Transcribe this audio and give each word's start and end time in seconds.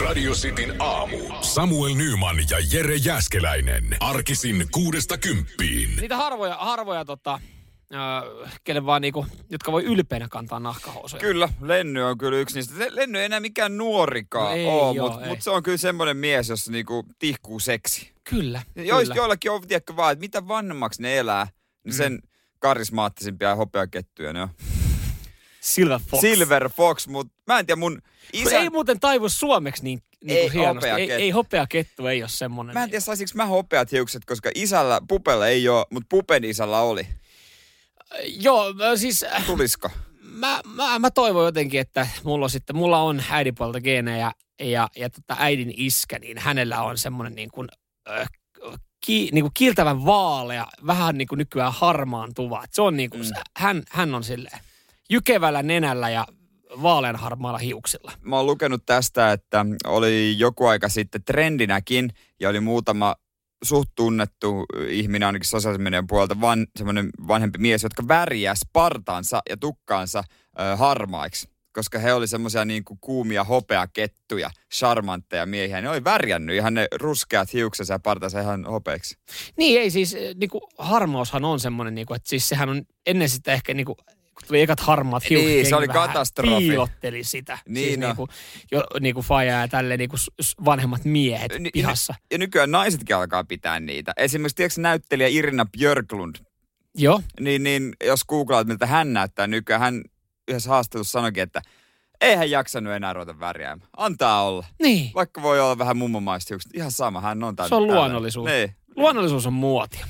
Radio 0.00 0.32
Cityn 0.32 0.74
aamu. 0.78 1.16
Samuel 1.40 1.94
Nyman 1.94 2.36
ja 2.50 2.56
Jere 2.72 2.96
Jäskeläinen. 2.96 3.96
Arkisin 4.00 4.66
kuudesta 4.70 5.18
kymppiin. 5.18 5.96
Niitä 6.00 6.16
harvoja, 6.16 6.56
harvoja 6.56 7.04
tota, 7.04 7.40
äh, 7.94 8.52
kelle 8.64 8.86
vaan 8.86 9.02
niinku, 9.02 9.26
jotka 9.50 9.72
voi 9.72 9.84
ylpeänä 9.84 10.28
kantaa 10.30 10.60
nahkahousuja. 10.60 11.20
Kyllä, 11.20 11.48
Lenny 11.60 12.02
on 12.02 12.18
kyllä 12.18 12.38
yksi 12.38 12.54
niistä. 12.56 12.74
Lenny 12.90 13.18
ei 13.18 13.24
enää 13.24 13.40
mikään 13.40 13.76
nuorikaan 13.76 14.64
No 14.64 14.70
ole, 14.70 15.00
oo, 15.00 15.10
mutta 15.10 15.26
mut 15.26 15.42
se 15.42 15.50
on 15.50 15.62
kyllä 15.62 15.78
semmoinen 15.78 16.16
mies, 16.16 16.48
jossa 16.48 16.72
niinku 16.72 17.06
tihkuu 17.18 17.60
seksi. 17.60 18.12
Kyllä, 18.24 18.62
Jois, 18.76 19.08
kyllä. 19.08 19.14
joillakin 19.20 19.50
on, 19.50 19.68
tiedätkö 19.68 19.96
vaan, 19.96 20.12
että 20.12 20.20
mitä 20.20 20.48
vanhemmaksi 20.48 21.02
ne 21.02 21.18
elää, 21.18 21.46
niin 21.84 21.94
sen 21.94 22.22
karismaattisimpia 22.58 23.48
ja 23.48 23.56
hopeakettuja 23.56 24.32
ne 24.32 24.42
on. 24.42 24.48
Silver 25.62 26.00
Fox. 26.10 26.20
Silver 26.20 26.68
Fox, 26.68 27.06
mutta 27.06 27.34
mä 27.46 27.58
en 27.58 27.66
tiedä, 27.66 27.78
mun 27.78 28.02
Isä... 28.32 28.58
Ei 28.58 28.70
muuten 28.70 29.00
taivu 29.00 29.28
suomeksi 29.28 29.84
niin, 29.84 30.02
niin 30.24 30.38
Ei 30.38 30.52
hienosti. 30.52 30.90
Ei, 30.90 31.12
ei 31.12 31.30
hopeakettu 31.30 32.06
ei 32.06 32.22
ole 32.22 32.28
semmoinen. 32.28 32.74
Mä 32.74 32.82
en 32.82 32.90
tiedä, 32.90 33.00
saisinko 33.00 33.32
mä 33.34 33.46
hopeat 33.46 33.92
hiukset, 33.92 34.24
koska 34.24 34.50
isällä, 34.54 35.00
pupella 35.08 35.48
ei 35.48 35.68
ole, 35.68 35.86
mutta 35.90 36.06
pupen 36.08 36.44
isällä 36.44 36.80
oli. 36.80 37.06
Joo, 38.26 38.72
mä 38.72 38.96
siis 38.96 39.22
äh, 39.22 39.46
Tulisko? 39.46 39.90
mä, 40.22 40.60
mä, 40.74 40.98
mä 40.98 41.10
toivon 41.10 41.44
jotenkin, 41.44 41.80
että 41.80 42.06
mulla 42.24 42.44
on 42.44 42.50
sitten, 42.50 42.76
mulla 42.76 42.98
on 42.98 43.22
äidinpuolelta 43.30 43.80
geenejä 43.80 44.32
ja, 44.60 44.88
ja 44.96 45.10
tota 45.10 45.36
äidin 45.38 45.74
iskä, 45.76 46.18
niin 46.18 46.38
hänellä 46.38 46.82
on 46.82 46.98
semmoinen 46.98 47.34
niin 47.34 47.50
kuin, 47.50 47.68
äh, 48.10 48.28
ki, 49.00 49.28
niin 49.32 49.44
kuin 49.44 49.54
kiiltävän 49.54 50.04
vaalea, 50.04 50.66
vähän 50.86 51.18
niin 51.18 51.28
kuin 51.28 51.38
nykyään 51.38 51.72
harmaantuva. 51.72 52.64
Et 52.64 52.74
Se 52.74 52.82
on 52.82 52.96
niin 52.96 53.10
kuin, 53.10 53.22
mm. 53.22 53.30
hän, 53.56 53.82
hän 53.90 54.14
on 54.14 54.24
silleen 54.24 54.60
jykevällä 55.12 55.62
nenällä 55.62 56.10
ja 56.10 56.26
vaalean 56.82 57.16
harmaalla 57.16 57.58
hiuksilla. 57.58 58.12
Mä 58.20 58.36
oon 58.36 58.46
lukenut 58.46 58.82
tästä, 58.86 59.32
että 59.32 59.66
oli 59.86 60.34
joku 60.38 60.66
aika 60.66 60.88
sitten 60.88 61.24
trendinäkin 61.24 62.10
ja 62.40 62.48
oli 62.48 62.60
muutama 62.60 63.14
suht 63.64 63.90
tunnettu 63.94 64.64
ihminen 64.88 65.26
ainakin 65.26 65.48
sosiaalisen 65.48 65.82
median 65.82 66.06
puolelta, 66.06 66.40
van, 66.40 66.66
semmoinen 66.76 67.10
vanhempi 67.28 67.58
mies, 67.58 67.82
jotka 67.82 68.08
värjäs 68.08 68.60
partansa 68.72 69.42
ja 69.50 69.56
tukkaansa 69.56 70.24
ö, 70.60 70.76
harmaiksi. 70.76 71.48
Koska 71.72 71.98
he 71.98 72.14
oli 72.14 72.26
semmoisia 72.26 72.64
niin 72.64 72.84
kuin 72.84 72.98
kuumia 73.00 73.44
hopeakettuja, 73.44 74.50
charmantteja 74.74 75.46
miehiä. 75.46 75.80
Ne 75.80 75.90
oli 75.90 76.04
värjännyt 76.04 76.56
ihan 76.56 76.74
ne 76.74 76.88
ruskeat 76.94 77.52
hiuksensa 77.52 77.94
ja 77.94 77.98
partansa 77.98 78.40
ihan 78.40 78.64
hopeiksi. 78.64 79.16
Niin 79.56 79.80
ei 79.80 79.90
siis, 79.90 80.16
niin 80.34 80.50
kuin 80.50 80.62
harmaushan 80.78 81.44
on 81.44 81.60
semmoinen, 81.60 81.94
niin 81.94 82.06
kuin, 82.06 82.16
että 82.16 82.28
siis 82.28 82.48
sehän 82.48 82.68
on 82.68 82.82
ennen 83.06 83.28
sitä 83.28 83.52
ehkä 83.52 83.74
niin 83.74 83.86
kuin, 83.86 83.96
tuli 84.48 84.60
ekat 84.60 84.80
harmaat 84.80 85.30
hiukset. 85.30 85.48
Niin, 85.50 85.66
se 85.66 85.76
oli 85.76 85.88
katastrofi. 85.88 86.56
Piilotteli 86.56 87.24
sitä. 87.24 87.58
Niin 87.68 87.86
siis 87.86 87.98
no. 87.98 88.06
niin 88.06 88.16
kuin, 88.16 88.28
jo, 88.72 88.84
niin 89.00 89.14
kuin 89.14 89.24
faija 89.26 89.60
ja 89.60 89.68
tälleen 89.68 89.98
niin 89.98 90.10
s- 90.42 90.54
vanhemmat 90.64 91.04
miehet 91.04 91.52
Ni- 91.58 91.70
pihassa. 91.72 92.14
Ja 92.32 92.38
nykyään 92.38 92.70
naisetkin 92.70 93.16
alkaa 93.16 93.44
pitää 93.44 93.80
niitä. 93.80 94.12
Esimerkiksi 94.16 94.56
tiedätkö 94.56 94.80
näyttelijä 94.80 95.28
Irina 95.28 95.66
Björklund, 95.78 96.36
Joo, 96.94 97.20
niin, 97.40 97.62
niin 97.62 97.92
jos 98.04 98.24
googlaat, 98.24 98.66
miltä 98.66 98.86
hän 98.86 99.12
näyttää 99.12 99.46
nykyään, 99.46 99.80
hän 99.82 100.02
yhdessä 100.48 100.70
haastattelussa 100.70 101.12
sanoikin, 101.12 101.42
että 101.42 101.62
ei 102.20 102.36
hän 102.36 102.50
jaksanut 102.50 102.92
enää 102.92 103.12
ruveta 103.12 103.40
värjäämään. 103.40 103.88
Antaa 103.96 104.42
olla. 104.42 104.66
niin. 104.82 105.10
Vaikka 105.14 105.42
voi 105.42 105.60
olla 105.60 105.78
vähän 105.78 105.96
mummomaista 105.96 106.54
hiukset, 106.54 106.74
ihan 106.74 106.90
sama, 106.90 107.20
hän 107.20 107.44
on 107.44 107.56
tän, 107.56 107.68
Se 107.68 107.74
on 107.74 107.86
luonnollisuus. 107.86 108.50
Niin. 108.50 108.74
Luonnollisuus 108.96 109.46
on 109.46 109.52
muotia. 109.52 110.06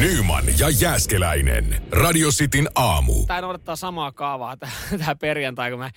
Nyman 0.00 0.44
ja 0.58 0.70
Jäskeläinen. 0.80 1.82
Radio 1.90 2.28
Cityn 2.28 2.68
aamu. 2.74 3.26
Tämä 3.26 3.40
noudattaa 3.40 3.76
samaa 3.76 4.12
kaavaa 4.12 4.56
tämä 4.98 5.14
perjantai, 5.20 5.70
kun 5.70 5.80
me 5.80 5.90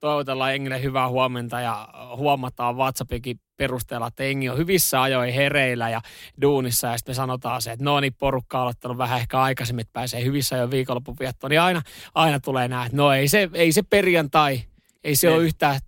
toivotellaan 0.00 0.54
Engille 0.54 0.82
hyvää 0.82 1.08
huomenta 1.08 1.60
ja 1.60 1.88
huomataan 2.16 2.76
WhatsAppikin 2.76 3.40
perusteella, 3.56 4.06
että 4.06 4.24
Engi 4.24 4.48
on 4.48 4.58
hyvissä 4.58 5.02
ajoin 5.02 5.34
hereillä 5.34 5.90
ja 5.90 6.00
duunissa 6.42 6.86
ja 6.86 6.98
sitten 6.98 7.10
me 7.10 7.14
sanotaan 7.14 7.62
se, 7.62 7.72
että 7.72 7.84
no 7.84 8.00
niin, 8.00 8.14
porukka 8.14 8.58
on 8.58 8.62
aloittanut 8.62 8.98
vähän 8.98 9.20
ehkä 9.20 9.40
aikaisemmin, 9.40 9.80
että 9.80 9.92
pääsee 9.92 10.24
hyvissä 10.24 10.56
ajoin 10.56 10.70
viikonloppuviettoon, 10.70 11.50
niin 11.50 11.60
aina, 11.60 11.82
aina 12.14 12.40
tulee 12.40 12.68
nämä, 12.68 12.84
että 12.84 12.96
no 12.96 13.12
ei 13.12 13.28
se, 13.28 13.50
ei 13.54 13.72
se 13.72 13.82
perjantai, 13.82 14.62
ei 15.04 15.16
se 15.16 15.30
ole 15.30 15.42
yhtään, 15.42 15.80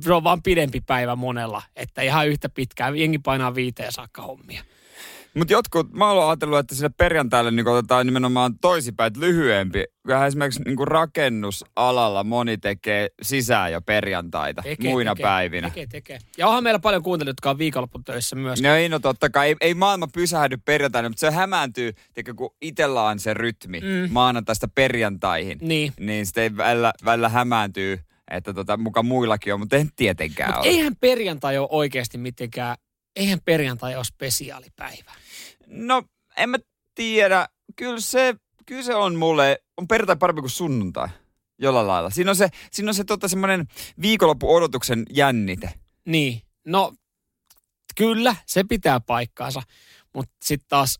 se 0.00 0.12
on 0.12 0.24
vaan 0.24 0.42
pidempi 0.42 0.80
päivä 0.80 1.16
monella, 1.16 1.62
että 1.76 2.02
ihan 2.02 2.28
yhtä 2.28 2.48
pitkään, 2.48 2.96
jengi 2.96 3.18
painaa 3.18 3.54
viiteen 3.54 3.92
saakka 3.92 4.22
hommia. 4.22 4.62
Mutta 5.34 5.52
jotkut, 5.52 5.92
mä 5.92 6.10
oon 6.10 6.28
ajatellut, 6.28 6.58
että 6.58 6.74
sille 6.74 6.90
perjantaille 6.96 7.50
niin 7.50 7.68
otetaan 7.68 8.06
nimenomaan 8.06 8.58
toisinpäin, 8.58 9.06
että 9.06 9.20
lyhyempi. 9.20 9.84
Kyllähän 10.06 10.28
esimerkiksi 10.28 10.62
niin 10.62 10.88
rakennusalalla 10.88 12.24
moni 12.24 12.58
tekee 12.58 13.08
sisään 13.22 13.72
jo 13.72 13.80
perjantaita 13.80 14.62
muina 14.82 15.14
tekee, 15.14 15.24
päivinä. 15.24 15.68
Tekee, 15.68 15.86
tekee. 15.86 16.18
Ja 16.38 16.46
onhan 16.46 16.62
meillä 16.62 16.78
paljon 16.78 17.02
kuuntelijoita, 17.02 17.38
jotka 17.38 17.50
on 17.50 17.58
viikonlopputöissä 17.58 18.36
myös. 18.36 18.62
No 18.62 18.74
ei, 18.74 18.88
no 18.88 18.98
totta 18.98 19.30
kai. 19.30 19.48
Ei, 19.48 19.56
ei 19.60 19.74
maailma 19.74 20.08
pysähdy 20.12 20.56
perjantaina, 20.64 21.08
mutta 21.08 21.20
se 21.20 21.30
hämääntyy, 21.30 21.92
tiedätkö, 22.14 22.34
kun 22.34 22.54
itsellä 22.62 23.02
on 23.02 23.18
se 23.18 23.34
rytmi 23.34 23.80
mm. 23.80 24.12
maanantaista 24.12 24.68
perjantaihin. 24.74 25.58
Niin. 25.60 25.92
Niin 26.00 26.26
sitten 26.26 26.42
ei 26.42 26.56
välillä, 26.56 26.92
välillä 27.04 27.28
hämääntyy, 27.28 28.00
että 28.30 28.54
tota, 28.54 28.76
muka 28.76 29.02
muillakin 29.02 29.54
on, 29.54 29.60
mutta 29.60 29.76
ei 29.76 29.86
tietenkään 29.96 30.50
Mutta 30.50 30.60
ole. 30.60 30.68
eihän 30.68 30.96
perjantai 31.00 31.58
ole 31.58 31.68
oikeasti 31.70 32.18
mitenkään, 32.18 32.76
eihän 33.18 33.40
perjantai 33.44 33.96
ole 33.96 34.04
spesiaalipäivä. 34.04 35.12
No, 35.66 36.02
en 36.36 36.50
mä 36.50 36.58
tiedä. 36.94 37.48
Kyllä 37.76 38.00
se, 38.00 38.34
kyllä 38.66 38.82
se 38.82 38.94
on 38.94 39.16
mulle, 39.16 39.58
on 39.76 39.88
perjantai 39.88 40.16
parempi 40.16 40.40
kuin 40.40 40.50
sunnuntai. 40.50 41.08
Jollain 41.58 41.86
lailla. 41.86 42.10
Siinä 42.10 42.30
on 42.30 42.36
se, 42.36 42.48
siinä 42.72 42.90
on 42.90 42.94
se 42.94 43.04
tota, 43.04 43.28
semmoinen 43.28 43.66
viikonloppu-odotuksen 44.02 45.06
jännite. 45.10 45.70
Niin, 46.04 46.42
no 46.66 46.92
kyllä, 47.96 48.36
se 48.46 48.64
pitää 48.64 49.00
paikkaansa. 49.00 49.62
Mutta 50.14 50.32
sitten 50.44 50.68
taas 50.68 50.98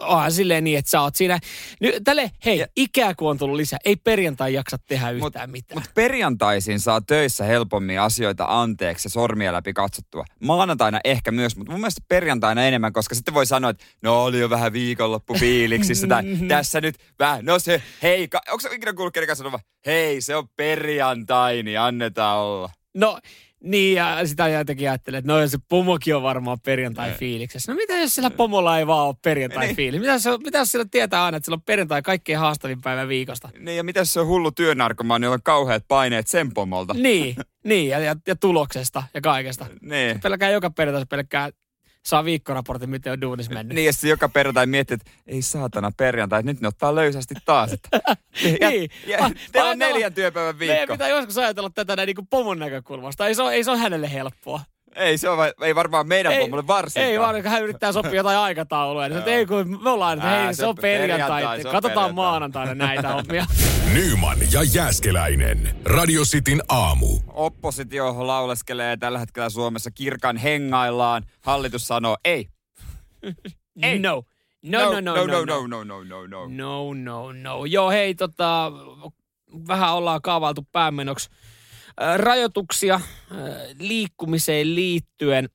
onhan 0.00 0.32
silleen 0.32 0.64
niin, 0.64 0.78
että 0.78 0.90
sä 0.90 1.00
oot 1.00 1.14
siinä. 1.14 1.38
Nyt, 1.80 1.94
tälle, 2.04 2.30
hei, 2.44 2.58
Ja- 2.58 2.66
ikää 2.76 3.14
kun 3.14 3.30
on 3.30 3.38
tullut 3.38 3.56
lisää, 3.56 3.78
ei 3.84 3.96
perjantai 3.96 4.54
jaksa 4.54 4.76
tehdä 4.88 5.10
yhtään 5.10 5.50
mitään. 5.50 5.76
Mutta 5.76 5.90
perjantaisin 5.94 6.80
saa 6.80 7.00
töissä 7.00 7.44
helpommin 7.44 8.00
asioita 8.00 8.46
anteeksi 8.48 9.06
ja 9.06 9.10
sormia 9.10 9.52
läpi 9.52 9.72
katsottua. 9.72 10.24
Maanantaina 10.44 11.00
ehkä 11.04 11.30
myös, 11.30 11.56
mutta 11.56 11.72
mun 11.72 11.80
mielestä 11.80 12.00
perjantaina 12.08 12.64
enemmän, 12.64 12.92
koska 12.92 13.14
sitten 13.14 13.34
voi 13.34 13.46
sanoa, 13.46 13.70
että 13.70 13.84
no 14.02 14.24
oli 14.24 14.40
jo 14.40 14.50
vähän 14.50 14.72
viikonloppu 14.72 15.34
fiiliksissä 15.38 16.06
tai 16.06 16.22
tässä 16.48 16.80
nyt 16.80 16.94
vähän, 17.18 17.44
no 17.44 17.58
se, 17.58 17.82
hei, 18.02 18.28
ka- 18.28 18.40
onko 18.48 18.60
se 18.60 18.74
ikinä 18.74 18.92
kuullut 18.92 19.14
kenenkään 19.14 19.36
sanoa, 19.36 19.58
hei 19.86 20.20
se 20.20 20.36
on 20.36 20.48
perjantai, 20.56 21.62
niin 21.62 21.80
annetaan 21.80 22.38
olla. 22.38 22.70
No 22.94 23.18
niin, 23.64 23.96
ja 23.96 24.26
sitä 24.26 24.48
jotenkin 24.48 24.88
ajattelee, 24.90 25.18
että 25.18 25.32
no 25.32 25.48
se 25.48 25.58
pomokin 25.68 26.16
on 26.16 26.22
varmaan 26.22 26.60
perjantai-fiiliksessä. 26.60 27.72
No 27.72 27.76
mitä 27.76 27.98
jos 27.98 28.14
sillä 28.14 28.30
pomolla 28.30 28.78
ei 28.78 28.86
vaan 28.86 29.06
ole 29.08 29.14
perjantai-fiilis? 29.22 30.00
Mitä, 30.00 30.12
jos- 30.12 30.40
mitä 30.44 30.58
jos 30.58 30.72
sillä 30.72 30.84
tietää 30.90 31.24
aina, 31.24 31.36
että 31.36 31.44
sillä 31.44 31.54
on 31.56 31.62
perjantai 31.62 32.02
kaikkein 32.02 32.38
haastavin 32.38 32.80
päivä 32.80 33.08
viikosta? 33.08 33.48
Niin 33.58 33.76
ja 33.76 33.84
mitä 33.84 34.04
se 34.04 34.20
on 34.20 34.26
hullu 34.26 34.52
työnarkomaan, 34.52 35.20
niin 35.20 35.28
on 35.30 35.38
kauheat 35.44 35.84
paineet 35.88 36.28
sen 36.28 36.54
pomolta. 36.54 36.94
Niin, 36.94 37.36
niin 37.64 37.88
ja, 37.88 37.98
ja, 37.98 38.16
ja 38.26 38.36
tuloksesta 38.36 39.02
ja 39.14 39.20
kaikesta. 39.20 39.66
Niin. 39.80 40.20
Pelkkää 40.20 40.50
joka 40.50 40.70
perjantai, 40.70 41.00
se 41.02 41.06
pelkkää 41.06 41.50
saa 42.06 42.24
viikkoraportin, 42.24 42.90
miten 42.90 43.12
on 43.12 43.20
duunis 43.20 43.50
mennyt. 43.50 43.74
Niin, 43.74 43.86
ja 43.86 43.92
sitten 43.92 44.10
joka 44.10 44.28
perjantai 44.28 44.66
miettii, 44.66 44.94
että 44.94 45.10
ei 45.26 45.42
saatana 45.42 45.92
perjantai, 45.96 46.42
nyt 46.42 46.60
ne 46.60 46.68
ottaa 46.68 46.94
löysästi 46.94 47.34
taas. 47.44 47.72
Että, 47.72 47.88
ja, 48.60 48.70
Niin. 48.70 48.90
ja, 49.06 49.18
Ah, 49.24 49.32
teillä 49.52 49.70
on 49.70 49.78
neljän 49.78 50.14
työpäivän 50.14 50.56
Meidän 50.56 50.76
viikko. 50.76 50.94
pitää 50.94 51.08
joskus 51.08 51.38
ajatella 51.38 51.70
tätä 51.70 51.96
näin 51.96 52.06
niin 52.06 52.14
kuin 52.16 52.26
pomon 52.26 52.58
näkökulmasta. 52.58 53.26
Ei 53.26 53.34
se 53.34 53.42
ole, 53.42 53.52
ei 53.52 53.64
se 53.64 53.70
ole 53.70 53.78
hänelle 53.78 54.12
helppoa. 54.12 54.60
Ei 54.96 55.18
se 55.18 55.28
on, 55.28 55.38
ei 55.62 55.74
varmaan 55.74 56.08
meidän 56.08 56.32
pomolle 56.40 56.66
varsinkaan. 56.66 57.10
Ei 57.10 57.18
vaan, 57.20 57.42
kun 57.42 57.50
hän 57.50 57.62
yrittää 57.62 57.92
sopia 57.92 58.14
jotain 58.14 58.38
aikataulua. 58.38 59.08
Niin, 59.08 59.22
ei 59.26 59.46
kun 59.46 59.82
me 59.82 59.90
ollaan, 59.90 60.18
että 60.18 60.30
hei, 60.30 60.54
se, 60.54 60.56
se 60.56 60.66
on 60.66 60.74
perjantai. 60.76 61.28
perjantai, 61.28 61.62
se 61.62 61.68
on 61.68 61.72
Katsotaan 61.72 61.94
perjantai. 61.94 62.12
maanantaina 62.12 62.74
näitä 62.74 63.08
hommia. 63.08 63.46
Nyman 63.94 64.38
ja 64.52 64.62
Jäskeläinen. 64.62 65.76
Radio 65.84 66.22
Cityn 66.22 66.62
aamu. 66.68 67.18
Oppositio 67.32 68.26
lauleskelee 68.26 68.96
tällä 68.96 69.18
hetkellä 69.18 69.50
Suomessa 69.50 69.90
kirkan 69.90 70.36
hengaillaan. 70.36 71.22
Hallitus 71.40 71.86
sanoo 71.88 72.16
ei. 72.24 72.48
Ei. 73.82 73.98
No. 73.98 74.22
No, 74.62 74.78
no, 74.92 75.00
no, 75.00 75.00
no, 75.00 75.26
no, 75.26 75.44
no, 75.44 75.66
no, 75.66 75.84
no, 75.84 76.02
no, 76.04 76.26
no. 76.26 76.46
No, 76.48 76.94
no, 76.94 77.32
no. 77.32 77.64
Joo, 77.64 77.90
hei, 77.90 78.14
tota, 78.14 78.72
vähän 79.68 79.94
ollaan 79.94 80.22
kaavailtu 80.22 80.66
päämenoksi 80.72 81.30
rajoituksia 82.16 83.00
liikkumiseen 83.78 84.74
liittyen. 84.74 85.48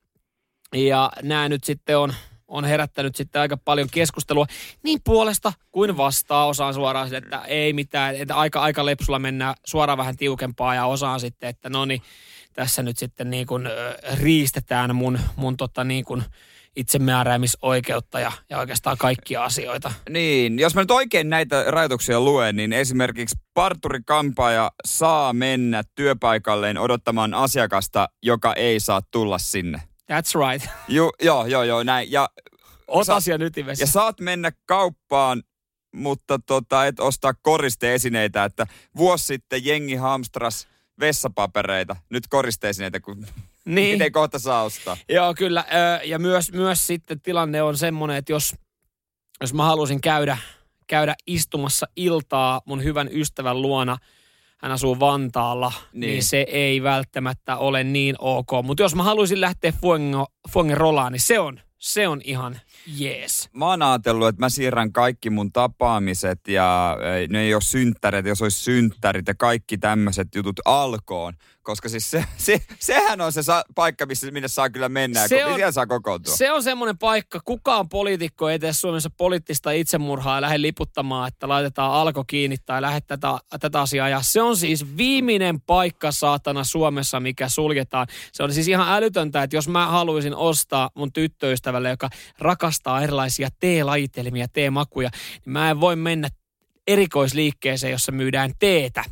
Ja 0.74 1.12
nämä 1.22 1.48
nyt 1.48 1.64
sitten 1.64 1.98
on, 1.98 2.14
on 2.48 2.64
herättänyt 2.64 3.16
sitten 3.16 3.42
aika 3.42 3.56
paljon 3.56 3.88
keskustelua 3.90 4.46
niin 4.82 5.00
puolesta 5.04 5.52
kuin 5.72 5.96
vastaan. 5.96 6.48
Osaan 6.48 6.74
suoraan 6.74 7.08
sille, 7.08 7.18
että 7.18 7.42
ei 7.44 7.72
mitään, 7.72 8.16
että 8.16 8.34
aika, 8.34 8.60
aika 8.60 8.86
lepsulla 8.86 9.18
mennään 9.18 9.54
suoraan 9.66 9.98
vähän 9.98 10.16
tiukempaa 10.16 10.74
ja 10.74 10.86
osaan 10.86 11.20
sitten, 11.20 11.48
että 11.48 11.68
no 11.68 11.84
niin, 11.84 12.02
tässä 12.52 12.82
nyt 12.82 12.98
sitten 12.98 13.30
niin 13.30 13.46
kuin, 13.46 13.68
riistetään 14.20 14.96
mun, 14.96 15.18
mun 15.36 15.56
tota 15.56 15.84
niin 15.84 16.04
kuin 16.04 16.24
itsemääräämisoikeutta 16.76 18.20
ja, 18.20 18.32
ja 18.50 18.58
oikeastaan 18.58 18.96
kaikkia 18.98 19.44
asioita. 19.44 19.92
Niin, 20.08 20.58
jos 20.58 20.74
mä 20.74 20.80
nyt 20.80 20.90
oikein 20.90 21.30
näitä 21.30 21.64
rajoituksia 21.68 22.20
luen, 22.20 22.56
niin 22.56 22.72
esimerkiksi 22.72 23.36
parturi-kampaaja 23.54 24.70
saa 24.84 25.32
mennä 25.32 25.82
työpaikalleen 25.94 26.78
odottamaan 26.78 27.34
asiakasta, 27.34 28.08
joka 28.22 28.54
ei 28.54 28.80
saa 28.80 29.00
tulla 29.10 29.38
sinne. 29.38 29.82
That's 30.12 30.50
right. 30.50 30.70
Ju, 30.88 31.10
joo, 31.22 31.46
joo, 31.46 31.62
joo, 31.62 31.82
näin. 31.82 32.12
Ja, 32.12 32.28
Oot 32.88 33.06
Sa- 33.06 33.14
asian 33.16 33.42
ytimessä. 33.42 33.82
ja 33.82 33.86
saat 33.86 34.20
mennä 34.20 34.52
kauppaan, 34.66 35.42
mutta 35.94 36.38
tota, 36.46 36.86
et 36.86 37.00
ostaa 37.00 37.34
koristeesineitä, 37.42 38.44
että 38.44 38.66
vuosi 38.96 39.24
sitten 39.26 39.64
jengi 39.64 39.94
hamstras 39.94 40.68
vessapapereita, 41.00 41.96
nyt 42.10 42.24
koristeesineitä, 42.28 43.00
kun 43.00 43.26
niin. 43.64 43.94
miten 43.94 44.12
kohta 44.12 44.38
saa 44.38 44.62
ostaa. 44.62 44.96
Joo, 45.08 45.34
kyllä. 45.34 45.64
Ja 46.04 46.18
myös, 46.18 46.52
myös 46.52 46.86
sitten 46.86 47.20
tilanne 47.20 47.62
on 47.62 47.76
semmoinen, 47.76 48.16
että 48.16 48.32
jos, 48.32 48.54
jos 49.40 49.54
mä 49.54 49.64
haluaisin 49.64 50.00
käydä, 50.00 50.38
käydä 50.86 51.14
istumassa 51.26 51.86
iltaa 51.96 52.60
mun 52.66 52.84
hyvän 52.84 53.08
ystävän 53.12 53.62
luona, 53.62 53.96
hän 54.58 54.72
asuu 54.72 55.00
Vantaalla, 55.00 55.72
niin, 55.92 56.00
Niin. 56.10 56.22
se 56.22 56.40
ei 56.48 56.82
välttämättä 56.82 57.56
ole 57.56 57.84
niin 57.84 58.16
ok. 58.18 58.50
Mutta 58.62 58.82
jos 58.82 58.94
mä 58.94 59.02
haluaisin 59.02 59.40
lähteä 59.40 59.72
Fuengo, 59.80 60.26
Fuengerolaan, 60.52 61.12
niin 61.12 61.20
se 61.20 61.38
on, 61.38 61.60
se 61.78 62.08
on 62.08 62.20
ihan 62.24 62.60
jees. 62.96 63.48
Mä 63.52 63.66
oon 63.66 63.82
ajatellut, 63.82 64.28
että 64.28 64.40
mä 64.40 64.48
siirrän 64.48 64.92
kaikki 64.92 65.30
mun 65.30 65.52
tapaamiset 65.52 66.48
ja 66.48 66.96
ne 67.28 67.40
ei 67.40 67.54
ole 67.54 67.62
synttäreitä, 67.62 68.28
jos 68.28 68.42
olisi 68.42 68.58
synttärit 68.60 69.28
ja 69.28 69.34
kaikki 69.34 69.78
tämmöiset 69.78 70.28
jutut 70.34 70.60
alkoon. 70.64 71.34
Koska 71.62 71.88
siis 71.88 72.10
se, 72.10 72.24
se, 72.36 72.62
sehän 72.78 73.20
on 73.20 73.32
se 73.32 73.42
sa- 73.42 73.64
paikka, 73.74 74.06
missä, 74.06 74.30
minne 74.30 74.48
saa 74.48 74.70
kyllä 74.70 74.88
mennä 74.88 75.28
Se 75.28 75.42
ko- 75.44 75.46
on- 75.48 75.54
siellä 75.54 75.72
saa 75.72 75.86
kokoontua. 75.86 76.36
Se 76.36 76.52
on 76.52 76.62
semmoinen 76.62 76.98
paikka, 76.98 77.40
kukaan 77.44 77.88
poliitikko 77.88 78.48
ei 78.50 78.58
tee 78.58 78.72
Suomessa 78.72 79.10
poliittista 79.10 79.70
itsemurhaa 79.70 80.36
ja 80.36 80.40
lähde 80.40 80.62
liputtamaan, 80.62 81.28
että 81.28 81.48
laitetaan 81.48 81.92
alko 81.92 82.24
kiinni 82.26 82.56
tai 82.66 82.82
lähde 82.82 83.00
tätä, 83.00 83.38
tätä 83.60 83.80
asiaa. 83.80 84.08
Ja 84.08 84.22
se 84.22 84.42
on 84.42 84.56
siis 84.56 84.96
viimeinen 84.96 85.60
paikka 85.60 86.12
saatana 86.12 86.64
Suomessa, 86.64 87.20
mikä 87.20 87.48
suljetaan. 87.48 88.06
Se 88.32 88.42
on 88.42 88.52
siis 88.54 88.68
ihan 88.68 88.88
älytöntä, 88.96 89.42
että 89.42 89.56
jos 89.56 89.68
mä 89.68 89.86
haluaisin 89.86 90.34
ostaa 90.34 90.90
mun 90.94 91.12
tyttöystävälle, 91.12 91.90
joka 91.90 92.08
rakastaa 92.38 93.02
erilaisia 93.02 93.48
teelajitelmia, 93.60 94.48
teemakuja, 94.48 95.10
niin 95.44 95.52
mä 95.52 95.70
en 95.70 95.80
voi 95.80 95.96
mennä 95.96 96.28
erikoisliikkeeseen, 96.86 97.90
jossa 97.90 98.12
myydään 98.12 98.52
teetä. 98.58 99.04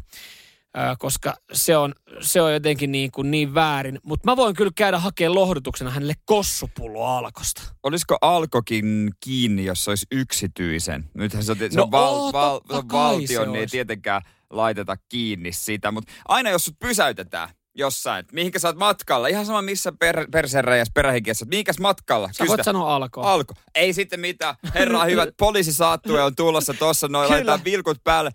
Koska 0.99 1.35
se 1.53 1.77
on, 1.77 1.95
se 2.21 2.43
on 2.43 2.53
jotenkin 2.53 2.93
niin, 2.93 3.11
kuin 3.11 3.31
niin 3.31 3.55
väärin. 3.55 3.99
Mutta 4.03 4.31
mä 4.31 4.37
voin 4.37 4.55
kyllä 4.55 4.71
käydä 4.77 4.99
hakemaan 4.99 5.35
lohdutuksena 5.35 5.91
hänelle 5.91 6.15
kossupullo 6.25 7.05
alkosta. 7.05 7.63
Olisiko 7.83 8.19
alkokin 8.21 9.11
kiinni, 9.21 9.65
jos 9.65 9.85
se 9.85 9.91
olisi 9.91 10.07
yksityisen? 10.11 11.11
Nythän 11.15 11.45
se 11.45 11.53
on, 11.53 11.59
se 11.59 11.69
No 11.75 11.83
on, 11.83 11.91
val, 11.91 12.15
oo, 12.15 12.33
val, 12.33 12.61
se 12.69 12.77
on 12.77 12.89
valtion, 12.93 13.45
se 13.45 13.51
niin 13.51 13.61
ei 13.61 13.67
tietenkään 13.67 14.23
laiteta 14.51 14.97
kiinni 15.09 15.53
sitä. 15.53 15.91
Mutta 15.91 16.13
aina 16.29 16.51
jos 16.51 16.65
sut 16.65 16.79
pysäytetään 16.79 17.49
jossain, 17.75 18.21
että 18.21 18.35
mihinkä 18.35 18.59
sä 18.59 18.69
oot 18.69 18.77
matkalla, 18.77 19.29
ihan 19.29 19.47
sama 19.47 19.63
missä 19.63 19.93
per, 19.93 20.27
persereijässä, 20.33 20.93
perähikiessä, 20.95 21.47
mihinkäs 21.49 21.79
matkalla? 21.79 22.29
Sä 22.33 22.45
voit 22.49 22.65
sanoa 22.65 22.95
alkoa. 22.97 23.33
Alko. 23.33 23.55
Ei 23.75 23.93
sitten 23.93 24.21
mitään. 24.21 24.55
Herra 24.75 25.05
hyvät, 25.05 25.29
poliisi 25.39 25.73
saattue 25.73 26.23
on 26.23 26.37
tulossa 26.37 26.75
tuossa, 26.75 27.09
noin 27.09 27.31
laitetaan 27.31 27.65
vilkut 27.65 28.05
päälle. 28.05 28.31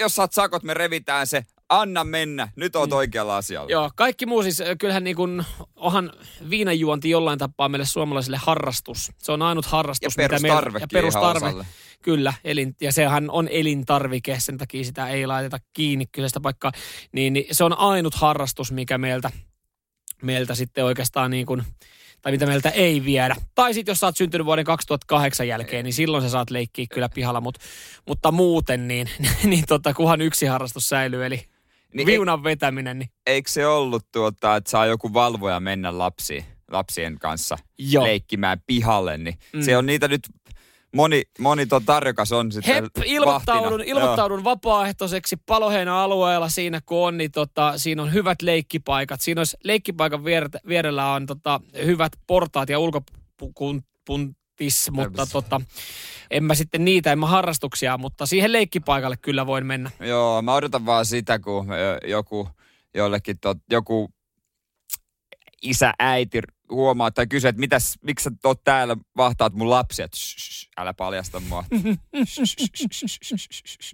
Jos 0.00 0.14
saat 0.14 0.32
sakot, 0.32 0.62
me 0.62 0.74
revitään 0.74 1.26
se. 1.26 1.44
Anna 1.68 2.04
mennä. 2.04 2.48
Nyt 2.56 2.76
oot 2.76 2.92
oikealla 2.92 3.36
asialla. 3.36 3.70
Joo, 3.70 3.90
kaikki 3.96 4.26
muu 4.26 4.42
siis, 4.42 4.60
ö, 4.60 4.76
kyllähän 4.76 5.04
niin 5.04 5.16
kuin, 5.16 5.44
onhan 5.76 6.12
viinajuonti 6.50 7.10
jollain 7.10 7.38
tapaa 7.38 7.68
meille 7.68 7.86
suomalaisille 7.86 8.36
harrastus. 8.42 9.10
Se 9.18 9.32
on 9.32 9.42
ainut 9.42 9.66
harrastus, 9.66 10.16
Ja 10.16 10.22
mitä 10.24 10.38
meillä- 10.38 10.60
ja 10.64 10.76
ihan 10.78 10.88
perustarve, 10.92 11.46
osalle. 11.46 11.66
kyllä. 12.02 12.34
Elin, 12.44 12.76
ja 12.80 12.92
sehän 12.92 13.30
on 13.30 13.48
elintarvike, 13.48 14.36
sen 14.40 14.58
takia 14.58 14.84
sitä 14.84 15.08
ei 15.08 15.26
laiteta 15.26 15.58
kiinni 15.72 16.06
kyseistä 16.12 16.40
paikkaa. 16.40 16.72
Niin, 17.12 17.32
niin 17.32 17.44
se 17.52 17.64
on 17.64 17.78
ainut 17.78 18.14
harrastus, 18.14 18.72
mikä 18.72 18.98
meiltä, 18.98 19.30
meiltä 20.22 20.54
sitten 20.54 20.84
oikeastaan 20.84 21.30
niin 21.30 21.46
kuin, 21.46 21.62
tai 22.22 22.32
mitä 22.32 22.46
meiltä 22.46 22.70
ei 22.70 23.04
viedä. 23.04 23.36
Tai 23.54 23.74
sitten 23.74 23.92
jos 23.92 24.00
sä 24.00 24.06
oot 24.06 24.16
syntynyt 24.16 24.44
vuoden 24.44 24.64
2008 24.64 25.48
jälkeen, 25.48 25.84
niin 25.84 25.92
silloin 25.92 26.22
sä 26.22 26.28
saat 26.28 26.50
leikkiä 26.50 26.86
kyllä 26.94 27.08
pihalla, 27.08 27.40
Mut, 27.40 27.58
mutta 28.08 28.32
muuten 28.32 28.88
niin, 28.88 29.08
niin 29.44 29.64
tota, 29.68 29.94
kunhan 29.94 30.20
yksi 30.20 30.46
harrastus 30.46 30.88
säilyy, 30.88 31.26
eli 31.26 31.44
Niin 31.94 32.06
viunan 32.06 32.44
vetäminen, 32.44 32.98
niin 32.98 33.08
Eikö 33.26 33.50
se 33.50 33.66
ollut 33.66 34.06
tuota, 34.12 34.56
että 34.56 34.70
saa 34.70 34.86
joku 34.86 35.14
valvoja 35.14 35.60
mennä 35.60 35.98
lapsi, 35.98 36.44
lapsien 36.70 37.18
kanssa 37.18 37.58
Joo. 37.78 38.04
leikkimään 38.04 38.62
pihalle, 38.66 39.18
niin 39.18 39.34
mm. 39.52 39.62
se 39.62 39.76
on 39.76 39.86
niitä 39.86 40.08
nyt, 40.08 40.22
moni, 40.94 41.22
moni 41.38 41.66
tuo 41.66 41.80
tarjokas 41.80 42.32
on 42.32 42.52
sitten 42.52 42.74
Hep, 42.74 42.84
ilmoittaudun, 43.04 43.64
vahtina. 43.64 43.84
ilmoittaudun 43.84 44.44
vapaaehtoiseksi 44.44 45.36
paloheinä 45.46 45.96
alueella 45.96 46.48
siinä, 46.48 46.80
kun 46.86 47.06
on, 47.06 47.18
niin 47.18 47.32
tota, 47.32 47.78
siinä 47.78 48.02
on 48.02 48.12
hyvät 48.12 48.42
leikkipaikat. 48.42 49.20
Siinä 49.20 49.40
olisi 49.40 49.56
leikkipaikan 49.64 50.24
viertä, 50.24 50.60
vierellä 50.68 51.12
on 51.12 51.26
tota, 51.26 51.60
hyvät 51.84 52.12
portaat 52.26 52.68
ja 52.68 52.78
ulkopuntis, 52.78 54.90
mutta 54.90 55.26
tota, 55.32 55.60
en 56.30 56.44
mä 56.44 56.54
sitten 56.54 56.84
niitä, 56.84 57.12
en 57.12 57.18
mä 57.18 57.26
harrastuksia, 57.26 57.98
mutta 57.98 58.26
siihen 58.26 58.52
leikkipaikalle 58.52 59.16
kyllä 59.16 59.46
voin 59.46 59.66
mennä. 59.66 59.90
Joo. 60.00 60.42
Mä 60.42 60.54
odotan 60.54 60.86
vaan 60.86 61.06
sitä, 61.06 61.38
kun 61.38 61.66
joku, 62.06 62.48
jollekin 62.94 63.36
tot, 63.40 63.58
joku 63.70 64.10
isä, 65.62 65.92
äiti 65.98 66.40
huomaa 66.72 67.10
tai 67.10 67.26
kysyy, 67.26 67.48
että 67.48 67.60
mitäs, 67.60 67.98
miksi 68.02 68.24
sä 68.24 68.30
oot 68.44 68.64
täällä, 68.64 68.96
vahtaat 69.16 69.54
mun 69.54 69.70
lapsia. 69.70 70.04
Et, 70.04 70.14
shh, 70.14 70.36
shh, 70.38 70.68
älä 70.76 70.94
paljasta 70.94 71.40
mua. 71.40 71.64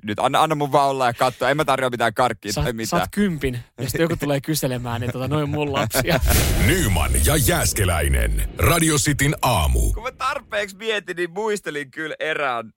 Nyt 0.03 0.19
anna, 0.19 0.43
anna 0.43 0.55
mun 0.55 0.73
vaan 0.73 0.91
olla 0.91 1.07
ja 1.07 1.15
katsoa. 1.15 1.51
En 1.51 1.57
mä 1.57 1.65
tarjoa 1.65 1.91
mitään 1.91 2.15
karkkia 2.15 2.53
Saat, 2.53 2.65
tai 2.65 2.73
mitään. 2.73 2.87
saat 3.01 3.09
kympin, 3.13 3.59
jos 3.81 3.95
joku 3.95 4.17
tulee 4.17 4.41
kyselemään, 4.41 5.01
niin 5.01 5.13
tota, 5.13 5.29
noin 5.29 5.51
mun 5.51 5.73
lapsia. 5.73 6.21
Nyman 6.67 7.11
ja 7.25 7.37
Jääskeläinen. 7.37 8.49
Radio 8.59 8.97
Cityn 8.97 9.35
aamu. 9.43 9.93
kun 9.93 10.03
mä 10.03 10.13
tarpeeksi 10.13 10.77
mietin, 10.77 11.17
niin 11.17 11.31
muistelin 11.31 11.91
kyllä 11.91 12.15
erään 12.21 12.73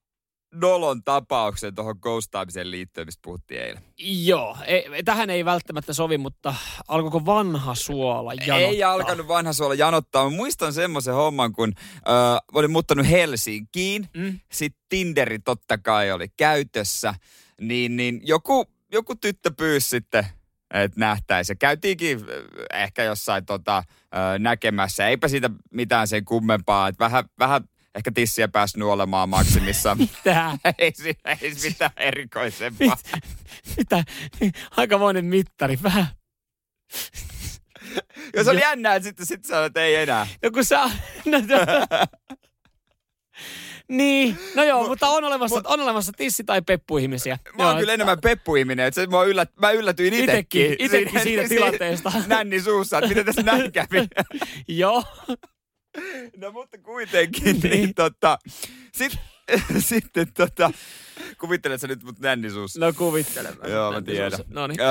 nolon 0.53 1.03
tapauksen 1.03 1.75
tuohon 1.75 1.95
ghostaamiseen 2.01 2.71
liittyen, 2.71 3.07
mistä 3.07 3.21
puhuttiin 3.23 3.61
eilen. 3.61 3.83
Joo, 3.97 4.57
ei, 4.65 5.03
tähän 5.03 5.29
ei 5.29 5.45
välttämättä 5.45 5.93
sovi, 5.93 6.17
mutta 6.17 6.55
alkoiko 6.87 7.25
vanha 7.25 7.75
suola 7.75 8.33
janottaa? 8.33 8.57
Ei 8.57 8.83
alkanut 8.83 9.27
vanha 9.27 9.53
suola 9.53 9.73
janottaa. 9.73 10.29
Mä 10.29 10.35
muistan 10.35 10.73
semmoisen 10.73 11.13
homman, 11.13 11.53
kun 11.53 11.73
äh, 11.95 12.03
olin 12.53 12.71
muuttanut 12.71 13.09
Helsinkiin. 13.09 14.09
Mm. 14.17 14.39
Sitten 14.51 14.81
Tinderi 14.89 15.39
totta 15.39 15.77
kai 15.77 16.11
oli 16.11 16.27
käytössä. 16.37 17.13
Niin, 17.61 17.95
niin 17.95 18.21
joku, 18.23 18.65
joku 18.91 19.15
tyttö 19.15 19.51
pyysi 19.57 19.89
sitten, 19.89 20.25
että 20.73 20.99
nähtäisi. 20.99 21.55
Käytiinkin 21.55 22.19
ehkä 22.73 23.03
jossain 23.03 23.45
tota, 23.45 23.83
näkemässä. 24.39 25.07
Eipä 25.07 25.27
siitä 25.27 25.49
mitään 25.71 26.07
sen 26.07 26.25
kummempaa. 26.25 26.87
Et 26.87 26.99
vähän, 26.99 27.25
vähän 27.39 27.63
ehkä 27.95 28.11
tissiä 28.11 28.47
pääsi 28.47 28.79
nuolemaan 28.79 29.29
maksimissaan. 29.29 29.97
Tää. 30.23 30.57
ei 30.77 30.91
siinä 30.95 31.19
ei 31.41 31.53
mitään 31.63 31.91
erikoisempaa. 31.97 32.97
Mitä? 33.77 34.03
Aikamoinen 34.77 35.25
mittari. 35.25 35.79
Vähän. 35.83 36.07
Jos 38.35 38.47
oli 38.47 38.61
jännää, 38.61 38.95
että 38.95 39.07
sitten 39.07 39.25
sit 39.25 39.45
sanoit, 39.45 39.65
että 39.65 39.83
ei 39.83 39.95
enää. 39.95 40.27
No 40.43 40.51
kun 40.51 40.65
sä... 40.65 40.79
No, 41.25 41.37
no. 41.39 41.57
niin, 43.97 44.37
no 44.55 44.63
joo, 44.63 44.87
mutta 44.87 45.07
on 45.09 45.23
olemassa, 45.23 45.61
on 45.65 45.79
olemassa 45.79 46.11
tissi- 46.17 46.43
tai 46.45 46.61
peppu-ihmisiä. 46.61 47.39
Mä 47.57 47.63
oon 47.63 47.73
Joo, 47.73 47.79
kyllä 47.79 47.93
enemmän 47.93 48.21
peppuihminen, 48.21 48.85
että 48.85 49.01
se, 49.01 49.07
mä, 49.07 49.23
yllät, 49.23 49.51
mä 49.61 49.71
yllätyin 49.71 50.13
itekin. 50.13 50.71
Itekin- 50.73 50.85
itekin 50.85 51.19
siitä 51.19 51.49
tilanteesta. 51.49 52.11
Nänni 52.27 52.61
suussa, 52.61 52.97
että 52.97 53.07
miten 53.07 53.25
tässä 53.25 53.41
näin 53.43 53.71
kävi. 53.77 54.07
Joo, 54.67 55.03
no 56.41 56.51
mutta 56.51 56.77
kuitenkin, 56.77 57.43
niin, 57.63 57.71
Niin. 57.71 57.93
tota, 57.93 58.37
sit, 58.93 59.13
sitten 59.89 60.33
tota, 60.33 60.71
kuvittelet 61.39 61.81
sä 61.81 61.87
nyt 61.87 62.03
mut 62.03 62.19
nänni 62.19 62.49
suussa. 62.49 62.79
no 62.79 62.93
kuvittele. 62.93 63.49
Joo, 63.67 63.91
mä 63.91 64.01
tiedän. 64.01 64.39
No 64.47 64.67
niin. 64.67 64.81
Öö, 64.81 64.87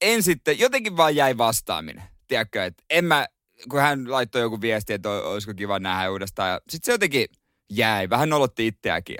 en 0.00 0.22
sitten, 0.22 0.58
jotenkin 0.58 0.96
vaan 0.96 1.16
jäi 1.16 1.38
vastaaminen. 1.38 2.02
Tiedätkö, 2.28 2.64
että 2.64 2.84
en 2.90 3.04
mä, 3.04 3.26
kun 3.70 3.80
hän 3.80 4.10
laittoi 4.12 4.42
joku 4.42 4.60
viesti, 4.60 4.92
että 4.92 5.10
olisiko 5.10 5.54
kiva 5.54 5.78
nähdä 5.78 6.10
uudestaan. 6.10 6.50
Ja 6.50 6.60
sitten 6.68 6.86
se 6.86 6.92
jotenkin 6.92 7.26
jäi, 7.70 8.10
vähän 8.10 8.28
nolotti 8.28 8.66
itseäkin. 8.66 9.16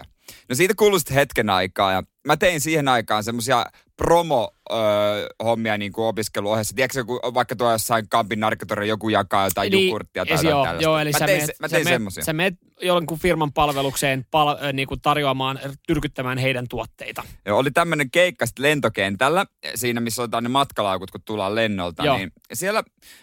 No 0.49 0.55
siitä 0.55 0.75
sitten 0.77 1.15
hetken 1.15 1.51
aikaa 1.51 1.93
ja 1.93 2.03
mä 2.27 2.37
tein 2.37 2.61
siihen 2.61 2.89
aikaan 2.89 3.25
semmosia 3.25 3.67
promo 3.97 4.55
hommia 5.45 5.79
niin 5.79 5.93
kuin 5.93 6.07
opiskeluohjassa. 6.07 6.75
Tiedätkö, 6.75 7.05
kun 7.05 7.21
vaikka 7.35 7.57
tuolla 7.57 7.73
jossain 7.75 8.09
Kampin 8.09 8.41
narkotori 8.41 8.89
joku 8.89 9.09
jakaa 9.09 9.45
jotain 9.47 9.75
Eli- 9.75 9.87
jukurttia 9.87 10.27
tai 10.27 10.33
jotain 10.35 10.49
joo, 10.51 10.65
tällaista. 10.65 10.83
joo, 10.83 10.99
eli 10.99 11.11
mä 11.13 11.19
sä 11.19 11.27
tein, 11.27 11.39
meet, 11.39 11.47
se- 11.47 11.55
mä 11.61 11.69
sä 11.69 11.77
tein 11.77 11.87
meet, 11.87 11.95
semmosia. 11.95 12.25
sä 12.25 12.33
meet 12.33 12.55
jonkun 12.83 13.19
firman 13.19 13.53
palvelukseen 13.53 14.27
pal, 14.31 14.57
niin 14.73 14.89
kuin 14.89 15.01
tarjoamaan, 15.01 15.59
tyrkyttämään 15.87 16.39
heidän 16.39 16.67
tuotteita. 16.69 17.23
Joo, 17.47 17.59
oli 17.59 17.71
tämmöinen 17.71 18.11
keikka 18.11 18.47
sit 18.47 18.59
lentokentällä, 18.59 19.47
siinä 19.75 20.01
missä 20.01 20.23
otetaan 20.23 20.43
ne 20.43 20.49
matkalaukut, 20.49 21.11
kun 21.11 21.21
tullaan 21.25 21.55
lennolta. 21.55 22.05
Joo. 22.05 22.17
Niin 22.17 22.33
siellä 22.53 22.83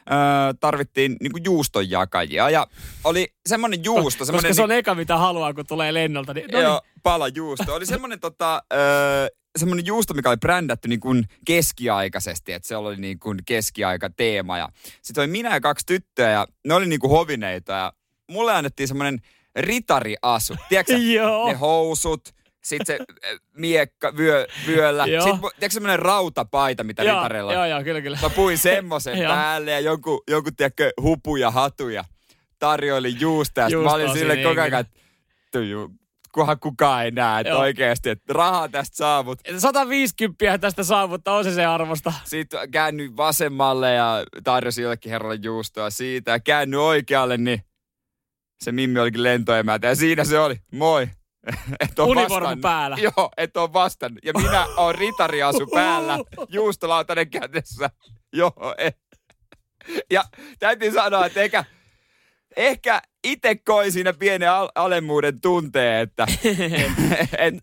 ö, 0.09 0.13
tarvittiin 0.59 1.15
niinku 1.21 1.39
juustonjakajia 1.45 2.49
ja 2.49 2.67
oli 3.03 3.33
semmoinen 3.45 3.83
juusto, 3.83 4.03
Koska 4.19 4.25
semmoinen 4.25 4.55
se 4.55 4.63
on 4.63 4.71
eka, 4.71 4.95
mitä 4.95 5.17
haluaa, 5.17 5.53
kun 5.53 5.67
tulee 5.67 5.93
lennolta. 5.93 6.33
Niin, 6.33 6.45
no 6.51 6.61
joo, 6.61 6.81
pala 7.03 7.27
juusto. 7.27 7.75
Oli 7.75 7.85
semmoinen 7.85 8.19
tota, 8.19 8.61
ö, 8.73 8.77
semmoinen 9.59 9.85
juusto, 9.85 10.13
mikä 10.13 10.29
oli 10.29 10.37
brändätty 10.37 10.87
niin 10.87 10.99
kuin 10.99 11.23
keskiaikaisesti, 11.45 12.53
että 12.53 12.67
se 12.67 12.75
oli 12.75 12.95
niin 12.95 13.19
kuin 13.19 13.39
keskiaika 13.45 14.09
teema. 14.09 14.57
Ja 14.57 14.69
sitten 15.01 15.21
oli 15.21 15.31
minä 15.31 15.53
ja 15.53 15.61
kaksi 15.61 15.85
tyttöä 15.85 16.31
ja 16.31 16.47
ne 16.65 16.73
oli 16.73 16.85
niin 16.85 16.99
kuin 16.99 17.11
hovineita 17.11 17.73
ja 17.73 17.93
mulle 18.31 18.53
annettiin 18.53 18.87
semmoinen 18.87 19.19
ritariasu. 19.55 20.55
Tiedätkö 20.69 20.93
ne 21.47 21.53
housut, 21.53 22.33
sitten 22.67 22.85
se 22.85 22.99
äh, 23.25 23.39
miekka 23.53 24.17
vyö, 24.17 24.47
vyöllä. 24.67 25.05
Joo. 25.05 25.23
Sitten 25.23 25.41
tiedätkö 25.41 25.73
semmoinen 25.73 25.99
rautapaita, 25.99 26.83
mitä 26.83 27.03
joo, 27.03 27.15
ritarilla 27.15 27.51
on? 27.51 27.53
joo, 27.53 27.65
joo, 27.65 27.83
kyllä, 27.83 28.01
kyllä. 28.01 28.19
Mä 28.21 28.29
puin 28.29 28.57
semmoisen 28.71 29.19
päälle 29.19 29.71
ja 29.71 29.79
jonkun, 29.79 30.21
jonkun 30.27 30.55
tiedätkö, 30.55 30.91
hupuja, 31.01 31.51
hatuja. 31.51 32.03
Tarjoilin 32.59 33.21
juusta 33.21 33.61
ja 33.61 33.77
mä 33.79 33.91
olin 33.91 34.13
sille 34.13 34.37
koko 34.37 34.61
ajan, 34.61 34.79
että 34.79 34.99
kunhan 36.37 36.59
kukaan 36.59 37.05
ei 37.05 37.11
näe, 37.11 37.41
että 37.41 37.57
oikeasti, 37.57 38.09
että 38.09 38.33
rahaa 38.33 38.69
tästä 38.69 38.95
saavut. 38.97 39.39
150 39.57 40.57
tästä 40.57 40.83
saavuttaa, 40.83 41.37
on 41.37 41.43
se 41.43 41.51
se 41.53 41.65
arvosta. 41.65 42.13
Sitten 42.23 42.71
käännyin 42.71 43.17
vasemmalle 43.17 43.93
ja 43.93 44.23
tarjosin 44.43 44.83
jollekin 44.83 45.11
herralle 45.11 45.39
juustoa 45.43 45.89
siitä 45.89 46.31
ja 46.31 46.39
käännyin 46.39 46.79
oikealle, 46.79 47.37
niin 47.37 47.61
se 48.63 48.71
Mimmi 48.71 48.99
olikin 48.99 49.23
lentoemäntä 49.23 49.87
ja 49.87 49.95
siinä 49.95 50.23
se 50.23 50.39
oli. 50.39 50.55
Moi. 50.71 51.07
Et 51.79 51.99
Univormu 51.99 52.33
vastannut. 52.33 52.61
päällä. 52.61 52.97
Joo, 52.99 53.29
et 53.37 53.57
on 53.57 53.73
vastannut. 53.73 54.19
Ja 54.25 54.33
minä 54.33 54.65
oon 54.77 54.95
ritariasu 54.95 55.67
päällä, 55.73 56.17
juustolautanen 56.49 57.29
kädessä. 57.29 57.89
Joo, 58.33 58.75
et. 58.77 58.97
Ja 60.11 60.23
täytyy 60.59 60.91
sanoa, 60.91 61.25
että 61.25 61.41
ehkä, 61.41 61.65
ehkä 62.57 63.01
itse 63.23 63.55
koin 63.55 63.91
siinä 63.91 64.13
pienen 64.13 64.51
al- 64.51 64.69
alemmuuden 64.75 65.41
tunteen, 65.41 66.01
että 66.01 66.25
et, 67.37 67.53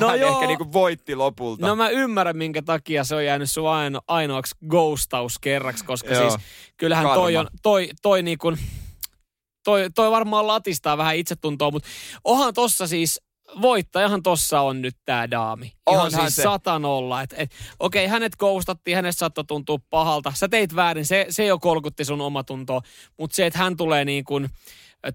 No 0.00 0.08
hän 0.08 0.20
joo. 0.20 0.34
ehkä 0.34 0.46
niinku 0.46 0.72
voitti 0.72 1.14
lopulta. 1.14 1.66
No 1.66 1.76
mä 1.76 1.88
ymmärrän, 1.88 2.36
minkä 2.36 2.62
takia 2.62 3.04
se 3.04 3.14
on 3.14 3.24
jäänyt 3.24 3.50
sun 3.50 3.68
aino, 3.70 4.00
ainoaksi 4.08 4.54
ghostaus 4.68 5.38
kerraksi, 5.38 5.84
koska 5.84 6.14
Joo. 6.14 6.30
siis 6.30 6.42
kyllähän 6.76 7.04
toi 7.04 7.32
Karma. 7.32 7.40
on, 7.52 7.58
toi, 7.62 7.88
toi 8.02 8.22
niin 8.22 8.38
kuin, 8.38 8.58
toi, 9.64 9.90
toi 9.94 10.10
varmaan 10.10 10.46
latistaa 10.46 10.98
vähän 10.98 11.16
itsetuntoa, 11.16 11.70
mutta 11.70 11.88
onhan 12.24 12.54
tossa 12.54 12.86
siis, 12.86 13.20
voittajahan 13.62 14.22
tossa 14.22 14.60
on 14.60 14.82
nyt 14.82 14.96
tää 15.04 15.30
daami. 15.30 15.66
Ihan 15.90 16.04
Onhan 16.04 16.22
siis 16.22 16.36
se. 16.36 16.42
satan 16.42 16.84
olla. 16.84 17.22
Et, 17.22 17.34
et, 17.36 17.50
Okei, 17.78 18.06
hänet 18.06 18.36
ghostattiin, 18.36 18.96
hänestä 18.96 19.18
saattoi 19.18 19.44
tuntua 19.44 19.78
pahalta. 19.90 20.32
Sä 20.36 20.48
teit 20.48 20.74
väärin, 20.74 21.06
se, 21.06 21.26
se 21.30 21.46
jo 21.46 21.58
kolkutti 21.58 22.04
sun 22.04 22.20
omatuntoa. 22.20 22.82
Mutta 23.18 23.36
se, 23.36 23.46
että 23.46 23.58
hän 23.58 23.76
tulee 23.76 24.04
niin 24.04 24.24
kuin 24.24 24.48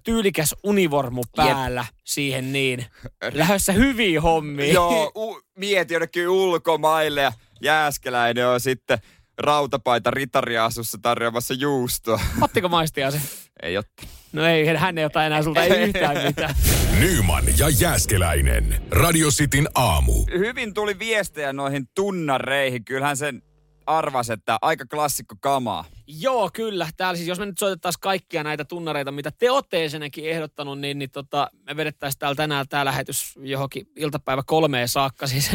tyylikäs 0.04 0.54
univormu 0.62 1.22
päällä 1.36 1.84
siihen 2.04 2.52
niin. 2.52 2.86
Lähdössä 3.32 3.72
hyviin 3.72 4.22
hommiin. 4.22 4.74
Joo, 4.74 5.12
u- 5.16 5.40
mieti 5.56 5.94
jonnekin 5.94 6.28
ulkomaille 6.28 7.20
ja 7.22 7.32
Jääskeläinen 7.62 8.48
on 8.48 8.60
sitten 8.60 8.98
rautapaita 9.38 10.10
ritariasussa 10.10 10.98
tarjoamassa 11.02 11.54
juustoa. 11.54 12.20
Ottiko 12.40 12.68
maistia 12.68 13.10
se? 13.10 13.20
Ei 13.62 13.76
ole. 13.76 13.84
No 14.32 14.46
ei, 14.46 14.66
hän 14.66 14.98
ei 14.98 15.04
ota 15.04 15.26
enää 15.26 15.42
sulta 15.42 15.62
ei 15.62 15.82
yhtään 15.88 16.16
mitään. 16.26 16.54
Nyman 17.00 17.44
ja 17.58 17.68
Jääskeläinen. 17.80 18.82
Radio 18.90 19.28
Cityn 19.28 19.68
aamu. 19.74 20.12
Hyvin 20.38 20.74
tuli 20.74 20.98
viestejä 20.98 21.52
noihin 21.52 21.84
tunnareihin. 21.94 22.84
Kyllähän 22.84 23.16
sen 23.16 23.42
arvas, 23.86 24.30
että 24.30 24.58
aika 24.62 24.84
klassikko 24.90 25.34
kamaa. 25.40 25.84
Joo, 26.10 26.50
kyllä. 26.52 26.88
Täällä 26.96 27.16
siis, 27.16 27.28
jos 27.28 27.38
me 27.38 27.46
nyt 27.46 27.58
soitettaisiin 27.58 28.00
kaikkia 28.00 28.44
näitä 28.44 28.64
tunnareita, 28.64 29.12
mitä 29.12 29.30
te 29.30 29.50
olette 29.50 29.84
ensinnäkin 29.84 30.30
ehdottanut, 30.30 30.80
niin, 30.80 30.98
niin 30.98 31.10
tota, 31.10 31.50
me 31.66 31.76
vedettäisiin 31.76 32.18
täällä 32.18 32.34
tänään 32.34 32.68
tämä 32.68 32.84
lähetys 32.84 33.34
johonkin 33.42 33.86
iltapäivä 33.96 34.42
kolmeen 34.46 34.88
saakka. 34.88 35.26
Siis, 35.38 35.50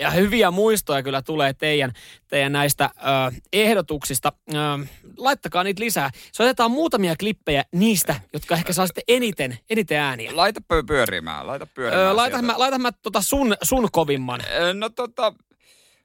ja 0.00 0.10
hyviä 0.10 0.50
muistoja 0.50 1.02
kyllä 1.02 1.22
tulee 1.22 1.52
teidän, 1.54 1.92
teidän 2.28 2.52
näistä 2.52 2.90
ö, 2.96 3.40
ehdotuksista. 3.52 4.32
Ö, 4.54 4.56
laittakaa 5.16 5.64
niitä 5.64 5.82
lisää. 5.82 6.10
Soitetaan 6.32 6.70
muutamia 6.70 7.16
klippejä 7.16 7.64
niistä, 7.72 8.20
jotka 8.32 8.54
ehkä 8.54 8.72
saa 8.72 8.86
sitten 8.86 9.04
eniten, 9.08 9.58
eniten 9.70 9.98
ääniä. 9.98 10.36
Laita 10.36 10.60
pyörimään, 10.86 11.46
laita 11.46 11.66
pyörimään. 11.66 12.16
Ö, 12.16 12.20
sieltä. 12.20 12.42
mä, 12.42 12.54
laitan 12.56 12.80
mä 12.80 12.92
tota 12.92 13.20
sun, 13.20 13.56
sun 13.62 13.88
kovimman. 13.92 14.40
Ö, 14.60 14.74
No 14.74 14.88
tota, 14.88 15.32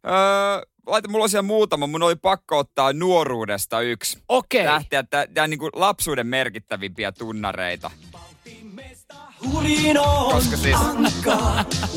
öö, 0.05 0.69
laita, 0.91 1.09
mulla 1.09 1.23
on 1.23 1.29
siellä 1.29 1.47
muutama. 1.47 1.87
Mun 1.87 2.03
oli 2.03 2.15
pakko 2.15 2.57
ottaa 2.57 2.93
nuoruudesta 2.93 3.81
yksi. 3.81 4.19
Okei. 4.29 4.65
Lähteä, 4.65 5.03
tää, 5.03 5.27
tää 5.27 5.47
niinku 5.47 5.69
lapsuuden 5.73 6.27
merkittävimpiä 6.27 7.11
tunnareita. 7.11 7.91
Koska 10.31 10.57
siis 10.57 10.77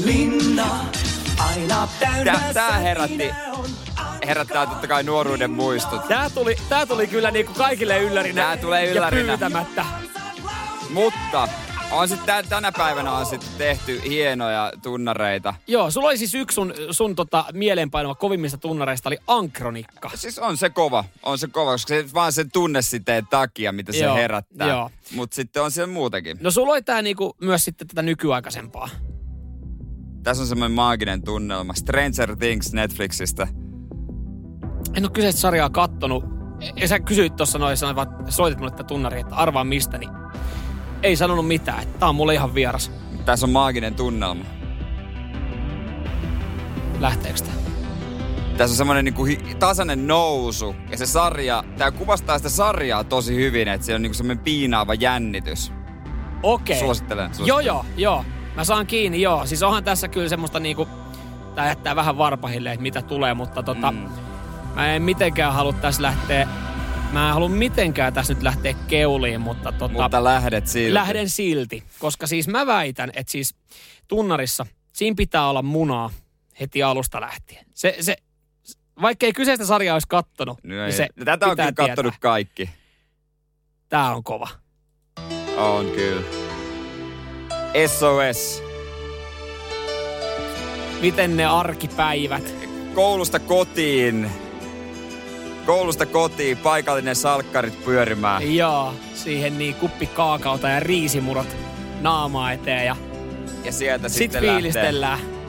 linna, 0.05 0.67
aina 1.39 1.89
tää, 2.01 2.51
tää 2.55 2.79
herätti, 2.79 3.31
herättää 4.27 4.67
totta 4.67 4.87
kai 4.87 5.03
nuoruuden 5.03 5.51
muistot. 5.51 6.09
Tää 6.09 6.31
tuli, 6.31 6.57
tää 6.69 6.87
tuli 6.87 7.07
kyllä 7.07 7.31
niinku 7.31 7.53
kaikille 7.53 7.99
yllärinä. 7.99 8.43
Tää 8.43 8.57
tulee 8.57 8.85
Ja 8.85 8.93
yllärinä. 8.93 9.27
pyytämättä. 9.29 9.85
Mutta 10.91 11.49
on 11.93 12.09
sit 12.09 12.27
tän, 12.27 12.45
tänä 12.49 12.73
päivänä 12.73 13.13
on 13.13 13.27
sitten 13.27 13.49
tehty 13.59 14.03
hienoja 14.09 14.73
tunnareita. 14.83 15.55
Joo, 15.67 15.91
sulla 15.91 16.09
oli 16.09 16.19
siis 16.19 16.35
yksi 16.35 16.55
sun, 16.55 16.75
sun 16.91 17.15
tota 17.17 17.45
mieleenpainuva 17.53 18.15
kovimmista 18.15 18.59
tunnareista 18.59 19.09
oli 19.09 19.19
Ankronikka. 19.27 20.11
Siis 20.15 20.39
on 20.39 20.57
se 20.57 20.71
kova, 20.71 21.05
on 21.23 21.39
se 21.39 21.47
kova, 21.49 21.71
koska 21.71 21.95
se 21.95 22.05
vaan 22.15 22.33
sen 22.33 22.51
tunnesiteen 22.53 23.27
takia, 23.31 23.73
mitä 23.73 23.93
se 23.93 23.99
Joo, 23.99 24.15
herättää. 24.15 24.69
joo. 24.69 24.91
Mutta 25.15 25.35
sitten 25.35 25.63
on 25.63 25.71
siellä 25.71 25.93
muutakin. 25.93 26.39
No 26.41 26.51
sulla 26.51 26.73
oli 26.73 26.83
tää 26.83 27.03
niinku 27.03 27.37
myös 27.41 27.65
sitten 27.65 27.87
tätä 27.89 28.03
nykyaikaisempaa. 28.03 28.89
Tässä 30.23 30.43
on 30.43 30.47
semmoinen 30.47 30.75
maaginen 30.77 31.23
tunnelma. 31.23 31.75
Stranger 31.75 32.37
Things 32.37 32.73
Netflixistä. 32.73 33.49
En 34.97 35.05
oo 35.05 35.11
kyseistä 35.11 35.41
sarjaa 35.41 35.71
kattonut. 35.71 36.25
Ja 36.77 36.89
sä 36.89 37.01
kysyit 37.01 37.37
tuossa 37.37 37.59
noin, 37.59 37.77
sanoit 37.77 37.97
vaan, 37.97 38.33
soitit 38.33 38.59
mulle 38.59 38.71
tätä 38.71 38.85
tunnari, 38.85 39.21
että 39.21 39.35
arvaa 39.35 39.65
mistä, 39.65 39.99
niin 39.99 40.11
ei 41.03 41.17
sanonut 41.17 41.47
mitään. 41.49 41.85
Tää 41.99 42.09
on 42.09 42.15
mulle 42.15 42.35
ihan 42.35 42.55
vieras. 42.55 42.93
Tässä 43.25 43.47
on 43.47 43.51
maaginen 43.53 43.95
tunnelma. 43.95 44.45
Lähteekö 47.01 47.39
tää? 47.39 47.55
Tässä 48.57 48.73
on 48.73 48.77
semmoinen 48.77 49.05
niinku 49.05 49.25
hi- 49.25 49.57
tasainen 49.59 50.07
nousu. 50.07 50.75
Ja 50.91 50.99
se 50.99 51.07
sarja, 51.07 51.65
tää 51.79 51.91
kuvastaa 51.91 52.37
sitä 52.39 52.49
sarjaa 52.49 53.05
tosi 53.05 53.35
hyvin, 53.37 53.69
että 53.69 53.87
se 53.87 53.95
on 53.95 54.03
niinku 54.03 54.15
semmoinen 54.15 54.45
piinaava 54.45 54.95
jännitys. 54.95 55.73
Okei. 56.43 56.79
Suosittelen, 56.79 57.35
suosittelen. 57.35 57.49
Joo, 57.49 57.61
joo, 57.61 57.85
joo. 57.97 58.25
Mä 58.57 58.65
saan 58.65 58.87
kiinni, 58.87 59.21
joo. 59.23 59.47
Siis 59.47 59.63
onhan 59.63 59.85
tässä 59.85 60.09
kyllä 60.09 60.29
semmoista 60.29 60.61
niinku, 60.61 60.89
tää 61.55 61.69
jättää 61.69 61.97
vähän 61.97 62.19
varpahille, 62.19 62.73
että 62.73 62.83
mitä 62.83 63.03
tulee, 63.03 63.35
mutta 63.35 63.63
tota, 63.63 63.93
Mm. 63.93 64.09
mä 64.75 64.95
en 64.95 65.03
mitenkään 65.03 65.53
halua 65.53 65.73
tässä 65.73 66.03
lähteä, 66.03 66.49
mä 67.13 67.29
en 67.29 67.35
halua 67.35 67.49
mitenkään 67.49 68.13
tässä 68.13 68.35
nyt 68.35 68.43
lähteä 68.43 68.75
keuliin, 68.89 69.41
mutta 69.41 69.73
tota, 69.73 69.95
Mutta 70.03 70.25
lähdet 70.25 70.67
silti. 70.67 70.95
lähden 70.95 71.29
silti. 71.29 71.83
Koska 71.99 72.27
siis 72.27 72.49
mä 72.49 72.67
väitän, 72.67 73.11
että 73.17 73.31
siis 73.33 73.55
tunnarissa, 74.09 74.67
siinä 74.93 75.15
pitää 75.17 75.49
olla 75.49 75.63
munaa 75.63 76.11
heti 76.61 76.83
alusta 76.83 77.21
lähtien. 77.21 77.67
Se, 77.75 77.97
se, 78.01 78.17
vaikka 79.03 79.27
ei 79.27 79.33
kyseistä 79.33 79.65
sarjaa 79.65 79.95
olisi 79.95 80.09
kattonut, 80.09 80.59
No 80.65 80.69
niin 80.69 80.81
ei. 80.81 80.93
se 80.93 81.09
Tätä 81.25 81.47
on 81.47 81.57
kyllä 81.57 81.73
kattonut 81.73 82.13
tietää. 82.13 82.19
kaikki. 82.21 82.71
Tää 83.89 84.15
on 84.15 84.25
kova. 84.25 84.49
On 85.57 85.87
kyllä. 85.91 86.23
SOS. 87.87 88.63
Miten 91.01 91.37
ne 91.37 91.45
arkipäivät, 91.47 92.55
Koulusta 92.95 93.39
kotiin. 93.39 94.31
Koulusta 95.67 96.07
kotiin, 96.07 96.57
paikallinen 96.59 97.17
salkkarit 97.17 97.85
pyörimään. 97.85 98.57
Joo, 98.57 98.95
siihen 99.15 99.59
niin 99.59 99.75
kuppi 99.75 100.07
kaakaota 100.07 100.69
ja 100.69 100.81
riisimurot 100.81 101.57
naamaa 102.01 102.53
eteen 102.53 102.87
ja 102.87 102.97
Ja 103.65 103.73
sieltä 103.73 104.09
sit 104.09 104.19
sitten 104.19 104.41
fiilistellään. 104.43 105.19
lähtee. 105.19 105.43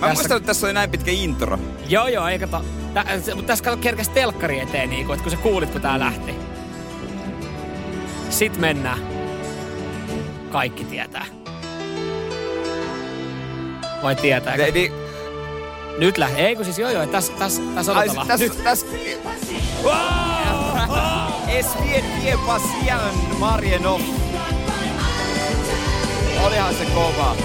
Mä 0.00 0.06
Tässä- 0.06 0.14
muistan, 0.14 0.36
että 0.36 0.46
tässä 0.46 0.66
oli 0.66 0.72
näin 0.74 0.90
pitkä 0.90 1.10
intro. 1.10 1.58
Joo, 1.88 2.08
joo, 2.08 2.28
ei 2.28 2.38
kato. 2.38 2.64
Tä, 2.94 3.04
mutta 3.34 3.46
tässä 3.46 3.64
kato 3.64 3.76
kerkäs 3.76 4.08
telkkari 4.08 4.60
eteen, 4.60 4.90
niin 4.90 5.06
kuin, 5.06 5.14
että 5.14 5.22
kun 5.22 5.30
sä 5.30 5.42
kuulit, 5.42 5.70
kun 5.70 5.80
tää 5.80 5.98
lähti. 5.98 6.34
Sit 8.30 8.56
mennään. 8.58 8.98
Kaikki 10.50 10.84
tietää. 10.84 11.26
Vai 14.02 14.16
tietääkö? 14.16 14.62
Ne, 14.62 14.70
niin, 14.70 14.92
Nyt 15.98 16.18
lähtee. 16.18 16.46
Ei 16.46 16.56
kun 16.56 16.64
siis 16.64 16.78
joo 16.78 16.90
joo, 16.90 17.06
tässä 17.06 17.32
täs, 17.32 17.62
täs 17.74 17.88
Ai, 17.88 17.94
odotellaan. 17.96 18.26
tässä, 18.26 18.46
Nyt. 18.46 18.64
tässä... 18.64 18.86
Es 21.48 21.66
vie 21.82 22.04
vie 22.22 22.38
pasian 22.46 23.14
Marienov. 23.38 24.00
Olihan 26.46 26.74
se 26.74 26.84
kova. 26.84 27.36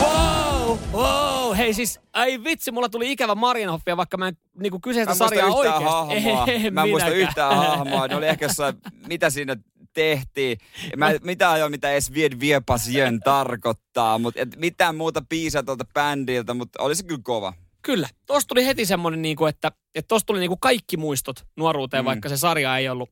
Wow, 0.00 0.78
wow, 0.92 1.56
hei 1.56 1.74
siis, 1.74 2.00
ai 2.12 2.44
vitsi, 2.44 2.70
mulla 2.70 2.88
tuli 2.88 3.12
ikävä 3.12 3.34
Marienhoffia, 3.34 3.96
vaikka 3.96 4.16
mä 4.16 4.28
en 4.28 4.36
niinku 4.60 4.80
kyseistä 4.80 5.10
Mä 5.10 5.14
sarjaa 5.14 5.50
hahmoa. 5.50 6.46
En 6.66 6.74
Mä 6.74 6.82
en 6.82 6.88
muista 6.88 7.08
yhtään 7.10 7.56
hahmoa. 7.56 8.08
Ne 8.08 8.16
oli 8.16 8.26
ehkä 8.26 8.44
jossain, 8.44 8.74
mitä 9.08 9.30
siinä 9.30 9.56
tehtiin. 9.94 10.58
Mä 10.96 11.10
mitä 11.22 11.52
ajoin, 11.52 11.70
mitä 11.70 11.92
Es 11.92 12.14
vie 12.14 12.30
vie 12.40 12.60
pasien 12.60 13.20
tarkoittaa, 13.20 14.18
mutta 14.18 14.40
mitään 14.56 14.96
muuta 14.96 15.22
biisiä 15.28 15.62
tuolta 15.62 15.84
bändiltä, 15.94 16.54
mutta 16.54 16.82
oli 16.82 16.94
se 16.94 17.02
kyllä 17.02 17.20
kova. 17.22 17.52
Kyllä. 17.82 18.08
Tuossa 18.26 18.48
tuli 18.48 18.66
heti 18.66 18.86
semmoinen, 18.86 19.22
niinku, 19.22 19.46
että, 19.46 19.72
että 19.94 20.08
tuossa 20.08 20.26
tuli 20.26 20.40
niinku 20.40 20.56
kaikki 20.56 20.96
muistot 20.96 21.46
nuoruuteen, 21.56 22.04
mm. 22.04 22.06
vaikka 22.06 22.28
se 22.28 22.36
sarja 22.36 22.78
ei 22.78 22.88
ollut, 22.88 23.10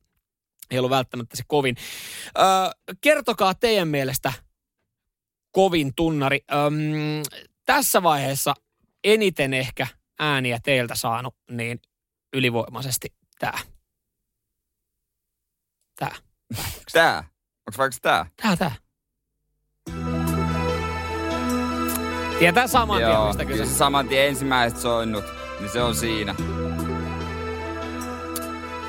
ei 0.71 0.79
ollut 0.79 0.89
välttämättä 0.89 1.37
se 1.37 1.43
kovin. 1.47 1.75
Öö, 2.37 2.45
kertokaa 3.01 3.53
teidän 3.53 3.87
mielestä 3.87 4.33
kovin 5.51 5.91
tunnari. 5.95 6.39
Öm, 6.51 6.73
tässä 7.65 8.03
vaiheessa 8.03 8.53
eniten 9.03 9.53
ehkä 9.53 9.87
ääniä 10.19 10.59
teiltä 10.63 10.95
saanut, 10.95 11.35
niin 11.51 11.79
ylivoimaisesti 12.33 13.13
tämä. 13.39 13.57
Tämä. 15.99 16.15
Tää. 16.93 17.23
Onks 17.67 17.77
vaikka 17.77 17.97
tää? 18.01 18.25
Tää, 18.41 18.57
tää. 18.57 18.71
Tietää 22.39 22.67
saman 22.67 22.97
tien, 22.97 23.21
mistä 23.27 23.45
kyllä 23.45 23.57
kyse. 23.61 23.71
se 23.71 23.77
saman 23.77 24.07
tien 24.07 24.27
ensimmäiset 24.27 24.79
soinnut, 24.79 25.25
niin 25.59 25.69
se 25.69 25.81
on 25.81 25.95
siinä. 25.95 26.35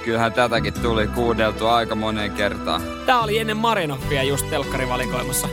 Kyllähän 0.05 0.33
tätäkin 0.33 0.73
tuli 0.73 1.07
kuudeltu 1.07 1.67
aika 1.67 1.95
moneen 1.95 2.33
kertaan. 2.33 2.83
Tää 3.07 3.21
oli 3.21 3.39
ennen 3.39 3.57
Marinoffia 3.57 4.23
just 4.23 4.51
telkkarivalikoimassa. 4.51 5.49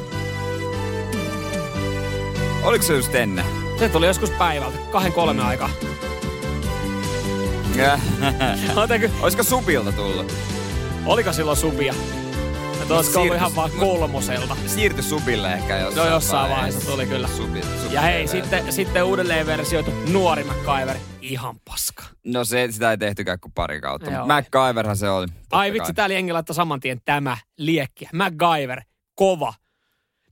Oliko 2.63 2.85
se 2.85 2.93
just 2.93 3.15
ennen? 3.15 3.45
Se 3.79 3.89
tuli 3.89 4.05
joskus 4.07 4.29
päivältä, 4.29 4.77
kahden 4.91 5.13
kolme 5.13 5.43
aikaa. 5.43 5.69
Olisiko 9.21 9.43
Subilta 9.43 9.91
tullut? 9.91 10.50
Oliko 11.05 11.33
silloin 11.33 11.57
subia? 11.57 11.93
Että 12.81 12.93
olisiko 12.93 13.21
ollut 13.21 13.35
ihan 13.35 13.55
vaan 13.55 13.71
kolmoselta. 13.79 14.57
Siirtyi 14.67 15.03
Subille 15.03 15.53
ehkä 15.53 15.77
jossain 15.77 16.07
No 16.07 16.13
jossain 16.13 16.51
vaiheessa 16.51 16.91
tuli 16.91 17.05
kyllä. 17.05 17.27
Subi, 17.27 17.61
subi 17.61 17.93
Ja 17.93 18.01
hei, 18.01 18.27
sitten, 18.27 18.73
sitten 18.73 19.03
uudelleen 19.03 19.45
versioitu 19.45 19.91
nuori 20.11 20.43
MacGyver. 20.43 20.97
Ihan 21.21 21.59
paska. 21.65 22.03
No 22.25 22.45
se, 22.45 22.67
sitä 22.71 22.91
ei 22.91 22.97
tehtykään 22.97 23.39
kuin 23.39 23.51
pari 23.51 23.81
kautta. 23.81 24.11
Joo. 24.11 24.27
Se 24.93 25.09
oli. 25.09 25.27
Ai 25.51 25.73
vitsi, 25.73 25.93
täällä 25.93 26.13
jengi 26.13 26.33
laittoi 26.33 26.55
saman 26.55 26.79
tien 26.79 27.01
tämä 27.05 27.37
liekki. 27.57 28.07
MacGyver, 28.13 28.81
kova. 29.15 29.53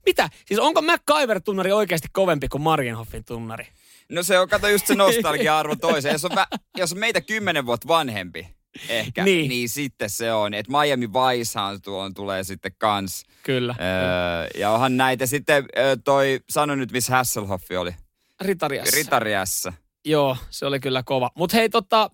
Mitä? 0.06 0.28
Siis 0.46 0.60
onko 0.60 0.80
MacGyver-tunnari 0.80 1.72
oikeasti 1.72 2.08
kovempi 2.12 2.48
kuin 2.48 2.62
Marienhoffin 2.62 3.24
tunnari? 3.24 3.66
No 4.10 4.22
se 4.22 4.38
on, 4.38 4.48
kato 4.48 4.68
just 4.68 4.86
se 4.86 4.94
nostalgia-arvo 4.94 5.76
toiseen. 5.80 6.12
Jos 6.12 6.24
on, 6.24 6.30
vä, 6.34 6.46
jos 6.76 6.92
on 6.92 6.98
meitä 6.98 7.20
kymmenen 7.20 7.66
vuotta 7.66 7.88
vanhempi, 7.88 8.48
ehkä, 8.88 9.24
Niin. 9.24 9.48
niin, 9.48 9.68
sitten 9.68 10.10
se 10.10 10.32
on. 10.32 10.54
Että 10.54 10.72
Miami 10.72 11.08
Vicehan 11.12 11.82
tuon 11.82 12.14
tulee 12.14 12.44
sitten 12.44 12.72
kans. 12.78 13.24
Kyllä. 13.42 13.74
Öö, 13.80 14.48
ja 14.60 14.70
onhan 14.70 14.96
näitä 14.96 15.26
sitten 15.26 15.64
öö, 15.78 15.96
toi, 16.04 16.40
sano 16.50 16.74
nyt 16.74 16.92
missä 16.92 17.12
Hasselhoffi 17.16 17.76
oli. 17.76 17.94
Ritariassa. 18.40 18.96
Ritariassa. 18.96 19.72
Joo, 20.04 20.36
se 20.50 20.66
oli 20.66 20.80
kyllä 20.80 21.02
kova. 21.02 21.30
Mutta 21.34 21.56
hei, 21.56 21.68
tota, 21.68 22.10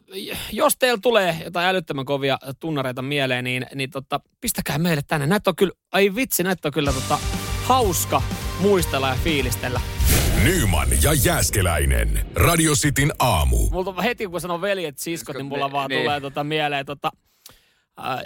jos 0.52 0.76
teillä 0.76 0.98
tulee 1.02 1.36
jotain 1.44 1.66
älyttömän 1.66 2.04
kovia 2.04 2.38
tunnareita 2.60 3.02
mieleen, 3.02 3.44
niin, 3.44 3.66
niin 3.74 3.90
tota, 3.90 4.20
pistäkää 4.40 4.78
meille 4.78 5.02
tänne. 5.06 5.26
Näitä 5.26 5.50
on 5.50 5.56
kyllä, 5.56 5.72
ai 5.92 6.14
vitsi, 6.14 6.42
näitä 6.42 6.68
on 6.68 6.72
kyllä 6.72 6.92
tota, 6.92 7.18
hauska 7.64 8.22
muistella 8.60 9.08
ja 9.08 9.16
fiilistellä. 9.24 9.80
Nyman 10.46 10.88
ja 11.02 11.12
Jääskeläinen. 11.24 12.26
Radio 12.34 12.72
Cityn 12.72 13.12
aamu. 13.18 13.56
Multa 13.70 13.90
on 13.90 14.02
heti 14.02 14.26
kun 14.26 14.40
sanon 14.40 14.60
veljet, 14.60 14.98
siskot, 14.98 15.36
niin 15.36 15.46
mulla 15.46 15.66
Niin, 15.66 15.72
vaan 15.72 15.88
niin. 15.88 16.02
tulee 16.02 16.20
tota, 16.20 16.44
mieleen 16.44 16.86
tota, 16.86 17.10
äh, 18.00 18.20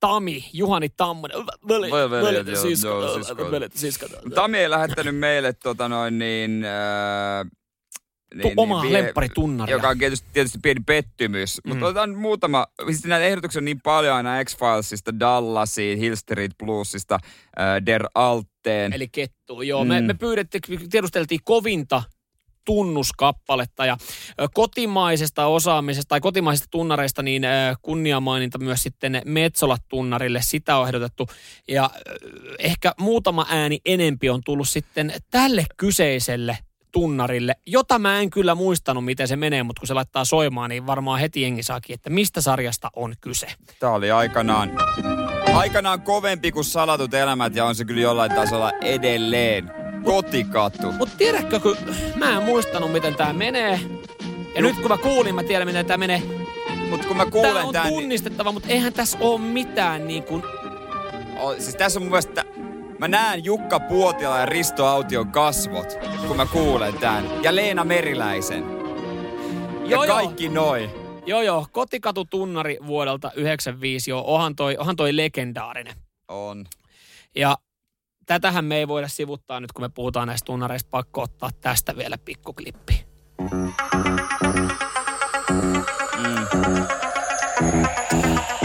Tami, 0.00 0.44
Juhani 0.52 0.88
Tammonen. 0.88 1.36
Veli, 1.68 1.90
Voi 1.90 2.10
veljet, 2.10 2.46
siskot. 2.46 2.90
joo, 2.90 3.10
äh, 3.10 3.14
siskot. 3.14 3.50
Veljet 3.50 3.74
ja 3.74 3.80
siskot. 3.80 4.10
Tami 4.34 4.58
ei 4.58 4.70
lähettänyt 4.70 5.16
meille 5.16 5.52
tota 5.52 5.88
noin 5.88 6.18
niin... 6.18 6.64
Öö, 6.64 7.44
Tu- 8.42 8.52
omaa 8.56 8.92
lempparitunnaria. 8.92 9.76
Joka 9.76 9.88
on 9.88 9.98
tietysti, 9.98 10.28
tietysti 10.32 10.58
pieni 10.62 10.80
pettymys. 10.86 11.60
Mm. 11.64 11.68
Mutta 11.68 11.86
otetaan 11.86 12.14
muutama, 12.14 12.66
siis 12.86 13.04
näitä 13.04 13.26
ehdotuksia 13.26 13.60
on 13.60 13.64
niin 13.64 13.80
paljon 13.80 14.16
aina 14.16 14.44
X-Filesista, 14.44 15.20
Dallasiin, 15.20 15.98
Hill 15.98 16.14
Street 16.14 16.52
Bluesista, 16.58 17.14
äh, 17.60 17.86
Der 17.86 18.06
Alteen. 18.64 18.92
Eli 18.92 19.08
kettu. 19.08 19.62
Joo, 19.62 19.84
mm. 19.84 19.88
me, 19.88 20.00
me 20.00 20.14
pyydettiin, 20.14 20.62
tiedusteltiin 20.90 21.40
kovinta 21.44 22.02
tunnuskappaletta 22.64 23.86
ja 23.86 23.96
kotimaisesta 24.54 25.46
osaamisesta 25.46 26.08
tai 26.08 26.20
kotimaisista 26.20 26.68
tunnareista 26.70 27.22
niin 27.22 27.42
kunniamaininta 27.82 28.58
myös 28.58 28.82
sitten 28.82 29.22
Metsolat-tunnarille, 29.24 30.40
sitä 30.42 30.76
on 30.76 30.86
ehdotettu 30.86 31.26
ja 31.68 31.90
ehkä 32.58 32.92
muutama 33.00 33.46
ääni 33.48 33.78
enempi 33.84 34.30
on 34.30 34.40
tullut 34.44 34.68
sitten 34.68 35.12
tälle 35.30 35.64
kyseiselle 35.76 36.58
tunnarille, 36.92 37.54
jota 37.66 37.98
mä 37.98 38.20
en 38.20 38.30
kyllä 38.30 38.54
muistanut, 38.54 39.04
miten 39.04 39.28
se 39.28 39.36
menee, 39.36 39.62
mutta 39.62 39.80
kun 39.80 39.86
se 39.86 39.94
laittaa 39.94 40.24
soimaan, 40.24 40.70
niin 40.70 40.86
varmaan 40.86 41.20
heti 41.20 41.42
jengi 41.42 41.62
saakin, 41.62 41.94
että 41.94 42.10
mistä 42.10 42.40
sarjasta 42.40 42.90
on 42.96 43.14
kyse. 43.20 43.46
Tämä 43.78 43.92
oli 43.92 44.10
aikanaan, 44.10 44.70
aikanaan 45.54 46.00
kovempi 46.00 46.52
kuin 46.52 46.64
salatut 46.64 47.14
elämät 47.14 47.56
ja 47.56 47.64
on 47.64 47.74
se 47.74 47.84
kyllä 47.84 48.00
jollain 48.00 48.32
tasolla 48.32 48.72
edelleen. 48.80 49.70
Kotikatu. 50.04 50.92
Mutta 50.92 51.16
tiedätkö, 51.18 51.60
kun 51.60 51.76
mä 52.16 52.36
en 52.36 52.42
muistanut, 52.42 52.92
miten 52.92 53.14
tämä 53.14 53.32
menee. 53.32 53.80
Ja 54.54 54.62
nyt 54.62 54.76
kun 54.76 54.88
mä 54.88 54.98
kuulin, 54.98 55.34
mä 55.34 55.42
tiedän, 55.42 55.68
miten 55.68 55.86
tämä 55.86 55.98
menee. 55.98 56.22
Mutta 56.90 57.08
kun 57.08 57.16
mä 57.16 57.26
kuulen 57.26 57.64
on 57.64 57.72
tämän, 57.72 57.88
niin, 57.88 58.00
tunnistettava, 58.00 58.52
mutta 58.52 58.68
eihän 58.68 58.92
tässä 58.92 59.18
ole 59.20 59.40
mitään 59.40 60.08
niin 60.08 60.22
kuin... 60.22 60.42
o, 61.40 61.52
siis 61.52 61.76
tässä 61.76 61.98
on 61.98 62.02
mun 62.02 62.10
mielestä, 62.10 62.44
mä 62.98 63.08
näen 63.08 63.44
Jukka 63.44 63.80
Puotila 63.80 64.38
ja 64.38 64.46
Risto 64.46 64.86
Aution 64.86 65.32
kasvot, 65.32 65.98
kun 66.28 66.36
mä 66.36 66.46
kuulen 66.46 66.94
tämän. 66.94 67.24
Ja 67.42 67.54
Leena 67.54 67.84
Meriläisen. 67.84 68.64
Ja 69.84 69.90
Joo, 69.90 70.04
joo. 70.04 70.16
kaikki 70.16 70.48
noin. 70.48 71.03
Joo, 71.26 71.42
joo. 71.42 71.66
Kotikatutunnari 71.72 72.78
vuodelta 72.86 73.30
95, 73.34 74.10
joo. 74.10 74.24
Ohan 74.26 74.56
toi, 74.56 74.76
ohan 74.78 74.96
toi 74.96 75.16
legendaarinen. 75.16 75.94
On. 76.28 76.64
Ja 77.36 77.58
tätähän 78.26 78.64
me 78.64 78.76
ei 78.76 78.88
voida 78.88 79.08
sivuttaa 79.08 79.60
nyt, 79.60 79.72
kun 79.72 79.84
me 79.84 79.88
puhutaan 79.88 80.28
näistä 80.28 80.46
tunnareista. 80.46 80.88
Pakko 80.90 81.22
ottaa 81.22 81.50
tästä 81.60 81.96
vielä 81.96 82.18
pikkuklippi. 82.18 83.04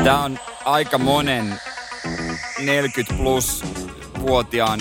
Tää 0.04 0.20
on 0.20 0.40
aika 0.66 0.98
monen 0.98 1.60
40 2.60 3.24
plus 3.24 3.64
vuotiaan 4.22 4.80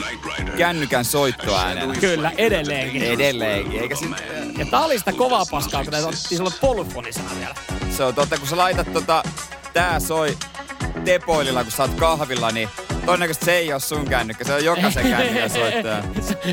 kännykän 0.56 1.04
soittoäänenä. 1.04 1.94
Kyllä, 2.00 2.32
edelleenkin. 2.38 3.02
Edelleenkin, 3.02 3.80
eikä 3.80 3.96
siinä, 3.96 4.16
Ja 4.58 4.66
tää 4.66 4.84
oli 4.84 4.98
sitä 4.98 5.12
kovaa 5.12 5.44
paskaa, 5.50 5.84
kun 5.84 5.92
tätä 5.92 6.06
otettiin 6.06 6.42
polyfonisena 6.60 7.30
vielä. 7.38 7.54
se 7.90 8.04
on 8.04 8.14
totta, 8.14 8.38
kun 8.38 8.48
sä 8.48 8.56
laitat 8.56 8.92
tota, 8.92 9.22
tää 9.72 10.00
soi 10.00 10.38
tepoililla, 11.04 11.62
kun 11.62 11.72
sä 11.72 11.82
oot 11.82 11.94
kahvilla, 11.94 12.50
niin 12.50 12.68
todennäköisesti 13.06 13.44
se 13.44 13.56
ei 13.56 13.72
oo 13.72 13.78
sun 13.78 14.04
kännykkä, 14.04 14.44
se 14.44 14.54
on 14.54 14.64
jokaisen 14.64 15.10
kännykän 15.10 15.50
soittaja. 15.60 16.02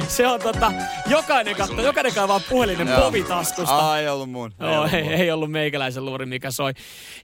se, 0.08 0.28
on 0.28 0.39
tota, 0.39 0.72
jokainen 1.08 1.56
katto, 1.56 1.82
jokainen 1.82 2.13
kaivaa 2.13 2.41
puhelinen 2.50 2.88
povitaskusta. 2.88 3.91
Ai, 3.91 4.02
ei 4.02 4.10
ollut 4.10 4.32
mun. 4.32 4.54
Joo, 4.60 4.76
ollut 4.76 4.94
ei, 4.94 5.04
mun. 5.04 5.12
ei 5.12 5.32
ollut 5.32 5.52
meikäläisen 5.52 6.06
luuri, 6.06 6.26
mikä 6.26 6.52
soi. 6.52 6.74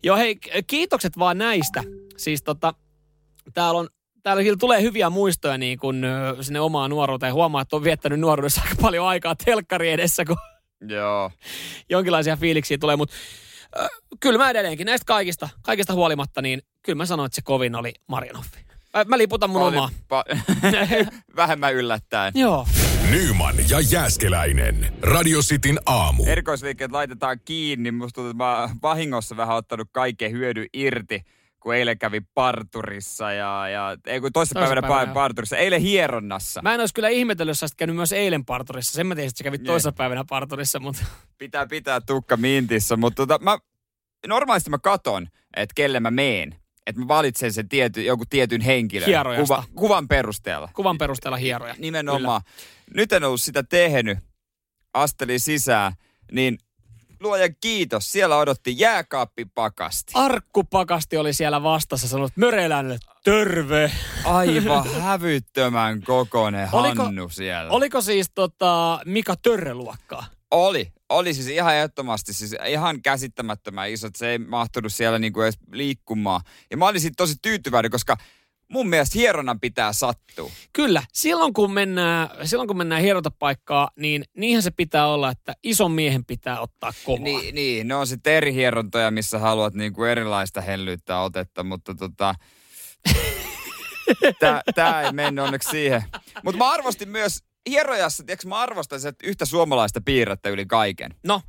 Joo, 0.04 0.17
hei, 0.17 0.38
kiitokset 0.67 1.20
vaan 1.20 1.38
näistä. 1.38 1.84
Siis 2.17 2.44
tota, 2.44 2.74
täällä 3.54 3.80
on 3.80 3.88
Täällä 4.24 4.44
kyllä 4.44 4.58
tulee 4.58 4.82
hyviä 4.82 5.10
muistoja 5.10 5.58
niin 5.58 5.80
kun, 5.80 6.06
sinne 6.41 6.60
omaan 6.60 6.89
nuoruuteen. 6.89 7.34
Huomaa, 7.34 7.62
että 7.62 7.76
on 7.76 7.84
viettänyt 7.84 8.20
nuoruudessa 8.20 8.62
aika 8.62 8.76
paljon 8.82 9.08
aikaa 9.08 9.36
telkkari 9.46 9.91
edessä, 9.91 10.26
kun 10.26 10.38
Joo. 10.89 11.32
jonkinlaisia 11.89 12.38
fiiliksiä 12.38 12.78
tulee. 12.78 12.96
Mutta 12.96 13.15
äh, 13.80 13.89
kyllä 14.20 14.38
mä 14.38 14.50
edelleenkin 14.50 14.86
näistä 14.86 15.06
kaikista, 15.06 15.50
kaikista 15.62 15.94
huolimatta, 15.94 16.41
niin 16.41 16.62
kyllä 16.82 16.98
mä 16.98 17.06
sanoin, 17.06 17.26
että 17.26 17.36
se 17.36 17.41
kovin 17.41 17.76
oli 17.76 17.94
Marianoffi. 18.08 18.60
Mä, 18.94 19.04
mä 19.04 19.17
liputan 19.17 19.50
mun 19.50 19.62
Oli 19.62 19.78
omaa. 19.78 19.89
Pa- 20.13 20.38
vähemmän 21.36 21.74
yllättäen. 21.74 22.34
Joo. 22.36 22.67
Nyman 23.12 23.56
ja 23.70 23.80
Jääskeläinen. 23.91 24.94
Radio 25.02 25.39
Cityn 25.39 25.80
aamu. 25.86 26.26
Erikoisliikkeet 26.26 26.91
laitetaan 26.91 27.39
kiinni. 27.46 27.91
Musta 27.91 28.15
tuntuu, 28.15 28.32
että 28.32 28.44
mä 28.44 28.70
vahingossa 28.82 29.38
vähän 29.38 29.56
ottanut 29.56 29.89
kaiken 29.91 30.32
hyödy 30.32 30.65
irti. 30.74 31.22
Kun 31.62 31.76
eilen 31.76 32.00
kävi 32.00 32.21
parturissa 32.34 33.32
ja, 33.32 33.69
ja 33.69 33.97
ei 34.06 34.21
kun 34.21 34.32
toisessa 34.34 34.60
päivänä 34.60 34.82
päivänä, 34.82 35.12
pa- 35.12 35.13
parturissa, 35.13 35.58
eilen 35.58 35.82
hieronnassa. 35.82 36.62
Mä 36.62 36.74
en 36.74 36.80
olisi 36.80 36.93
kyllä 36.93 37.10
ihmetellyt, 37.10 37.62
jos 37.62 37.76
käynyt 37.78 37.95
myös 37.95 38.12
eilen 38.12 38.45
parturissa. 38.45 38.93
Sen 38.93 39.08
mä 39.08 39.15
tiesin, 39.15 39.30
että 39.30 39.38
sä 39.38 39.43
kävit 39.43 39.62
Jee. 39.62 39.67
toisessa 39.67 39.91
päivänä 39.91 40.26
parturissa, 40.30 40.80
mutta 40.80 41.06
Pitää 41.38 41.67
pitää 41.67 42.02
tukka 42.02 42.38
mintissä, 42.38 42.97
mutta 42.97 43.15
tota, 43.15 43.39
mä, 43.43 43.58
normaalisti 44.28 44.69
mä 44.69 44.78
katon, 44.78 45.28
että 45.56 45.74
kelle 45.76 46.00
mä 46.00 46.12
meen. 46.12 46.56
Että 46.88 47.02
mä 47.02 47.08
valitsen 47.08 47.54
sen 47.54 47.69
tiety, 47.69 48.04
joku 48.04 48.24
tietyn 48.30 48.62
henkilön 48.62 49.08
Hierojasta. 49.08 49.56
kuva, 49.56 49.63
kuvan 49.76 50.08
perusteella. 50.08 50.69
kuvan 50.76 50.97
perusteella 50.97 51.38
hieroja. 51.38 51.76
Nimenomaan. 51.78 52.41
Nyt 52.95 53.13
en 53.13 53.24
ollut 53.24 53.41
sitä 53.41 53.63
tehnyt. 53.63 54.17
Astelin 54.93 55.39
sisään, 55.39 55.93
niin 56.32 56.58
luojan 57.21 57.49
kiitos. 57.62 58.12
Siellä 58.12 58.38
odotti 58.38 58.75
jääkaappipakasti. 58.79 60.12
Arkku 60.15 60.63
Pakasti 60.63 61.17
oli 61.17 61.34
siellä 61.34 61.63
vastassa 61.63 62.07
sanonut, 62.07 62.31
että 62.31 62.39
Möreläinen, 62.39 62.99
terve. 63.23 63.91
Aivan 64.25 64.88
hävyttömän 65.01 66.01
kokoinen 66.01 66.69
Oliko- 66.71 67.03
Hannu 67.03 67.29
siellä. 67.29 67.71
Oliko 67.71 68.01
siis 68.01 68.31
tota 68.36 68.99
Mika 69.05 69.36
Törre-luokkaa? 69.41 70.25
Oli. 70.51 70.91
Oli 71.10 71.34
siis 71.34 71.47
ihan 71.47 71.75
ehdottomasti, 71.75 72.34
siis 72.34 72.55
ihan 72.67 73.01
käsittämättömän 73.01 73.89
isot. 73.89 74.15
Se 74.15 74.29
ei 74.29 74.38
mahtunut 74.39 74.93
siellä 74.93 75.19
niinku 75.19 75.41
edes 75.41 75.57
liikkumaan. 75.71 76.41
Ja 76.71 76.77
mä 76.77 76.88
olin 76.88 77.01
tosi 77.17 77.36
tyytyväinen, 77.41 77.91
koska 77.91 78.17
mun 78.71 78.89
mielestä 78.89 79.19
hieronnan 79.19 79.60
pitää 79.60 79.93
sattua. 79.93 80.51
Kyllä, 80.73 81.03
silloin 81.13 81.53
kun 81.53 81.73
mennään, 81.73 82.29
silloin 82.43 82.67
kun 82.67 82.77
mennään 82.77 83.01
hierontapaikkaa, 83.01 83.89
niin 83.95 84.23
niinhän 84.38 84.63
se 84.63 84.71
pitää 84.71 85.07
olla, 85.07 85.31
että 85.31 85.53
ison 85.63 85.91
miehen 85.91 86.25
pitää 86.25 86.60
ottaa 86.60 86.93
kovaa. 87.05 87.23
Niin, 87.23 87.55
niin, 87.55 87.88
ne 87.88 87.95
on 87.95 88.07
sitten 88.07 88.34
eri 88.34 88.53
hierontoja, 88.53 89.12
missä 89.12 89.39
haluat 89.39 89.73
niinku 89.73 90.03
erilaista 90.03 90.62
hellyyttä 90.62 91.19
otetta, 91.19 91.63
mutta 91.63 91.95
tota... 91.95 92.36
tää, 94.39 94.62
tää 94.75 95.01
ei 95.01 95.12
mennyt 95.12 95.45
onneksi 95.45 95.69
siihen. 95.69 96.03
Mutta 96.43 96.57
mä 96.57 96.71
arvostin 96.71 97.10
myös 97.10 97.43
hierojassa, 97.69 98.23
tiedätkö, 98.23 98.47
mä 98.47 98.60
arvostan 98.60 98.99
sitä 98.99 99.13
yhtä 99.23 99.45
suomalaista 99.45 100.01
piirrettä 100.05 100.49
yli 100.49 100.65
kaiken. 100.65 101.15
No, 101.23 101.41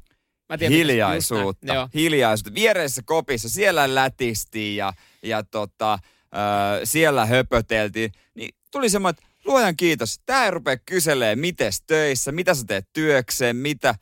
mä 0.48 0.58
tiedän. 0.58 0.76
hiljaisuutta. 0.76 1.88
Hiljaisuutta. 1.94 2.54
Viereisessä 2.54 3.02
kopissa, 3.04 3.48
siellä 3.48 3.94
lätistiin 3.94 4.76
ja, 4.76 4.92
ja 5.22 5.42
tota, 5.42 5.98
ö, 6.34 6.86
siellä 6.86 7.26
höpöteltiin. 7.26 8.12
Niin 8.34 8.54
tuli 8.70 8.90
semmoinen, 8.90 9.18
että 9.18 9.34
luojan 9.44 9.76
kiitos, 9.76 10.20
tää 10.26 10.44
ei 10.44 10.50
rupea 10.50 10.76
kyselee, 10.76 11.36
mites 11.36 11.82
töissä, 11.86 12.32
mitä 12.32 12.54
sä 12.54 12.64
teet 12.66 12.88
työkseen, 12.92 13.56
mitä. 13.56 13.94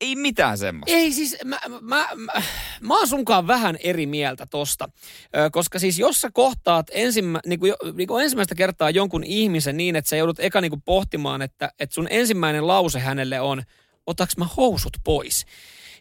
Ei 0.00 0.16
mitään 0.16 0.58
semmoista. 0.58 0.96
Ei 0.96 1.12
siis, 1.12 1.36
mä, 1.44 1.60
mä, 1.80 2.08
mä, 2.16 2.42
mä 2.80 2.98
oon 2.98 3.08
sunkaan 3.08 3.46
vähän 3.46 3.78
eri 3.82 4.06
mieltä 4.06 4.46
tosta. 4.46 4.88
Ö, 5.36 5.50
koska 5.52 5.78
siis 5.78 5.98
jos 5.98 6.20
sä 6.20 6.30
kohtaat 6.32 6.86
ensimmä, 6.92 7.40
niin 7.46 7.60
kuin, 7.60 7.72
niin 7.94 8.08
kuin 8.08 8.24
ensimmäistä 8.24 8.54
kertaa 8.54 8.90
jonkun 8.90 9.24
ihmisen 9.24 9.76
niin, 9.76 9.96
että 9.96 10.08
sä 10.08 10.16
joudut 10.16 10.40
eka 10.40 10.60
niin 10.60 10.70
kuin 10.70 10.82
pohtimaan, 10.82 11.42
että, 11.42 11.72
että 11.78 11.94
sun 11.94 12.06
ensimmäinen 12.10 12.66
lause 12.66 12.98
hänelle 12.98 13.40
on, 13.40 13.62
otaks 14.06 14.36
mä 14.36 14.44
housut 14.56 14.96
pois? 15.04 15.46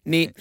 Niin, 0.06 0.34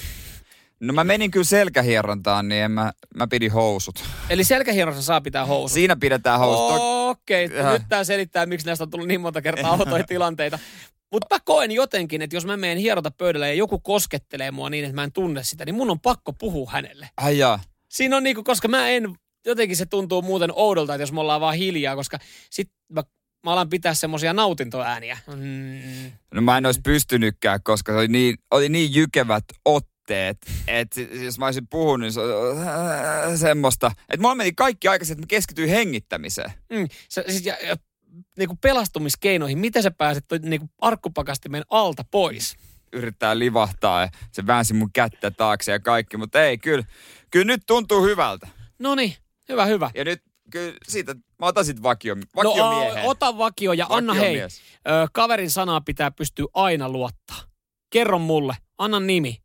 No 0.81 0.93
mä 0.93 1.05
menin 1.05 1.31
kyllä 1.31 1.45
selkähierontaan, 1.45 2.49
niin 2.49 2.63
en 2.63 2.71
mä, 2.71 2.93
mä 3.15 3.27
pidin 3.27 3.53
housut. 3.53 4.05
eli 4.31 4.45
selkähierossa 4.45 5.03
saa 5.03 5.21
pitää 5.21 5.47
housut. 5.47 5.75
Siinä 5.75 5.97
pidetään 5.97 6.39
housut. 6.39 6.81
Okei, 6.81 7.45
okay, 7.45 7.59
Jaha. 7.59 7.73
nyt 7.73 7.83
tämä 7.89 8.05
selittää, 8.05 8.47
miksi 8.47 8.67
näistä 8.67 8.85
on 8.85 8.91
tullut 8.91 9.09
niin 9.09 9.21
monta 9.21 9.43
kertaa 9.43 9.71
autoja 9.71 10.05
tilanteita. 10.09 10.59
Mutta 11.13 11.35
mä 11.35 11.39
koen 11.45 11.71
jotenkin, 11.71 12.23
että 12.23 12.37
jos 12.37 12.47
mä 12.47 12.57
menen 12.57 12.79
hierota 12.79 13.11
pöydälle 13.11 13.49
ja 13.49 13.55
joku 13.55 13.79
koskettelee 13.79 14.51
mua 14.51 14.71
niin, 14.71 14.85
että 14.85 14.95
mä 14.95 15.05
en 15.05 15.13
tunne 15.13 15.45
sitä, 15.45 15.65
niin 15.65 15.75
mun 15.75 15.91
on 15.91 16.01
pakko 16.01 16.33
puhua 16.33 16.71
hänelle. 16.71 17.11
Ai 17.17 17.39
jaa. 17.39 17.61
Siinä 17.89 18.17
on 18.17 18.23
niinku, 18.23 18.45
koska 18.45 18.69
mä 18.69 18.89
en, 18.89 19.15
jotenkin 19.47 19.77
se 19.77 19.87
tuntuu 19.87 20.23
muuten 20.23 20.51
oudolta, 20.55 20.95
että 20.95 21.03
jos 21.03 21.13
me 21.13 21.21
ollaan 21.21 21.41
vaan 21.41 21.55
hiljaa, 21.55 21.97
koska 21.97 22.19
sit 22.51 22.71
mä, 22.93 23.03
mä 23.45 23.53
alan 23.53 23.69
pitää 23.69 23.95
semmosia 23.95 24.33
nautintoääniä. 24.33 25.19
Mm. 25.27 26.13
No 26.35 26.43
mä 26.43 26.59
en 26.59 26.67
olisi 26.67 26.81
pystynytkään, 26.81 27.63
koska 27.63 27.93
se 27.93 27.99
oli 27.99 28.09
niin, 28.09 28.37
oli 28.51 28.69
niin 28.69 28.95
jykevät 28.95 29.45
otteet, 29.65 29.98
että 30.67 31.01
jos 31.01 31.39
mä 31.39 31.45
olisin 31.45 31.69
puhunut, 31.69 32.01
niin 32.01 32.13
se 32.13 32.21
oli 32.21 32.59
äh, 32.61 33.37
semmoista. 33.37 33.91
Että 34.01 34.21
mulla 34.23 34.35
meni 34.35 34.53
kaikki 34.53 34.89
aikaisin, 34.89 35.13
että 35.13 35.23
mä 35.23 35.27
keskityin 35.27 35.69
hengittämiseen. 35.69 36.53
Mm. 36.71 36.89
Se, 37.09 37.25
siis, 37.29 37.47
ja, 37.47 37.57
ja, 37.67 37.77
niinku 38.39 38.57
pelastumiskeinoihin, 38.57 39.59
miten 39.59 39.83
sä 39.83 39.91
pääset 39.91 40.25
toi, 40.29 40.39
niinku 40.39 40.71
arkkupakastimen 40.81 41.63
alta 41.71 42.05
pois? 42.11 42.57
Yrittää 42.93 43.39
livahtaa 43.39 44.01
ja 44.01 44.09
se 44.33 44.47
väänsi 44.47 44.75
mun 44.75 44.93
kättä 44.93 45.31
taakse 45.31 45.73
ja 45.73 45.81
kaikki, 45.81 46.17
mutta 46.17 46.43
ei, 46.45 46.59
kyllä, 46.59 46.85
kyllä 47.31 47.45
nyt 47.47 47.63
tuntuu 47.67 48.03
hyvältä. 48.05 48.49
No 48.79 48.95
niin, 48.95 49.15
hyvä, 49.49 49.67
hyvä. 49.67 49.91
Ja 49.95 50.05
nyt 50.05 50.23
kyllä 50.51 50.73
siitä, 50.89 51.15
mä 51.15 51.47
otan 51.47 51.65
sit 51.65 51.83
vakio, 51.83 52.15
No, 52.15 52.23
vakiomiehen. 52.37 53.05
a, 53.05 53.09
ota 53.09 53.39
vakio 53.39 53.73
ja 53.73 53.87
anna 53.89 54.15
hei. 54.15 54.41
Ö, 54.41 54.49
kaverin 55.13 55.51
sanaa 55.51 55.81
pitää 55.81 56.11
pystyä 56.11 56.47
aina 56.55 56.89
luottaa. 56.89 57.41
Kerro 57.91 58.19
mulle, 58.19 58.57
anna 58.79 59.01
nimi. 59.01 59.37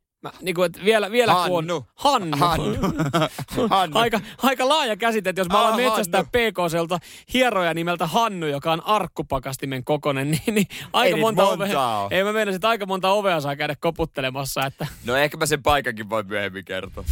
Niin 0.42 0.56
kuin, 0.56 0.66
että 0.66 0.80
vielä, 0.86 1.12
vielä 1.12 1.34
kun 1.34 1.42
on... 1.72 1.86
Hannu. 1.96 2.38
Hannu. 2.38 2.38
Hannu. 2.38 3.68
Hannu. 3.70 3.98
aika, 3.98 4.22
aika 4.44 4.70
laaja 4.70 4.98
käsite, 4.98 5.30
että 5.30 5.40
jos 5.40 5.50
mä 5.50 5.60
alan 5.60 5.72
Ah, 5.74 5.78
metsästää. 5.78 6.24
PK-selta 6.24 7.00
hieroja 7.34 7.74
nimeltä 7.74 8.08
Hannu, 8.08 8.48
joka 8.48 8.72
on 8.72 8.86
arkkupakastimen 8.86 9.84
kokonen, 9.84 10.32
niin, 10.46 10.56
niin 10.56 10.68
aika 10.94 11.16
niitä 11.16 11.26
monta, 11.26 11.44
monta 11.44 11.64
ovea, 11.64 12.08
ei 12.12 12.24
mä 12.24 12.34
mennä, 12.34 12.56
että 12.56 12.70
aika 12.70 12.86
monta 12.86 13.12
ovea 13.12 13.42
saa 13.42 13.56
käydä 13.56 13.76
koputtelemassa, 13.80 14.66
että 14.66 14.88
No 15.06 15.16
ehkä 15.16 15.38
mä 15.38 15.46
sen 15.46 15.64
paikankin 15.64 16.10
voin 16.10 16.28
myöhemmin 16.28 16.66
kertoa. 16.66 17.04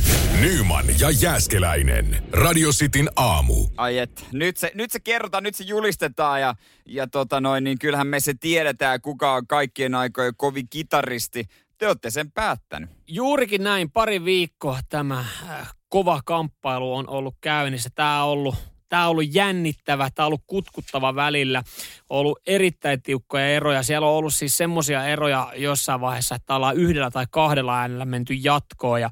Nyman 0.42 0.86
ja 1.00 1.10
Jääskeläinen. 1.22 2.24
Radio 2.32 2.70
Cityn 2.72 3.10
aamu. 3.16 3.68
Ai 3.78 3.98
et, 3.98 4.26
nyt 4.32 4.58
se, 4.58 4.72
nyt 4.76 4.92
se 4.92 5.00
kerrotaan, 5.00 5.44
nyt 5.44 5.56
se 5.56 5.64
julistetaan 5.64 6.42
ja, 6.42 6.56
ja 6.86 7.08
tota 7.08 7.42
noin, 7.42 7.64
niin 7.64 7.80
kyllähän 7.80 8.08
me 8.08 8.20
se 8.20 8.34
tiedetään, 8.40 9.02
kuka 9.02 9.34
on 9.34 9.48
kaikkien 9.48 9.96
aikojen 9.96 10.34
kovin 10.38 10.68
kitaristi. 10.70 11.46
Te 11.82 11.88
olette 11.88 12.10
sen 12.10 12.32
päättänyt. 12.32 12.90
juurikin 13.08 13.64
näin 13.64 13.92
pari 13.92 14.26
viikkoa 14.26 14.80
tämä 14.90 15.20
äh, 15.50 15.74
kova 15.90 16.22
kamppailu 16.26 16.96
on 16.96 17.10
ollut 17.10 17.36
käynnissä. 17.42 17.90
Tämä 17.96 18.24
on 18.24 18.30
ollut, 18.30 18.56
tämä 18.90 19.04
on 19.04 19.10
ollut 19.10 19.36
jännittävä, 19.36 20.10
tämä 20.10 20.26
on 20.26 20.28
ollut 20.28 20.44
kutkuttava 20.48 21.16
välillä, 21.16 21.64
on 22.10 22.20
ollut 22.20 22.40
erittäin 22.48 23.02
tiukkoja 23.02 23.48
eroja. 23.48 23.84
Siellä 23.84 24.08
on 24.08 24.14
ollut 24.14 24.34
siis 24.34 24.58
semmoisia 24.58 25.08
eroja 25.08 25.54
jossain 25.56 26.02
vaiheessa, 26.02 26.36
että 26.36 26.56
ollaan 26.56 26.78
yhdellä 26.78 27.12
tai 27.12 27.26
kahdella 27.32 27.80
äänellä 27.80 28.06
menty 28.06 28.34
jatkoon 28.34 29.02
ja 29.02 29.10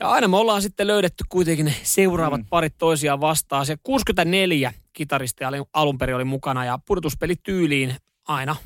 ja 0.00 0.10
aina 0.10 0.28
me 0.28 0.36
ollaan 0.36 0.62
sitten 0.62 0.86
löydetty 0.86 1.24
kuitenkin 1.28 1.66
ne 1.66 1.74
seuraavat 1.82 2.40
mm. 2.40 2.46
parit 2.50 2.74
toisiaan 2.78 3.20
vastaan. 3.20 3.66
Se 3.66 3.76
64 3.82 4.72
kitaristia 4.92 5.48
oli- 5.48 5.64
alun 5.72 5.98
perin 5.98 6.16
oli 6.16 6.24
mukana 6.24 6.64
ja 6.64 6.78
pudotuspelityyliin 6.86 7.96
aina 8.28 8.56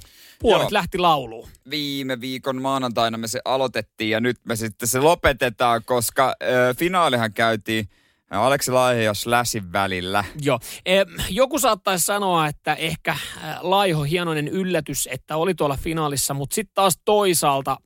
puolet 0.41 0.63
Joo. 0.63 0.73
lähti 0.73 0.99
lauluun. 0.99 1.49
Viime 1.71 2.21
viikon 2.21 2.63
maanantaina 2.63 3.19
me 3.19 3.29
se 3.29 3.41
aloitettiin 3.45 4.11
ja 4.11 4.21
nyt 4.21 4.37
me 4.45 4.57
sitten 4.57 4.89
se 4.89 5.01
lopetetaan, 5.01 5.85
koska 5.85 6.35
ö, 6.43 6.75
finaalihan 6.79 7.33
käytiin 7.33 7.89
Aleksi 8.31 8.71
Laihe 8.71 9.03
ja 9.03 9.15
Slashin 9.15 9.73
välillä. 9.73 10.25
Joo. 10.41 10.61
E, 10.87 11.03
joku 11.31 11.59
saattaisi 11.59 12.05
sanoa, 12.05 12.47
että 12.47 12.75
ehkä 12.75 13.17
Laiho 13.61 14.03
hienoinen 14.03 14.49
yllätys, 14.49 15.09
että 15.13 15.37
oli 15.37 15.55
tuolla 15.55 15.79
finaalissa, 15.83 16.35
mutta 16.35 16.55
sitten 16.55 16.75
taas 16.75 16.99
toisaalta 17.05 17.77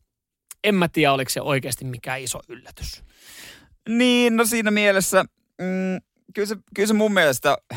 en 0.64 0.74
mä 0.74 0.88
tiedä, 0.88 1.12
oliko 1.12 1.30
se 1.30 1.40
oikeasti 1.40 1.84
mikään 1.84 2.20
iso 2.20 2.40
yllätys. 2.48 3.02
Niin, 3.88 4.36
no 4.36 4.44
siinä 4.44 4.70
mielessä, 4.70 5.24
mm, 5.58 6.00
kyllä, 6.34 6.46
se, 6.46 6.56
kyllä 6.74 6.86
se 6.86 6.94
mun 6.94 7.12
mielestä 7.12 7.58
ö, 7.72 7.76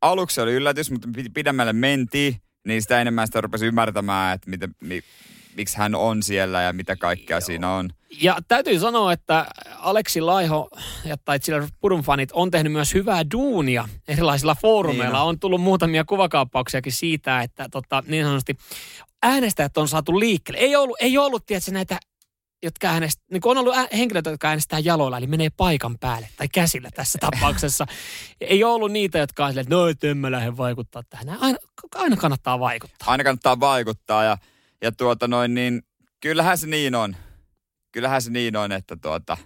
aluksi 0.00 0.40
oli 0.40 0.52
yllätys, 0.52 0.90
mutta 0.90 1.08
pi- 1.14 1.28
pidemmälle 1.34 1.72
mentiin, 1.72 2.36
niin 2.66 2.82
sitä 2.82 3.00
enemmän 3.00 3.26
sitä 3.26 3.40
rupesi 3.40 3.66
ymmärtämään, 3.66 4.34
että 4.34 4.50
miten, 4.50 4.74
mi, 4.80 5.00
miksi 5.56 5.78
hän 5.78 5.94
on 5.94 6.22
siellä 6.22 6.62
ja 6.62 6.72
mitä 6.72 6.96
kaikkea 6.96 7.36
Joo. 7.36 7.40
siinä 7.40 7.70
on. 7.70 7.90
Ja 8.22 8.38
täytyy 8.48 8.78
sanoa, 8.78 9.12
että 9.12 9.46
Aleksi 9.78 10.20
Laiho 10.20 10.70
ja 11.04 11.16
tai 11.16 11.38
sillä 11.42 11.68
Pudun 11.80 12.02
fanit 12.02 12.32
on 12.32 12.50
tehnyt 12.50 12.72
myös 12.72 12.94
hyvää 12.94 13.30
duunia 13.32 13.88
erilaisilla 14.08 14.56
foorumeilla. 14.62 15.18
Niin 15.18 15.22
on. 15.22 15.28
on 15.28 15.40
tullut 15.40 15.60
muutamia 15.60 16.04
kuvakaappauksiakin 16.04 16.92
siitä, 16.92 17.42
että 17.42 17.68
tota, 17.70 18.02
niin 18.06 18.24
sanotusti 18.24 18.56
äänestäjät 19.22 19.76
on 19.76 19.88
saatu 19.88 20.18
liikkeelle. 20.20 20.60
Ei 20.60 20.76
ollut, 20.76 20.96
ei 21.00 21.18
ollut 21.18 21.46
tiedätkö, 21.46 21.70
näitä 21.70 21.98
jotka 22.62 22.88
äänest, 22.88 23.20
niin 23.30 23.40
on 23.44 23.58
ollut 23.58 23.74
henkilöitä, 23.92 24.30
jotka 24.30 24.48
äänestää 24.48 24.78
jaloilla, 24.78 25.18
eli 25.18 25.26
menee 25.26 25.48
paikan 25.56 25.98
päälle, 25.98 26.28
tai 26.36 26.48
käsillä 26.48 26.90
tässä 26.94 27.18
tapauksessa. 27.18 27.86
Ei 28.40 28.64
ole 28.64 28.74
ollut 28.74 28.92
niitä, 28.92 29.18
jotka 29.18 29.44
on 29.44 29.50
silleen, 29.50 29.62
että 29.62 29.74
no, 29.74 29.88
et 29.88 30.04
en 30.04 30.16
mä 30.16 30.30
lähde 30.30 30.56
vaikuttaa 30.56 31.02
tähän. 31.10 31.38
Aina, 31.40 31.58
aina 31.94 32.16
kannattaa 32.16 32.60
vaikuttaa. 32.60 33.10
Aina 33.10 33.24
kannattaa 33.24 33.60
vaikuttaa 33.60 34.24
ja, 34.24 34.38
ja 34.82 34.92
tuota 34.92 35.28
noin, 35.28 35.54
niin 35.54 35.82
kyllähän 36.20 36.58
se 36.58 36.66
niin 36.66 36.94
on. 36.94 37.16
Kyllähän 37.92 38.22
se 38.22 38.30
niin 38.30 38.56
on, 38.56 38.72
että 38.72 38.96
tuota, 39.02 39.36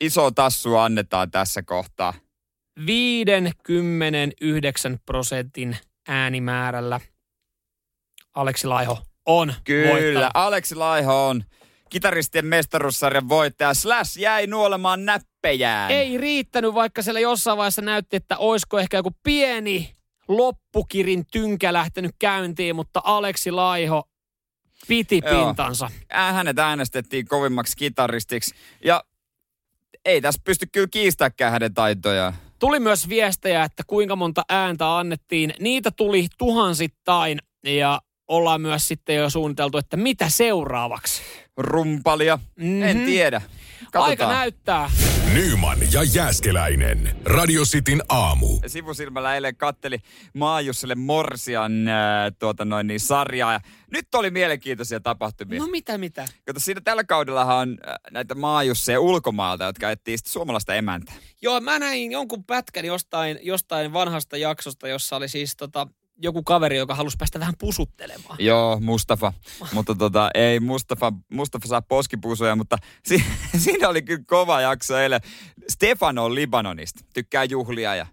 iso 0.00 0.30
tassu 0.30 0.76
annetaan 0.76 1.30
tässä 1.30 1.62
kohtaa. 1.62 2.14
59 2.86 4.98
prosentin 5.06 5.76
äänimäärällä 6.08 7.00
Aleksi 8.34 8.66
Laiho 8.66 8.98
on 9.26 9.54
Kyllä, 9.64 9.90
voittanut. 9.90 10.30
Aleksi 10.34 10.74
Laiho 10.74 11.28
on 11.28 11.44
kitaristien 11.90 12.46
mestaruussarjan 12.46 13.28
voittaja. 13.28 13.74
Slash 13.74 14.18
jäi 14.18 14.46
nuolemaan 14.46 15.04
näppejä 15.04 15.30
tyyppejään. 15.40 15.90
Ei 15.90 16.18
riittänyt, 16.18 16.74
vaikka 16.74 17.02
siellä 17.02 17.20
jossain 17.20 17.58
vaiheessa 17.58 17.82
näytti, 17.82 18.16
että 18.16 18.38
olisiko 18.38 18.78
ehkä 18.78 18.96
joku 18.96 19.10
pieni 19.22 19.94
loppukirin 20.28 21.24
tynkä 21.32 21.72
lähtenyt 21.72 22.14
käyntiin, 22.18 22.76
mutta 22.76 23.00
Aleksi 23.04 23.50
Laiho 23.50 24.04
piti 24.88 25.20
Joo. 25.24 25.46
pintansa. 25.46 25.90
Ää, 26.10 26.32
Hänet 26.32 26.58
äänestettiin 26.58 27.28
kovimmaksi 27.28 27.76
kitaristiksi. 27.76 28.54
Ja 28.84 29.04
ei 30.04 30.20
tässä 30.20 30.40
pysty 30.44 30.66
kyllä 30.72 30.88
kiistäkään 30.90 31.52
hänen 31.52 31.74
taitojaan. 31.74 32.34
Tuli 32.58 32.80
myös 32.80 33.08
viestejä, 33.08 33.64
että 33.64 33.82
kuinka 33.86 34.16
monta 34.16 34.42
ääntä 34.48 34.98
annettiin. 34.98 35.54
Niitä 35.60 35.90
tuli 35.90 36.26
tuhansittain 36.38 37.38
ja 37.64 38.00
ollaan 38.28 38.60
myös 38.60 38.88
sitten 38.88 39.16
jo 39.16 39.30
suunniteltu, 39.30 39.78
että 39.78 39.96
mitä 39.96 40.28
seuraavaksi. 40.28 41.22
Rumpalia. 41.62 42.38
Mhm. 42.56 42.82
En 42.82 43.04
tiedä. 43.04 43.42
Katsotaan. 43.92 44.10
Aika 44.10 44.28
näyttää. 44.28 44.90
Nyman 45.34 45.78
ja 45.92 46.02
Jääskeläinen. 46.02 47.16
Radio 47.24 47.62
Cityn 47.62 48.02
aamu. 48.08 48.46
sivusilmällä 48.66 49.34
eilen 49.34 49.56
katteli 49.56 49.98
Maajusselle 50.34 50.94
Morsian 50.94 51.88
ää, 51.88 52.30
tuota 52.30 52.64
noin 52.64 52.86
niin, 52.86 53.00
sarjaa. 53.00 53.52
Ja 53.52 53.60
nyt 53.92 54.14
oli 54.14 54.30
mielenkiintoisia 54.30 55.00
tapahtumia. 55.00 55.60
No 55.60 55.66
mitä 55.66 55.98
mitä? 55.98 56.26
Kato, 56.46 56.60
siinä 56.60 56.80
tällä 56.84 57.04
kaudellahan 57.04 57.56
on 57.56 57.78
äh, 57.88 57.94
näitä 58.10 58.34
maajusseja 58.34 59.00
ulkomaalta, 59.00 59.64
jotka 59.64 59.90
etsii 59.90 60.18
sitten 60.18 60.32
suomalaista 60.32 60.74
emäntää. 60.74 61.14
Joo, 61.42 61.60
mä 61.60 61.78
näin 61.78 62.12
jonkun 62.12 62.44
pätkän 62.44 62.84
jostain, 62.84 63.38
jostain 63.42 63.92
vanhasta 63.92 64.36
jaksosta, 64.36 64.88
jossa 64.88 65.16
oli 65.16 65.28
siis 65.28 65.56
tota, 65.56 65.86
joku 66.22 66.42
kaveri, 66.42 66.76
joka 66.76 66.94
halusi 66.94 67.16
päästä 67.16 67.40
vähän 67.40 67.54
pusuttelemaan. 67.58 68.36
Joo, 68.38 68.80
Mustafa. 68.80 69.32
mutta 69.74 69.94
tota, 69.94 70.30
ei 70.34 70.60
Mustafa, 70.60 71.12
Mustafa 71.32 71.68
saa 71.68 71.82
poskipusuja, 71.82 72.56
mutta 72.56 72.76
si- 73.08 73.24
siinä 73.58 73.88
oli 73.88 74.02
kyllä 74.02 74.24
kova 74.26 74.60
jakso 74.60 74.98
eilen. 74.98 75.20
Stefano 75.68 76.24
on 76.24 76.34
Libanonista, 76.34 77.00
tykkää 77.14 77.44
juhlia 77.44 77.94
ja, 77.94 78.06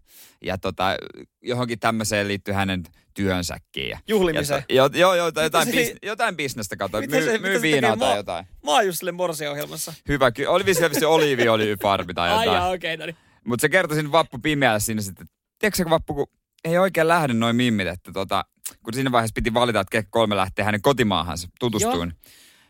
ja 0.44 0.58
tota, 0.58 0.96
johonkin 1.42 1.80
tämmöiseen 1.80 2.28
liittyy 2.28 2.54
hänen 2.54 2.84
työnsäkin. 3.14 3.90
Ja, 3.90 4.00
Juhlimiseen. 4.08 4.64
Ja, 4.70 4.76
jo, 4.76 4.90
joo, 4.94 5.16
joo, 5.16 5.32
jotain, 5.44 5.72
bis, 5.76 5.94
jotain 6.04 6.36
bisnestä 6.36 6.76
kato, 6.76 7.02
Miten 7.02 7.24
se- 7.24 7.30
myy, 7.38 7.40
myy 7.40 7.62
viinaa 7.62 7.98
tai 7.98 8.10
ma- 8.10 8.16
jotain. 8.16 8.46
Maajusille 8.64 9.12
Morsia-ohjelmassa. 9.12 9.94
Hyvä, 10.08 10.32
ky- 10.32 10.46
oli 10.46 10.66
vissi 10.66 11.06
oliiviöljyfarmi 11.06 12.14
tai 12.14 12.30
Ai 12.30 12.46
jotain. 12.46 12.56
jaa, 12.62 12.70
okei, 12.70 12.94
okay, 12.96 12.98
no 12.98 13.06
niin. 13.06 13.16
Mutta 13.46 13.62
se 13.62 13.70
kertoi 13.70 13.96
siinä 13.96 14.12
Vappu 14.12 14.40
pimeällä 14.40 14.80
siinä 14.80 15.02
sitten, 15.02 15.24
että 15.24 15.36
tiedätkö 15.60 15.84
sä, 15.84 15.90
Vappu, 15.90 16.14
kun 16.14 16.28
ei 16.68 16.78
oikein 16.78 17.08
lähde 17.08 17.34
noin 17.34 17.56
mimmit, 17.56 17.88
että 17.88 18.12
tota, 18.12 18.46
kun 18.84 18.94
siinä 18.94 19.12
vaiheessa 19.12 19.34
piti 19.34 19.54
valita, 19.54 19.80
että 19.80 19.92
ketkä 19.92 20.10
kolme 20.12 20.36
lähtee 20.36 20.66
hänen 20.66 20.82
kotimaahansa 20.82 21.48
tutustuin. 21.60 22.14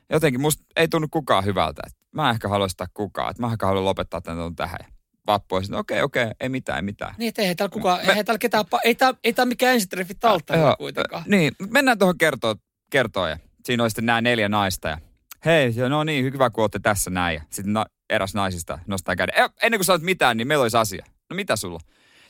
Jotenkin 0.09 0.41
musta 0.41 0.63
ei 0.75 0.87
tunnu 0.87 1.07
kukaan 1.11 1.45
hyvältä. 1.45 1.81
Että 1.87 1.99
mä 2.11 2.29
en 2.29 2.33
ehkä 2.33 2.47
halua 2.47 2.67
sitä 2.67 2.85
kukaan, 2.93 3.31
että 3.31 3.43
mä 3.43 3.51
ehkä 3.51 3.65
haluan 3.65 3.85
lopettaa 3.85 4.21
tämän 4.21 4.55
tähän. 4.55 4.79
Vappu 5.27 5.55
no 5.69 5.79
okei, 5.79 6.01
okei, 6.01 6.27
ei 6.39 6.49
mitään, 6.49 6.75
ei 6.75 6.81
mitään. 6.81 7.15
Niin, 7.17 7.29
että 7.29 7.41
eihän 7.41 7.57
täällä 7.57 7.73
kukaan, 7.73 7.99
eihän 7.99 8.25
täällä 8.25 8.39
ketään, 8.39 8.65
ei 8.83 8.95
tää, 8.95 9.13
ei 9.23 9.33
tää 9.33 9.45
mikään 9.45 9.73
ensitreffi 9.73 10.15
talttari 10.15 10.61
kuitenkaan. 10.77 11.23
niin, 11.27 11.51
mennään 11.69 11.97
tuohon 11.97 12.17
kertoa, 12.17 12.55
kertoa 12.89 13.29
ja 13.29 13.37
siinä 13.65 13.83
oli 13.83 13.89
sitten 13.89 14.05
nämä 14.05 14.21
neljä 14.21 14.49
naista 14.49 14.87
ja 14.89 14.97
hei, 15.45 15.73
ja 15.75 15.89
no 15.89 16.03
niin, 16.03 16.25
hyvä 16.25 16.49
kun 16.49 16.63
olette 16.63 16.79
tässä 16.79 17.09
näin. 17.09 17.35
Ja 17.35 17.41
sitten 17.49 17.73
na, 17.73 17.85
eräs 18.09 18.33
naisista 18.33 18.79
nostaa 18.87 19.15
käden. 19.15 19.35
"Eh, 19.43 19.49
Ennen 19.63 19.77
kuin 19.79 19.85
sanot 19.85 20.01
mitään, 20.01 20.37
niin 20.37 20.47
meillä 20.47 20.61
olisi 20.61 20.77
asia. 20.77 21.05
No 21.29 21.35
mitä 21.35 21.55
sulla? 21.55 21.79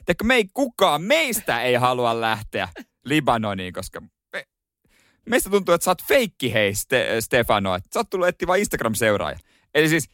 Teikö 0.07 0.23
me 0.23 0.35
ei 0.35 0.45
kukaan, 0.53 1.01
meistä 1.01 1.61
ei 1.61 1.75
halua 1.75 2.21
lähteä 2.21 2.67
Libanoniin, 3.05 3.73
koska 3.73 4.01
me, 4.33 4.43
meistä 5.29 5.49
tuntuu, 5.49 5.73
että 5.75 5.85
sä 5.85 5.91
oot 5.91 6.03
feikki 6.07 6.53
hei, 6.53 6.75
Ste, 6.75 7.21
Stefano. 7.21 7.75
Että 7.75 7.89
sä 7.93 7.99
oot 7.99 8.09
tullut 8.09 8.27
etsiä 8.27 8.47
vain 8.47 8.59
Instagram-seuraaja. 8.59 9.39
Eli 9.73 9.89
siis 9.89 10.09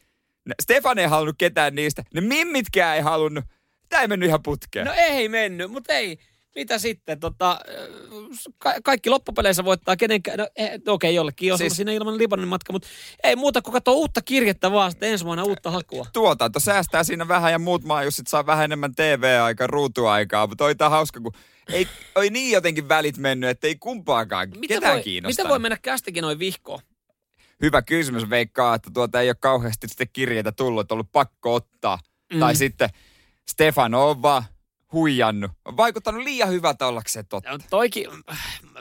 Stefan 0.62 0.98
ei 0.98 1.06
halunnut 1.06 1.36
ketään 1.38 1.74
niistä, 1.74 2.02
ne 2.14 2.20
mimmitkään 2.20 2.96
ei 2.96 3.02
halunnut. 3.02 3.44
Tämä 3.88 4.02
ei 4.02 4.08
mennyt 4.08 4.26
ihan 4.26 4.42
putkeen. 4.42 4.86
No 4.86 4.92
ei 4.96 5.28
mennyt, 5.28 5.70
mutta 5.70 5.92
ei. 5.92 6.18
Mitä 6.54 6.78
sitten? 6.78 7.20
Tota, 7.20 7.60
ka- 8.58 8.74
kaikki 8.84 9.10
loppupeleissä 9.10 9.64
voittaa 9.64 9.96
kenenkään. 9.96 10.38
No, 10.38 10.48
eh, 10.56 10.70
no 10.86 10.92
okei, 10.92 11.14
jollekin 11.14 11.52
on 11.52 11.58
Siis- 11.58 11.76
siinä 11.76 11.92
ilman 11.92 12.18
Libanonin 12.18 12.48
matka, 12.48 12.72
mutta 12.72 12.88
ei 13.24 13.36
muuta 13.36 13.62
kuin 13.62 13.72
katsoa 13.72 13.94
uutta 13.94 14.22
kirjettä 14.22 14.72
vaan 14.72 14.90
sitten 14.90 15.10
ensi 15.10 15.24
vuonna 15.24 15.44
uutta 15.44 15.70
hakua. 15.70 16.06
tuotanto 16.12 16.60
säästää 16.60 17.04
siinä 17.04 17.28
vähän 17.28 17.52
ja 17.52 17.58
muut 17.58 17.84
maajussit 17.84 18.26
saa 18.26 18.46
vähän 18.46 18.64
enemmän 18.64 18.94
TV-aikaa, 18.94 19.66
ruutuaikaa, 19.66 20.46
mutta 20.46 20.74
tää 20.74 20.88
hauska, 20.90 21.20
kun 21.20 21.32
ei, 21.72 21.88
oli 22.14 22.30
niin 22.30 22.52
jotenkin 22.52 22.88
välit 22.88 23.18
mennyt, 23.18 23.50
että 23.50 23.66
ei 23.66 23.76
kumpaakaan 23.76 24.50
ketään 24.68 24.94
voi, 24.94 25.02
kiinnostaa. 25.02 25.44
miten 25.44 25.48
voi 25.50 25.58
mennä 25.58 25.78
kästikin 25.82 26.22
noin 26.22 26.38
vihkoon? 26.38 26.80
Hyvä 27.62 27.82
kysymys 27.82 28.30
veikkaa, 28.30 28.74
että 28.74 28.90
tuota 28.94 29.20
ei 29.20 29.28
ole 29.28 29.36
kauheasti 29.40 29.88
sitten 29.88 30.08
kirjeitä 30.12 30.52
tullut, 30.52 30.80
että 30.80 30.94
on 30.94 30.96
ollut 30.96 31.12
pakko 31.12 31.54
ottaa. 31.54 31.98
Mm. 32.32 32.40
Tai 32.40 32.56
sitten 32.56 32.88
Stefano 33.50 34.10
on 34.10 34.22
vaan 34.22 34.42
huijannut. 34.94 35.50
On 35.64 35.76
vaikuttanut 35.76 36.22
liian 36.22 36.50
hyvältä 36.50 36.86
ollakseen 36.86 37.26
totta. 37.26 37.50
No, 37.50 37.58
toikin, 37.70 38.06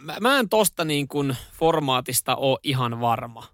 mä, 0.02 0.18
mä 0.22 0.40
en 0.40 0.50
tosta 0.50 0.86
niin 0.86 1.08
kuin 1.08 1.38
formaatista 1.54 2.36
ole 2.36 2.60
ihan 2.64 3.02
varma. 3.02 3.48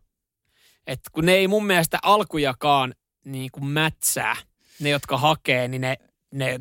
Et 0.88 1.00
kun 1.12 1.26
ne 1.26 1.34
ei 1.34 1.48
mun 1.48 1.66
mielestä 1.66 2.00
alkujakaan 2.04 2.94
niin 3.26 3.52
kuin 3.52 3.66
mätsää, 3.66 4.36
ne 4.80 4.90
jotka 4.90 5.18
hakee, 5.18 5.68
niin 5.68 5.82
ne, 5.82 5.98
ne 6.34 6.60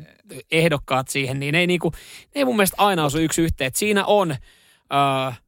ehdokkaat 0.51 1.07
siihen, 1.07 1.39
niin 1.39 1.51
ne 1.51 1.59
ei, 1.59 1.67
niin 1.67 1.79
kuin, 1.79 1.93
ne 2.25 2.31
ei 2.35 2.45
mun 2.45 2.55
mielestä 2.55 2.75
aina 2.77 3.05
osu 3.05 3.17
yksi 3.17 3.41
yhteen. 3.41 3.67
Et 3.67 3.75
siinä 3.75 4.05
on 4.05 4.31
äh, 4.31 5.41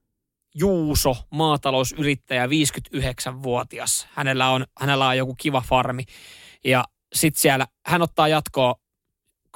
Juuso, 0.55 1.15
maatalousyrittäjä, 1.29 2.47
59-vuotias. 2.47 4.07
Hänellä 4.11 4.49
on, 4.49 4.65
hänellä 4.79 5.07
on 5.07 5.17
joku 5.17 5.35
kiva 5.35 5.61
farmi. 5.61 6.03
Ja 6.63 6.83
sitten 7.13 7.41
siellä 7.41 7.67
hän 7.85 8.01
ottaa 8.01 8.27
jatkoa 8.27 8.75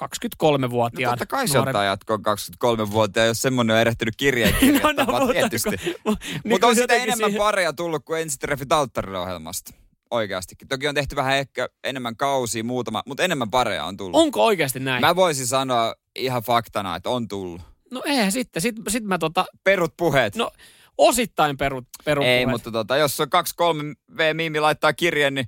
23-vuotiaan. 0.02 1.12
No 1.12 1.18
totta 1.18 1.26
kai 1.26 1.48
se 1.48 1.60
ottaa 1.60 1.84
jatkoon 1.84 2.22
23 2.24 2.92
vuotta, 2.92 3.20
jos 3.20 3.42
semmoinen 3.42 3.74
on 3.76 3.80
erehtynyt 3.82 4.16
kirjeen 4.16 4.56
No, 4.98 5.06
mutta 5.20 5.34
tietysti. 5.34 5.70
kun- 6.04 6.14
mu- 6.14 6.18
niin 6.24 6.42
Mutta 6.46 6.60
kun 6.60 6.70
on 6.70 6.76
sitä 6.76 6.94
enemmän 6.94 7.18
siihen- 7.18 7.38
pareja 7.38 7.74
tullut 7.74 8.06
kuin 8.06 8.22
ensitreffit 8.22 8.72
alttarille 8.72 9.20
ohjelmasta. 9.20 9.72
Oikeastikin. 10.12 10.68
Toki 10.68 10.88
on 10.88 10.96
tehty 10.96 11.16
vähän 11.16 11.38
ehkä 11.38 11.70
enemmän 11.84 12.16
kausia, 12.18 12.64
muutama, 12.64 13.04
mutta 13.08 13.24
enemmän 13.24 13.50
pareja 13.52 13.86
on 13.86 13.98
tullut. 13.98 14.22
Onko 14.22 14.46
oikeasti 14.46 14.80
näin? 14.80 15.02
Mä 15.02 15.16
voisin 15.16 15.48
sanoa 15.48 15.96
ihan 16.16 16.44
faktana, 16.44 16.96
että 16.96 17.10
on 17.10 17.28
tullut. 17.28 17.62
No 17.92 18.02
eihän 18.06 18.32
sitten. 18.32 18.62
Sitten 18.62 18.92
sit 18.92 19.04
mä 19.04 19.18
tota, 19.18 19.46
Perut 19.64 19.94
puheet. 19.98 20.36
no 20.36 20.52
osittain 20.98 21.58
peru, 21.58 21.82
peru 22.06 22.24
Ei, 22.24 22.28
puheet. 22.46 22.50
mutta 22.52 22.72
tota, 22.72 22.98
jos 22.98 23.20
on 23.20 23.28
2-3 23.28 23.96
V-miimi 24.18 24.60
laittaa 24.60 24.94
kirjeen, 24.94 25.34
niin 25.34 25.48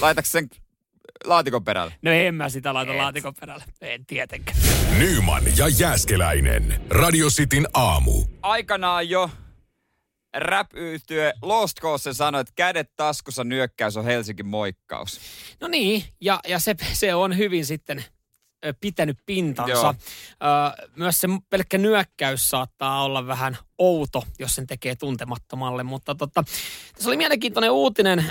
laitaks 0.00 0.32
sen 0.32 0.48
laatikon 1.24 1.64
perälle? 1.64 1.94
No 2.02 2.10
en 2.10 2.34
mä 2.34 2.48
sitä 2.48 2.74
laita 2.74 2.96
laatikon 2.96 3.34
perälle. 3.40 3.64
En 3.80 4.06
tietenkään. 4.06 4.58
Nyman 4.98 5.42
ja 5.56 5.68
Jääskeläinen. 5.68 6.82
Radio 6.90 7.28
Cityn 7.28 7.66
aamu. 7.74 8.24
Aikanaan 8.42 9.08
jo 9.08 9.30
rap 10.36 10.70
Lost 11.42 11.80
Cause 11.80 12.12
sanoi, 12.12 12.40
että 12.40 12.52
kädet 12.56 12.90
taskussa 12.96 13.44
nyökkäys 13.44 13.96
on 13.96 14.04
Helsingin 14.04 14.46
moikkaus. 14.46 15.20
No 15.60 15.68
niin, 15.68 16.04
ja, 16.20 16.40
ja 16.48 16.58
se, 16.58 16.74
se 16.92 17.14
on 17.14 17.36
hyvin 17.36 17.66
sitten 17.66 18.04
pitänyt 18.80 19.18
pintansa. 19.26 19.70
Joo. 19.72 19.94
Myös 20.96 21.18
se 21.18 21.28
pelkkä 21.50 21.78
nyökkäys 21.78 22.48
saattaa 22.48 23.04
olla 23.04 23.26
vähän 23.26 23.56
outo, 23.78 24.24
jos 24.38 24.54
sen 24.54 24.66
tekee 24.66 24.94
tuntemattomalle. 24.96 25.82
Mutta 25.82 26.14
tota, 26.14 26.44
tässä 26.94 27.10
oli 27.10 27.16
mielenkiintoinen 27.16 27.70
uutinen. 27.70 28.18
Ö, 28.18 28.24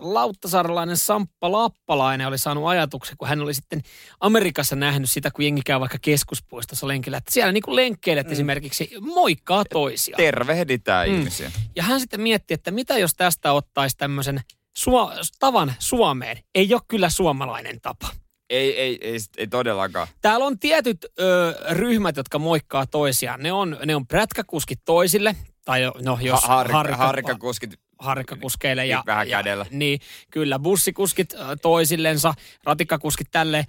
Lauttasaarelainen 0.00 0.96
Samppa 0.96 1.52
Lappalainen 1.52 2.26
oli 2.26 2.38
saanut 2.38 2.66
ajatuksen, 2.68 3.16
kun 3.16 3.28
hän 3.28 3.40
oli 3.40 3.54
sitten 3.54 3.82
Amerikassa 4.20 4.76
nähnyt 4.76 5.10
sitä, 5.10 5.30
kun 5.30 5.44
jengi 5.44 5.62
käy 5.66 5.80
vaikka 5.80 5.98
keskuspuistossa 6.02 6.88
lenkillä. 6.88 7.16
Että 7.16 7.32
siellä 7.32 7.52
niin 7.52 7.62
kuin 7.62 7.76
lenkkeilijät 7.76 8.26
mm. 8.26 8.32
esimerkiksi 8.32 8.90
moikkaa 9.00 9.64
toisiaan. 9.72 10.16
Tervehditään 10.16 11.08
Mm. 11.08 11.14
ihmisiä. 11.18 11.52
Ja 11.76 11.82
hän 11.82 12.00
sitten 12.00 12.20
mietti, 12.20 12.54
että 12.54 12.70
mitä 12.70 12.98
jos 12.98 13.14
tästä 13.14 13.52
ottaisi 13.52 13.96
tämmöisen 13.96 14.40
suo- 14.78 15.12
tavan 15.38 15.74
Suomeen. 15.78 16.38
Ei 16.54 16.74
ole 16.74 16.82
kyllä 16.88 17.10
suomalainen 17.10 17.80
tapa. 17.80 18.08
Ei, 18.52 18.80
ei, 18.80 18.98
ei, 19.00 19.18
ei 19.36 19.46
todellakaan. 19.46 20.06
Täällä 20.22 20.46
on 20.46 20.58
tietyt 20.58 21.06
ö, 21.20 21.54
ryhmät, 21.70 22.16
jotka 22.16 22.38
moikkaa 22.38 22.86
toisiaan. 22.86 23.42
Ne 23.42 23.52
on, 23.52 23.76
ne 23.86 23.96
on 23.96 24.06
prätkäkuskit 24.06 24.80
toisille, 24.84 25.36
tai 25.64 25.80
no 26.04 26.18
jos 26.22 26.42
Ha- 26.42 26.56
harikka, 26.56 26.76
harikka- 26.82 26.96
harikkakuskit, 26.96 27.70
harikkakuskeille. 27.98 28.86
Ja, 28.86 29.02
Vähän 29.06 29.28
ja, 29.28 29.38
kädellä. 29.38 29.66
Niin, 29.70 30.00
kyllä. 30.30 30.58
Bussikuskit 30.58 31.34
toisillensa, 31.62 32.34
ratikkakuskit 32.64 33.26
tälle, 33.30 33.66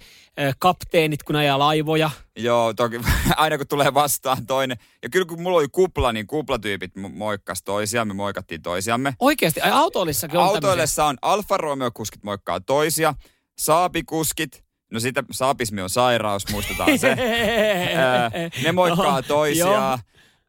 kapteenit 0.58 1.22
kun 1.22 1.36
ajaa 1.36 1.58
laivoja. 1.58 2.10
joo, 2.36 2.74
toki 2.74 3.00
aina 3.36 3.58
kun 3.58 3.66
tulee 3.68 3.94
vastaan 3.94 4.46
toinen. 4.46 4.76
Ja 5.02 5.08
kyllä 5.10 5.26
kun 5.26 5.42
mulla 5.42 5.58
oli 5.58 5.68
kupla, 5.72 6.12
niin 6.12 6.26
kuplatyypit 6.26 6.92
mo- 6.98 7.08
moikkas 7.16 7.62
toisiaan, 7.62 8.08
me 8.08 8.14
moikattiin 8.14 8.62
toisiamme. 8.62 9.14
Oikeasti, 9.20 9.60
ai 9.60 9.70
autoilissakin 9.70 10.38
on 10.38 10.46
Autoillessa 10.46 11.04
on 11.04 11.16
Alfa 11.22 11.56
Romeo-kuskit 11.56 12.22
moikkaa 12.22 12.60
toisia, 12.60 13.14
Saapikuskit, 13.58 14.63
no 14.94 15.00
sitä 15.00 15.22
saapismi 15.30 15.82
on 15.82 15.90
sairaus, 15.90 16.50
muistutaan 16.52 16.98
se. 16.98 17.16
Ne 18.64 18.72
moikkaa 18.72 19.22
toisiaan. 19.22 19.98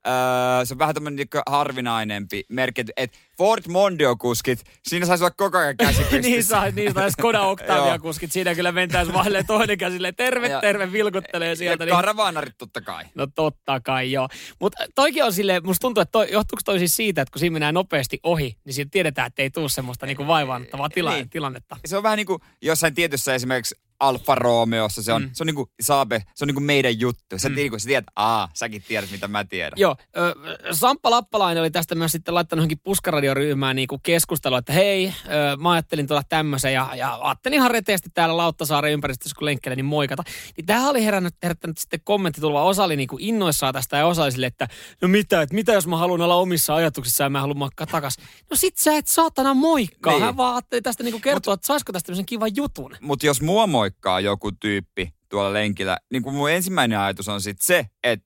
öö, 0.07 0.65
se 0.65 0.73
on 0.73 0.79
vähän 0.79 0.95
tämmöinen 0.95 1.15
niinku 1.15 1.37
harvinainempi 1.47 2.43
merkki, 2.49 2.85
että 2.97 3.17
Ford 3.37 3.63
Mondio-kuskit, 3.67 4.63
siinä 4.83 5.05
saisi 5.05 5.23
olla 5.23 5.33
koko 5.37 5.57
ajan 5.57 5.77
käsi 5.83 6.19
niin 6.21 6.43
saa, 6.43 6.69
niin 6.71 6.93
saa 6.93 7.09
Skoda 7.09 7.41
Octavia 7.41 7.87
Joo. 7.87 7.99
kuskit. 7.99 8.31
Siinä 8.31 8.55
kyllä 8.55 8.71
mentäisi 8.71 9.13
vaille 9.13 9.43
toinen 9.43 9.77
käsille. 9.77 10.11
Terve, 10.11 10.47
Ja- 10.47 10.61
terve, 10.61 10.91
vilkuttelee 10.91 11.55
sieltä. 11.55 11.83
Ja 11.83 11.85
Niin, 11.85 11.95
karavaanarit 11.95 12.57
totta 12.57 12.81
kai. 12.81 13.03
no 13.15 13.27
totta 13.35 13.79
kai 13.79 14.11
joo. 14.11 14.27
Mutta 14.59 14.83
toikin 14.95 15.23
on 15.23 15.33
silleen, 15.33 15.65
musta 15.65 15.81
tuntuu, 15.81 16.01
että 16.01 16.11
toi, 16.11 16.27
johtuuko 16.31 16.61
toi 16.65 16.79
siis 16.79 16.95
siitä, 16.95 17.21
että 17.21 17.31
kun 17.31 17.39
siinä 17.39 17.53
mennään 17.53 17.73
nopeasti 17.73 18.19
ohi, 18.23 18.57
niin 18.65 18.73
siinä 18.73 18.89
tiedetään, 18.91 19.27
että 19.27 19.41
ei 19.41 19.49
tule 19.49 19.69
semmoista 19.69 20.05
niinku 20.05 20.27
vaivaannuttavaa 20.27 20.89
tila- 20.89 21.13
Niin. 21.13 21.29
tilannetta. 21.29 21.77
Se 21.85 21.97
on 21.97 22.03
vähän 22.03 22.17
niin 22.17 22.27
kuin 22.27 22.39
jossain 22.61 22.93
tietyssä 22.93 23.35
esimerkiksi 23.35 23.75
Alfa 23.99 24.35
Romeossa, 24.35 25.03
se 25.03 25.13
on, 25.13 25.21
mm. 25.21 25.29
se 25.33 25.43
on 25.43 25.47
niin 25.47 25.55
kuin 25.55 25.69
Saabe, 25.81 26.23
se 26.35 26.43
on 26.43 26.47
niin 26.47 26.55
kuin 26.55 26.63
meidän 26.63 26.99
juttu. 26.99 27.37
Sä, 27.37 27.49
mm. 27.49 27.55
niin 27.55 27.69
kuin, 27.69 27.79
sä 27.79 27.87
tiedät, 27.87 28.05
aa, 28.15 28.49
säkin 28.53 28.83
tiedät, 28.87 29.11
mitä 29.11 29.27
mä 29.27 29.43
tiedän. 29.43 29.73
Joo, 29.75 29.95
ö, 30.17 30.35
Samppa 30.71 31.11
Lappalainen 31.11 31.61
oli 31.61 31.71
tästä 31.71 31.95
myös 31.95 32.11
sitten 32.11 32.33
laittanut 32.33 32.61
johonkin 32.61 32.79
puskaradioryhmään 32.83 33.75
niin 33.75 33.87
keskustelua, 34.03 34.57
että 34.57 34.73
hei, 34.73 35.13
ö, 35.25 35.57
mä 35.57 35.71
ajattelin 35.71 36.07
tulla 36.07 36.23
tämmöisen 36.29 36.73
ja, 36.73 36.89
ja 36.95 37.17
ajattelin 37.21 37.55
ihan 37.55 37.71
reteästi 37.71 38.09
täällä 38.13 38.37
Lauttasaaren 38.37 38.93
ympäristössä, 38.93 39.35
kun 39.37 39.45
lenkkelen, 39.45 39.77
niin 39.77 39.85
moikata. 39.85 40.23
Niin 40.57 40.65
tämähän 40.65 40.89
oli 40.89 41.05
herännyt, 41.05 41.35
herättänyt 41.43 41.77
sitten 41.77 41.99
kommenttitulva. 42.03 42.63
Osa 42.63 42.83
oli 42.83 42.95
niin 42.95 43.07
kuin 43.07 43.23
innoissaan 43.23 43.73
tästä 43.73 43.97
ja 43.97 44.05
osa 44.07 44.23
oli 44.23 44.31
sille, 44.31 44.45
että 44.45 44.67
no 45.01 45.07
mitä, 45.07 45.41
että 45.41 45.55
mitä 45.55 45.73
jos 45.73 45.87
mä 45.87 45.97
haluan 45.97 46.21
olla 46.21 46.35
omissa 46.35 46.75
ajatuksissa 46.75 47.23
ja 47.23 47.29
mä 47.29 47.41
haluan 47.41 47.57
moikkaa 47.57 47.87
takas. 47.87 48.17
No 48.49 48.55
sit 48.55 48.77
sä 48.77 48.97
et 48.97 49.07
saatana 49.07 49.53
moikkaa. 49.53 50.13
Niin. 50.13 50.23
Hän 50.23 50.37
vaan 50.37 50.55
ajatteli 50.55 50.81
tästä 50.81 51.03
niin 51.03 51.13
kuin 51.13 51.21
kertoa, 51.21 51.53
että 51.53 51.67
saisiko 51.67 51.93
tästä 51.93 52.05
tämmöisen 52.05 52.25
kivan 52.25 52.55
jutun. 52.55 52.95
Mutta 53.01 53.25
jos 53.25 53.41
mua 53.41 53.67
moikkaa 53.85 54.19
joku 54.19 54.51
tyyppi 54.51 55.13
tuolla 55.29 55.53
lenkillä, 55.53 55.97
niin 56.11 56.23
kun 56.23 56.33
mun 56.33 56.51
ensimmäinen 56.51 56.99
ajatus 56.99 57.29
on 57.29 57.41
sitten 57.41 57.65
se, 57.65 57.85
että 58.03 58.25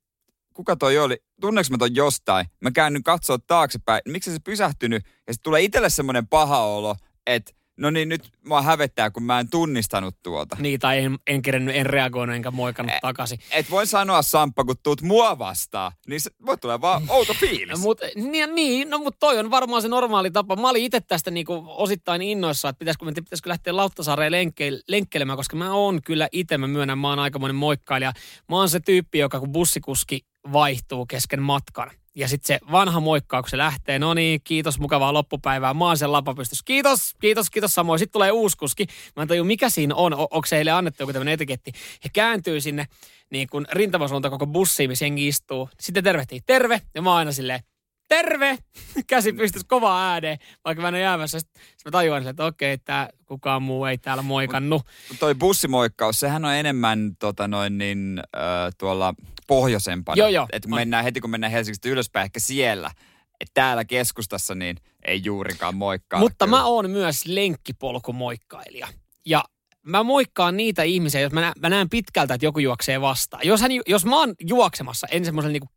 kuka 0.54 0.76
toi 0.76 0.98
oli, 0.98 1.18
tunneeko 1.42 1.68
mä 1.72 1.78
ton 1.78 1.96
jostain? 1.96 2.46
Mä 2.62 2.72
käyn 2.72 2.94
nyt 2.94 3.04
katsoa 3.04 3.38
taaksepäin, 3.48 4.02
miksi 4.08 4.32
se 4.32 4.40
pysähtynyt? 4.44 5.04
Ja 5.28 5.34
sitten 5.34 5.44
tulee 5.44 5.62
itselle 5.62 5.90
semmoinen 5.90 6.28
paha 6.28 6.64
olo, 6.64 6.96
että 7.28 7.52
no 7.80 7.90
niin 7.90 8.10
nyt 8.10 8.32
mua 8.46 8.62
hävettää, 8.62 9.12
kun 9.12 9.24
mä 9.24 9.40
en 9.40 9.50
tunnistanut 9.50 10.16
tuota. 10.24 10.58
Niin, 10.60 10.80
tai 10.80 11.00
en, 11.00 11.20
en 11.28 11.42
kerennyt, 11.42 11.76
en 11.76 11.86
reagoinut 11.86 12.36
enkä 12.36 12.52
moikannut 12.52 12.96
takaisin. 13.02 13.40
Et 13.52 13.72
voi 13.72 13.88
sanoa 13.88 14.22
Samppa, 14.22 14.64
kun 14.64 14.76
tuut 14.84 15.02
mua 15.02 15.40
vastaan, 15.40 15.92
niin 16.08 16.22
se 16.22 16.32
voi 16.46 16.58
tulla 16.58 16.82
vaan 16.82 17.04
outo 17.10 17.34
fiilis. 17.34 17.70
No, 17.80 17.84
mut, 17.84 18.00
niin, 18.16 18.56
niin, 18.56 18.90
no 18.90 18.98
mutta 18.98 19.18
toi 19.20 19.40
on 19.40 19.52
varmaan 19.52 19.82
se 19.82 19.88
normaali 19.88 20.32
tapa. 20.32 20.56
Mä 20.56 20.70
olin 20.70 20.84
itse 20.84 21.02
tästä 21.02 21.32
niinku 21.32 21.64
osittain 21.68 22.22
innoissa, 22.22 22.70
että 22.70 22.80
pitäisikö, 22.80 23.06
pitäisikö 23.06 23.50
lähteä 23.50 23.76
Lauttasaareen 23.76 24.32
lenkkeil, 24.32 24.80
lenkkelemään, 24.88 25.38
koska 25.38 25.56
mä 25.56 25.74
oon 25.74 26.02
kyllä 26.02 26.28
itse, 26.32 26.58
mä 26.58 26.68
myönnän, 26.68 27.00
mä 27.00 27.10
oon 27.10 27.20
aikamoinen 27.20 27.56
moikkailija. 27.56 28.14
Mä 28.50 28.56
oon 28.56 28.70
se 28.70 28.80
tyyppi, 28.80 29.20
joka 29.20 29.40
kun 29.40 29.52
bussikuski 29.52 30.26
vaihtuu 30.54 31.06
kesken 31.06 31.42
matkan. 31.42 31.92
Ja 32.20 32.28
sitten 32.28 32.48
se 32.48 32.72
vanha 32.72 33.00
moikkaa, 33.00 33.42
kun 33.42 33.50
se 33.50 33.58
lähtee, 33.58 34.00
no 34.00 34.14
niin, 34.14 34.42
kiitos, 34.44 34.80
mukavaa 34.80 35.14
loppupäivää, 35.14 35.74
mä 35.74 35.86
oon 35.86 35.98
sen 35.98 36.12
lapa 36.12 36.34
pystyssä. 36.34 36.64
Kiitos, 36.66 37.16
kiitos, 37.22 37.50
kiitos 37.50 37.74
samoin. 37.74 38.00
Sitten 38.00 38.14
tulee 38.14 38.32
uusi 38.32 38.58
kuski. 38.58 38.86
Mä 39.16 39.22
en 39.22 39.28
tajua, 39.28 39.46
mikä 39.46 39.70
siinä 39.70 39.96
on, 39.96 40.14
o- 40.14 40.28
onko 40.32 40.46
se 40.46 40.56
heille 40.56 40.72
annettu 40.72 41.04
joku 41.04 41.14
tämmöinen 41.14 41.34
etiketti. 41.34 41.72
He 42.04 42.10
kääntyy 42.14 42.62
sinne 42.62 42.86
niin 43.30 43.48
kuin 43.52 43.68
rintamasuunta 43.72 44.30
koko 44.30 44.48
bussiin, 44.48 44.90
missä 44.90 45.06
jengi 45.06 45.28
istuu. 45.28 45.70
Sitten 45.80 46.04
tervehtii, 46.04 46.40
terve, 46.46 46.82
ja 46.96 47.02
mä 47.02 47.10
oon 47.10 47.18
aina 47.20 47.32
silleen, 47.32 47.60
terve, 48.08 48.58
käsi 49.08 49.34
pystyssä 49.34 49.68
kovaa 49.70 50.12
ääneen, 50.12 50.38
vaikka 50.66 50.82
mä 50.82 50.88
en 50.88 50.94
ole 50.94 51.02
jäämässä. 51.02 51.40
Sitten 51.40 51.64
sit 51.78 51.86
mä 51.86 51.92
tajuan, 51.92 52.28
että 52.28 52.46
okei, 52.46 52.78
tää 52.78 53.10
kukaan 53.26 53.62
muu 53.62 53.86
ei 53.86 53.98
täällä 53.98 54.24
moikannut. 54.24 54.82
Mut 55.10 55.20
toi 55.20 55.36
bussimoikkaus, 55.36 56.20
sehän 56.20 56.46
on 56.46 56.54
enemmän 56.54 57.12
tota 57.20 57.48
noin 57.48 57.78
niin, 57.78 58.22
äh, 58.36 58.42
tuolla 58.78 59.14
pohjoisempana. 59.50 60.16
Joo, 60.20 60.28
joo, 60.28 60.48
Et 60.52 60.64
kun 60.64 60.74
on. 60.74 60.80
mennään, 60.80 61.04
heti 61.04 61.22
kun 61.22 61.30
mennään 61.30 61.52
Helsingistä 61.52 61.90
ylöspäin, 61.90 62.26
ehkä 62.26 62.40
siellä. 62.40 62.92
Et 63.40 63.50
täällä 63.54 63.86
keskustassa 63.86 64.56
niin 64.56 64.78
ei 65.06 65.22
juurikaan 65.24 65.76
moikkaa. 65.76 66.20
Mutta 66.20 66.46
kyllä. 66.46 66.58
mä 66.58 66.66
oon 66.66 66.90
myös 66.90 67.26
lenkkipolkumoikkailija. 67.26 68.88
Ja 69.26 69.44
mä 69.86 70.04
moikkaan 70.04 70.58
niitä 70.58 70.84
ihmisiä, 70.84 71.22
jos 71.22 71.32
mä 71.34 71.42
näen, 71.42 71.54
mä 71.60 71.70
näen 71.70 71.90
pitkältä, 71.90 72.34
että 72.34 72.46
joku 72.46 72.60
juoksee 72.60 73.02
vastaan. 73.02 73.48
Jos, 73.48 73.62
hän, 73.62 73.72
jos 73.88 74.06
mä 74.06 74.16
oon 74.20 74.34
juoksemassa, 74.42 75.08
en 75.12 75.26
semmoisella 75.26 75.52
niinku 75.54 75.70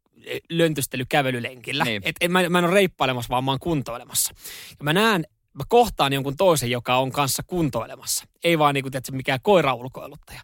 löntystelykävelylenkillä, 0.51 1.85
Niin. 1.85 2.03
et, 2.05 2.17
en, 2.21 2.33
mä, 2.33 2.49
mä 2.49 2.59
en 2.59 2.65
ole 2.65 2.75
reippailemassa, 2.75 3.29
vaan 3.29 3.45
mä 3.45 3.51
oon 3.51 3.61
kuntoilemassa. 3.61 4.35
Ja 4.79 4.85
mä 4.85 4.93
näen, 4.93 5.25
mä 5.55 5.65
kohtaan 5.69 6.13
jonkun 6.13 6.37
toisen, 6.37 6.71
joka 6.71 6.97
on 6.97 7.13
kanssa 7.13 7.43
kuntoilemassa. 7.47 8.25
Ei 8.45 8.59
vaan 8.59 8.75
niinku, 8.75 8.91
tiedätkö, 8.91 9.13
mikään 9.13 9.39
koiraulkoiluttaja. 9.43 10.41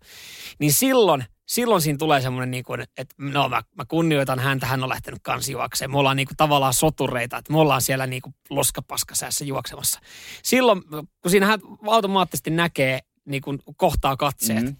Niin 0.59 0.73
silloin, 0.73 1.25
silloin 1.47 1.83
siinä 1.83 1.99
tulee 1.99 2.21
semmoinen, 2.21 2.51
niinku, 2.51 2.75
että 2.75 3.15
no 3.19 3.49
mä, 3.49 3.63
mä 3.77 3.85
kunnioitan 3.89 4.39
häntä, 4.39 4.67
hän 4.67 4.83
on 4.83 4.89
lähtenyt 4.89 5.21
kanssa 5.23 5.53
juokseen. 5.53 5.91
Me 5.91 5.99
ollaan 5.99 6.17
niinku 6.17 6.35
tavallaan 6.37 6.75
sotureita, 6.75 7.37
että 7.39 7.53
me 7.53 7.59
ollaan 7.59 7.83
siellä 7.83 8.07
niinku 8.07 8.35
loskapaskasäässä 8.51 9.45
juoksemassa. 9.45 10.01
Silloin, 10.43 10.83
kun 11.23 11.31
siinähän 11.31 11.61
automaattisesti 11.87 12.51
näkee, 12.51 13.01
niinku 13.25 13.59
kohtaa 13.77 14.17
katseet, 14.17 14.59
Mhm. 14.63 14.67
mm. 14.69 14.77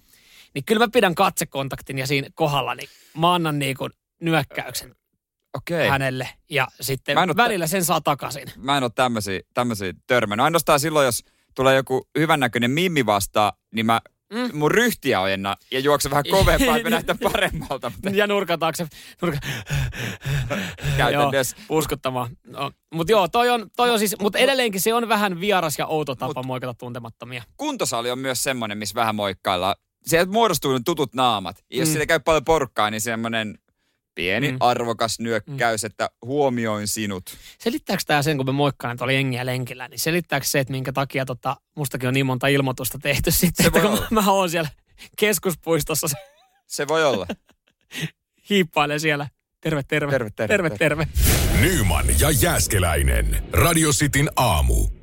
niin 0.55 0.65
kyllä 0.65 0.87
mä 0.87 0.91
pidän 0.93 1.15
katsekontaktin 1.15 1.99
ja 1.99 2.07
siinä 2.07 2.29
kohdalla, 2.35 2.75
niin 2.75 2.89
mä 3.19 3.35
annan 3.35 3.59
niinku 3.59 3.89
nyökkäyksen 4.23 4.95
Okei. 5.59 5.89
hänelle 5.89 6.29
ja 6.51 6.69
sitten 6.81 7.15
Mä 7.15 7.27
välillä 7.37 7.67
sen 7.67 7.85
saa 7.85 8.01
takaisin. 8.01 8.49
Mä 8.57 8.77
en 8.77 8.83
ole 8.83 8.91
tämmöisiä, 8.95 9.41
tämmöisiä 9.55 9.93
törmännyt. 10.07 10.45
Ainoastaan 10.45 10.81
silloin, 10.81 11.07
jos 11.07 11.25
tulee 11.55 11.77
joku 11.77 12.09
hyvännäköinen 12.19 12.71
mimmi 12.71 13.07
vastaan, 13.07 13.53
niin 13.75 13.87
mä 13.87 14.01
Mm. 14.33 14.51
mun 14.59 14.71
ryhtiä 14.71 15.21
ojenna 15.21 15.57
ja 15.71 15.81
juoksen 15.81 16.11
vähän 16.11 16.25
kovempaa, 16.31 16.77
että 16.77 16.91
näyttää 16.91 17.17
paremmalta. 17.23 17.91
Mutta 17.91 18.11
Ja 18.11 18.27
nurkan 18.27 18.59
taakse. 18.59 18.87
Nurka. 19.23 19.39
käytännössä. 20.97 21.57
Joo, 21.69 21.79
uskottavaa. 21.79 22.29
No, 22.47 22.71
mutta 22.95 23.13
joo, 23.13 23.29
toi 23.29 23.49
on, 23.51 23.71
toi 23.77 23.91
on 23.91 23.99
siis, 23.99 24.17
mutta 24.23 24.39
edelleenkin 24.39 24.81
se 24.81 24.95
on 24.95 25.09
vähän 25.09 25.41
vieras 25.41 25.79
ja 25.79 25.87
outo 25.87 26.15
tapa 26.15 26.41
Mut- 26.43 26.47
moikata 26.47 26.75
tuntemattomia. 26.75 27.43
kuntosali 27.57 28.11
on 28.11 28.19
myös 28.19 28.43
semmoinen, 28.43 28.79
missä 28.79 28.95
vähän 28.95 29.15
moikkaillaan. 29.15 29.75
Sieltä 30.07 30.33
muodostuu 30.33 30.73
ne 30.73 30.81
tutut 30.85 31.15
naamat. 31.15 31.65
Ja 31.71 31.79
jos 31.79 31.89
Mm. 31.89 31.93
siitä 31.93 32.07
käy 32.07 32.19
paljon 32.21 32.45
porukkaa, 32.45 32.91
niin 32.91 33.01
semmoinen 33.01 33.59
pieni, 34.19 34.51
Mm. 34.53 34.57
arvokas 34.61 35.19
nyökkäys, 35.21 35.83
mm. 35.83 35.87
että 35.87 36.11
huomioin 36.25 36.89
sinut. 36.89 37.37
Selittääkö 37.59 38.03
tämä 38.07 38.23
sen, 38.23 38.37
kun 38.37 38.47
me 38.47 38.53
moikkaan 38.53 38.97
tuolla 38.97 39.13
jengiä 39.13 39.47
lenkillä, 39.47 39.89
niin 39.89 39.99
selittääkö 39.99 40.47
se, 40.47 40.61
että 40.61 40.71
minkä 40.71 40.93
takia 40.93 41.25
tota, 41.25 41.57
mustakin 41.77 42.09
on 42.09 42.15
niin 42.15 42.27
monta 42.27 42.47
ilmoitusta 42.47 42.99
tehty 42.99 43.31
sitten, 43.41 43.65
Se 43.65 43.67
että 43.67 43.81
voi 43.83 43.89
kun 43.89 43.99
olla. 43.99 44.09
mä, 44.11 44.21
mä 44.23 44.33
oon 44.33 44.51
siellä 44.51 44.71
keskuspuistossa, 45.19 46.09
se 46.09 46.15
Se 46.67 46.89
voi 46.89 47.05
olla. 47.05 47.27
hiippailee 48.51 48.99
siellä. 48.99 49.29
Terve, 49.61 49.83
terve. 49.83 50.11
Terve, 50.13 50.31
terve, 50.31 50.71
terve. 50.71 50.77
terve. 50.79 51.09
Nyman 51.61 52.07
ja 52.21 52.31
Jääskeläinen. 52.31 53.45
Radio 53.53 53.91
Cityn 53.93 54.31
aamu. 54.37 54.98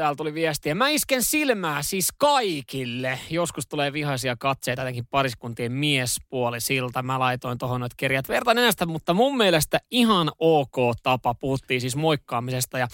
Täällä 0.00 0.16
tuli 0.16 0.34
viestiä. 0.34 0.74
Mä 0.74 0.88
isken 0.88 1.22
silmää 1.22 1.82
siis 1.82 2.08
kaikille. 2.18 3.18
Joskus 3.30 3.66
tulee 3.66 3.92
vihaisia 3.92 4.36
katseita 4.36 4.82
jotenkin 4.82 5.06
pariskuntien 5.06 5.72
miespuoli 5.72 6.60
siltä. 6.60 7.02
Mä 7.02 7.18
laitoin 7.18 7.58
tohon 7.58 7.80
noit 7.80 7.94
kerjät 7.96 8.28
verta 8.28 8.54
nenästä, 8.54 8.86
mutta 8.86 9.14
mun 9.14 9.36
mielestä 9.36 9.80
ihan 9.90 10.32
ok 10.38 10.76
tapa. 11.02 11.34
Puhuttiin 11.34 11.80
siis 11.80 11.96
moikkaamisesta 11.96 12.78
ja 12.78 12.88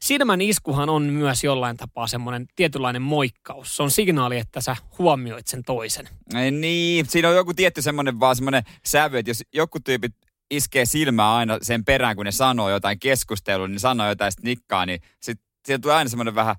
silmän 0.00 0.40
iskuhan 0.40 0.88
on 0.88 1.02
myös 1.02 1.44
jollain 1.44 1.76
tapaa 1.76 2.06
semmoinen 2.06 2.46
tietynlainen 2.56 3.02
moikkaus. 3.02 3.76
Se 3.76 3.82
on 3.82 3.90
signaali, 3.90 4.38
että 4.38 4.60
sä 4.60 4.76
huomioit 4.98 5.46
sen 5.46 5.62
toisen. 5.62 6.08
Ei 6.34 6.50
niin, 6.50 7.06
siinä 7.06 7.28
on 7.28 7.36
joku 7.36 7.54
tietty 7.54 7.82
semmoinen 7.82 8.20
vaan 8.20 8.36
semmoinen 8.36 8.62
sävy, 8.86 9.18
että 9.18 9.30
jos 9.30 9.42
joku 9.54 9.80
tyypit 9.80 10.14
iskee 10.50 10.86
silmää 10.86 11.34
aina 11.34 11.58
sen 11.62 11.84
perään, 11.84 12.16
kun 12.16 12.24
ne 12.24 12.32
sanoo 12.32 12.70
jotain 12.70 12.98
keskustelua, 12.98 13.68
niin 13.68 13.80
sanoo 13.80 14.08
jotain 14.08 14.32
sit 14.32 14.44
nikkaa, 14.44 14.86
niin 14.86 15.00
sit 15.20 15.40
siitä 15.66 15.82
tulee 15.82 15.96
aina 15.96 16.10
semmoinen 16.10 16.34
vähän, 16.34 16.56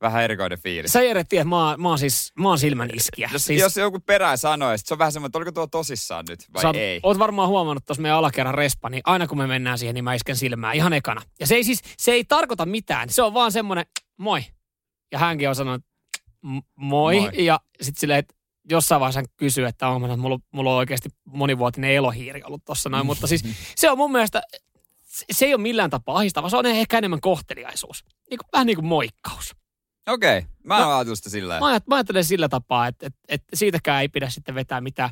vähän 0.00 0.22
erikoinen 0.22 0.58
fiilis. 0.58 0.92
Sä 0.92 1.02
Jere 1.02 1.24
tiedät, 1.24 1.48
mä, 1.48 1.74
mä, 1.78 1.88
oon 1.88 1.98
siis, 1.98 2.32
mä 2.38 2.48
oon 2.48 2.58
silmän 2.58 2.90
iskiä. 2.94 3.30
Jos, 3.32 3.44
siis, 3.44 3.60
jos 3.60 3.76
joku 3.76 4.00
perään 4.00 4.38
sanoo, 4.38 4.76
sit 4.76 4.86
se 4.86 4.94
on 4.94 4.98
vähän 4.98 5.12
semmoinen, 5.12 5.28
että 5.28 5.38
oliko 5.38 5.52
tuo 5.52 5.66
tosissaan 5.66 6.24
nyt 6.28 6.40
vai 6.54 6.62
Sä 6.62 6.68
oot, 6.68 6.76
ei. 6.76 7.00
oot 7.02 7.18
varmaan 7.18 7.48
huomannut 7.48 7.84
tuossa 7.86 8.02
meidän 8.02 8.18
alakerran 8.18 8.54
respa, 8.54 8.90
niin 8.90 9.02
aina 9.04 9.26
kun 9.26 9.38
me 9.38 9.46
mennään 9.46 9.78
siihen, 9.78 9.94
niin 9.94 10.04
mä 10.04 10.14
isken 10.14 10.36
silmää 10.36 10.72
ihan 10.72 10.92
ekana. 10.92 11.22
Ja 11.40 11.46
se 11.46 11.54
ei 11.54 11.64
siis, 11.64 11.80
se 11.98 12.12
ei 12.12 12.24
tarkoita 12.24 12.66
mitään. 12.66 13.08
Se 13.10 13.22
on 13.22 13.34
vaan 13.34 13.52
semmoinen, 13.52 13.86
moi. 14.18 14.44
Ja 15.12 15.18
hänkin 15.18 15.48
on 15.48 15.54
sanonut, 15.54 15.84
"M- 16.42 16.58
moi. 16.76 17.20
Moi. 17.20 17.44
Ja 17.44 17.60
sitten 17.80 18.00
silleen, 18.00 18.18
että 18.18 18.34
jossain 18.70 19.00
vaiheessa 19.00 19.18
hän 19.20 19.26
kysyy, 19.36 19.66
että 19.66 19.88
onko 19.88 20.06
että 20.06 20.16
mulla, 20.16 20.38
mulla 20.52 20.70
on 20.70 20.76
oikeasti 20.76 21.08
monivuotinen 21.24 21.90
elohiiri 21.90 22.42
ollut 22.42 22.64
tuossa 22.64 22.88
noin. 22.88 23.06
Mutta 23.06 23.26
siis 23.26 23.44
se 23.76 23.90
on 23.90 23.98
mun 23.98 24.12
mielestä, 24.12 24.42
se- 25.10 25.24
se 25.32 25.44
ei 25.46 25.54
ole 25.54 25.62
millään 25.62 25.90
tapaa 25.90 26.16
ahistava. 26.16 26.50
Se 26.50 26.56
on 26.56 26.66
ehkä 26.66 26.98
enemmän 26.98 27.20
kohteliaisuus. 27.20 28.04
Niin 28.30 28.38
kuin, 28.38 28.48
vähän 28.52 28.66
niin 28.66 28.76
kuin 28.76 28.86
moikkaus. 28.86 29.54
Okei, 30.08 30.38
okay. 30.38 30.50
mä 30.64 30.80
No, 30.80 30.96
ajatellut 30.96 31.18
sitä 31.18 31.30
sillä 31.30 31.60
Mä, 31.60 31.80
mä 31.86 31.94
ajattelen 31.94 32.24
sillä 32.24 32.48
tapaa, 32.48 32.86
että, 32.86 33.06
että, 33.06 33.18
että 33.28 33.56
siitäkään 33.56 34.00
ei 34.00 34.08
pidä 34.08 34.30
sitten 34.30 34.54
vetää 34.54 34.80
mitään 34.80 35.10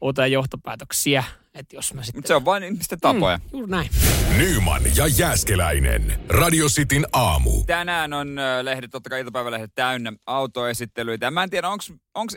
uusia 0.00 0.26
johtopäätöksiä. 0.26 1.24
Että 1.54 1.76
jos 1.76 1.94
mä 1.94 2.02
sitten... 2.02 2.18
Mutta 2.18 2.28
se 2.28 2.34
on 2.34 2.44
vain 2.44 2.62
ihmisten 2.62 3.00
tapoja. 3.00 3.36
Mm. 3.38 3.44
Juuri 3.52 3.70
näin. 3.70 3.90
Nyman 4.36 4.82
ja 4.96 5.06
Jääskeläinen. 5.06 6.20
Radio 6.28 6.66
Cityn 6.68 7.06
aamu. 7.12 7.64
Tänään 7.66 8.12
on 8.12 8.36
lehdet, 8.62 8.90
totta 8.90 9.10
kai 9.10 9.20
iltapäivälehdet 9.20 9.70
täynnä 9.74 10.12
autoesittelyitä. 10.26 11.30
Mä 11.30 11.42
en 11.42 11.50
tiedä, 11.50 11.68
onko 11.68 11.84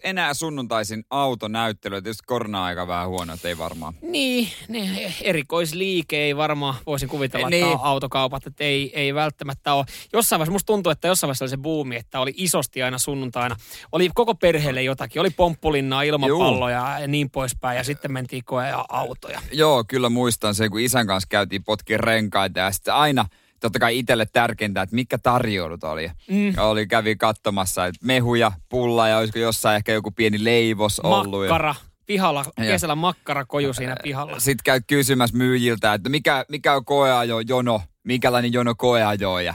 enää 0.03 0.33
sunnuntaisin 0.33 1.03
autonäyttelyitä. 1.09 2.03
Tietysti 2.03 2.23
korona-aika 2.27 2.87
vähän 2.87 3.07
huono, 3.07 3.33
että 3.33 3.47
ei 3.47 3.57
varmaan. 3.57 3.93
Niin, 4.01 4.47
ne 4.67 5.13
erikoisliike 5.21 6.17
ei 6.17 6.37
varmaan, 6.37 6.75
voisin 6.85 7.09
kuvitella, 7.09 7.49
Niin. 7.49 7.65
että 7.67 7.79
autokaupat, 7.81 8.47
että 8.47 8.63
ei, 8.63 8.91
ei 8.99 9.13
välttämättä 9.13 9.73
ole. 9.73 9.85
Jossain 10.13 10.39
vaiheessa, 10.39 10.51
musta 10.51 10.67
tuntuu, 10.67 10.91
että 10.91 11.07
jossain 11.07 11.27
vaiheessa 11.27 11.45
oli 11.45 11.49
se 11.49 11.57
buumi, 11.57 11.95
että 11.95 12.19
oli 12.19 12.33
isosti 12.35 12.83
aina 12.83 12.97
sunnuntaina. 12.97 13.55
Oli 13.91 14.09
koko 14.13 14.35
perheelle 14.35 14.83
jotakin, 14.83 15.19
oli 15.21 15.29
pomppulinnaa, 15.29 16.03
ilmapalloja 16.03 16.99
ja 16.99 17.07
niin 17.07 17.29
poispäin, 17.29 17.77
ja 17.77 17.83
sitten 17.83 18.11
mentiin 18.11 18.43
koe 18.45 18.67
ja 18.67 18.85
autoja. 18.89 19.41
Joo, 19.51 19.83
kyllä 19.87 20.09
muistan 20.09 20.55
sen, 20.55 20.71
kun 20.71 20.79
isän 20.79 21.07
kanssa 21.07 21.27
käytiin 21.29 21.63
potkin 21.63 21.99
renkaita 21.99 22.59
ja 22.59 22.71
sitten 22.71 22.93
aina 22.93 23.25
totta 23.61 23.79
kai 23.79 23.99
itselle 23.99 24.25
tärkeintä, 24.33 24.81
että 24.81 24.95
mikä 24.95 25.17
tarjoulut 25.17 25.83
oli. 25.83 26.11
Mm. 26.27 26.53
Oli, 26.57 26.87
kävi 26.87 27.15
katsomassa, 27.15 27.85
että 27.85 28.05
mehuja, 28.05 28.51
pulla 28.69 29.07
ja 29.07 29.17
olisiko 29.17 29.39
jossain 29.39 29.75
ehkä 29.75 29.91
joku 29.93 30.11
pieni 30.11 30.43
leivos 30.43 30.99
ollut. 30.99 31.43
Ja 31.45 31.49
Makkara, 31.49 31.75
pihalla, 32.05 32.45
kesällä 32.57 32.95
makkara 32.95 33.45
koju 33.45 33.73
siinä 33.73 33.95
pihalla. 34.03 34.39
sitten 34.39 34.63
käy 34.63 34.81
kysymässä 34.87 35.37
myyjiltä, 35.37 35.93
että 35.93 36.09
mikä, 36.09 36.45
mikä 36.49 36.73
on 36.75 36.85
koeajo 36.85 37.39
jono, 37.39 37.81
minkälainen 38.03 38.53
jono 38.53 38.75
koeajo 38.77 39.39
ja 39.39 39.53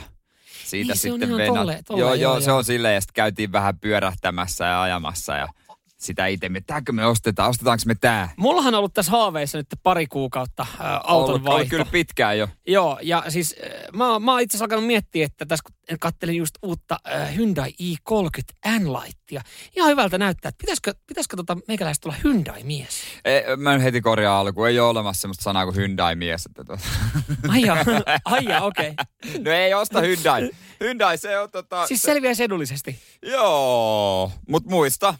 siitä 0.65 0.93
Niin, 0.93 0.97
se 0.99 1.11
on 1.11 1.19
sitten 1.19 1.37
venat. 1.37 1.55
tolle- 1.55 1.79
tolle, 1.87 2.01
joo, 2.01 2.13
joo, 2.13 2.33
joo, 2.33 2.41
se 2.41 2.51
on 2.51 2.63
silleen, 2.63 2.95
ja 2.95 3.01
sitten 3.01 3.13
käytiin 3.13 3.51
vähän 3.51 3.79
pyörähtämässä 3.79 4.65
ja 4.65 4.81
ajamassa 4.81 5.35
ja 5.35 5.47
sitä 5.97 6.27
itse, 6.27 6.45
että 6.45 6.61
tääkö 6.67 6.91
me 6.91 7.05
ostetaan, 7.05 7.49
ostetaanko 7.49 7.83
me 7.85 7.95
tää? 7.95 8.29
Mullahan 8.37 8.73
on 8.73 8.77
ollut 8.77 8.93
tässä 8.93 9.11
haaveissa 9.11 9.57
nyt 9.57 9.67
pari 9.83 10.07
kuukautta 10.07 10.65
ä, 10.81 10.97
auton 11.03 11.29
Ollut- 11.29 11.43
vaihto. 11.43 11.57
Oli 11.57 11.69
kyllä 11.69 11.85
pitkään 11.85 12.37
jo. 12.37 12.47
Joo, 12.67 12.99
ja 13.01 13.23
siis 13.29 13.55
äh, 13.63 13.71
mä, 13.93 14.19
mä 14.19 14.31
oon 14.31 14.41
itse 14.41 14.51
asiassa 14.51 14.65
alkanut 14.65 14.85
miettiä, 14.85 15.25
että 15.25 15.45
tässä 15.45 15.63
kun 15.63 15.97
kattelin 15.99 16.35
just 16.35 16.55
uutta 16.63 16.97
äh, 17.11 17.35
Hyundai 17.35 17.69
i30 17.83 18.79
N-Lightia. 18.79 19.41
Ihan 19.75 19.89
hyvältä 19.91 20.17
näyttää, 20.17 20.49
että 20.49 20.61
pitäisikö, 20.61 20.93
pitäisikö 21.07 21.35
tota 21.37 21.57
meikäläistä 21.67 22.09
olla 22.09 22.17
Hyundai-mies? 22.23 23.01
Ei, 23.25 23.43
mä 23.57 23.73
nyt 23.73 23.83
heti 23.83 24.01
korjaan 24.01 24.39
alkuun. 24.39 24.67
Ei 24.67 24.79
ole 24.79 24.89
olemassa 24.89 25.21
semmoista 25.21 25.43
sanaa 25.43 25.65
kuin 25.65 25.75
Hyundai-mies. 25.75 26.45
Että 26.45 26.63
tuota. 26.63 26.83
Ai 27.53 27.61
jaa, 27.61 27.77
ai 28.25 28.45
jaa, 28.45 28.61
okei. 28.61 28.89
Okay. 28.89 29.05
No 29.45 29.51
ei 29.51 29.73
osta 29.73 30.01
Hyundai. 30.01 30.49
Hyundai 30.79 31.17
se 31.17 31.39
on 31.39 31.51
tota... 31.51 31.87
Siis 31.87 32.01
se, 32.01 32.05
selviää 32.05 32.33
edullisesti. 32.39 32.99
joo, 33.21 34.31
mut 34.49 34.65
muista, 34.65 35.15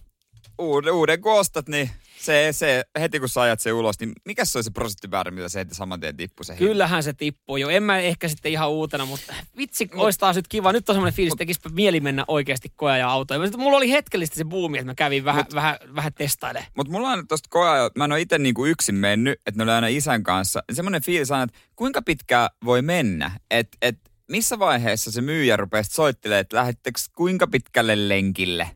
uuden, 0.58 0.94
uuden 0.94 1.22
kun 1.22 1.34
ostat, 1.34 1.70
niin 1.70 1.90
se, 2.20 2.48
se, 2.52 2.84
heti 3.00 3.20
kun 3.20 3.30
sä 3.30 3.42
ajat 3.42 3.60
sen 3.60 3.74
ulos, 3.74 4.00
niin 4.00 4.14
mikä 4.26 4.46
se 4.46 4.58
oli 4.58 4.64
se 4.64 4.72
prosenttimäärä, 4.72 5.32
mitä 5.32 5.50
se 5.50 5.60
heti 5.60 5.76
saman 5.76 6.00
tien 6.00 6.18
tippui 6.18 6.46
se? 6.46 6.56
Kyllähän 6.56 7.04
se 7.04 7.14
tippuu 7.14 7.58
jo. 7.58 7.70
En 7.70 7.84
mä 7.84 8.00
ehkä 8.00 8.28
sitten 8.28 8.52
ihan 8.52 8.70
uutena, 8.70 9.06
mutta 9.06 9.34
vitsi, 9.58 9.90
olisi 9.94 10.20
taas 10.20 10.36
nyt 10.36 10.48
kiva. 10.48 10.74
Nyt 10.74 10.90
on 10.90 10.96
semmoinen 10.96 11.14
fiilis, 11.14 11.34
että 11.34 11.40
tekisipä 11.40 11.70
mieli 11.70 12.00
mennä 12.00 12.26
oikeasti 12.28 12.72
koja 12.76 12.98
ja 12.98 13.10
autoja. 13.10 13.40
Mulla 13.58 13.78
oli 13.78 13.92
hetkellisesti 13.92 14.38
se 14.38 14.46
buumi, 14.46 14.78
että 14.78 14.92
mä 14.92 14.96
kävin 14.96 15.26
vähän, 15.26 15.46
vähän, 15.54 15.78
vähän 15.96 16.14
testailemaan. 16.14 16.72
Mutta 16.76 16.92
mulla 16.94 17.10
on 17.10 17.28
tosta 17.28 17.50
koja, 17.50 17.90
mä 17.98 18.06
en 18.06 18.12
ole 18.12 18.22
itse 18.22 18.38
niinku 18.38 18.66
yksin 18.66 18.96
mennyt, 18.96 19.42
että 19.46 19.58
ne 19.58 19.64
oli 19.64 19.72
aina 19.72 19.88
isän 19.88 20.24
kanssa. 20.24 20.64
Semmoinen 20.74 21.04
fiilis 21.04 21.32
aina, 21.32 21.44
että 21.44 21.58
kuinka 21.76 22.02
pitkään 22.02 22.50
voi 22.66 22.82
mennä, 22.82 23.32
että 23.52 23.78
et, 23.82 23.98
missä 24.32 24.60
vaiheessa 24.60 25.12
se 25.12 25.22
myyjä 25.22 25.58
rupesi 25.58 25.96
soittelemaan, 25.96 26.42
että 26.42 26.58
lähdettekö 26.58 27.00
kuinka 27.16 27.48
pitkälle 27.48 28.10
lenkille? 28.10 28.72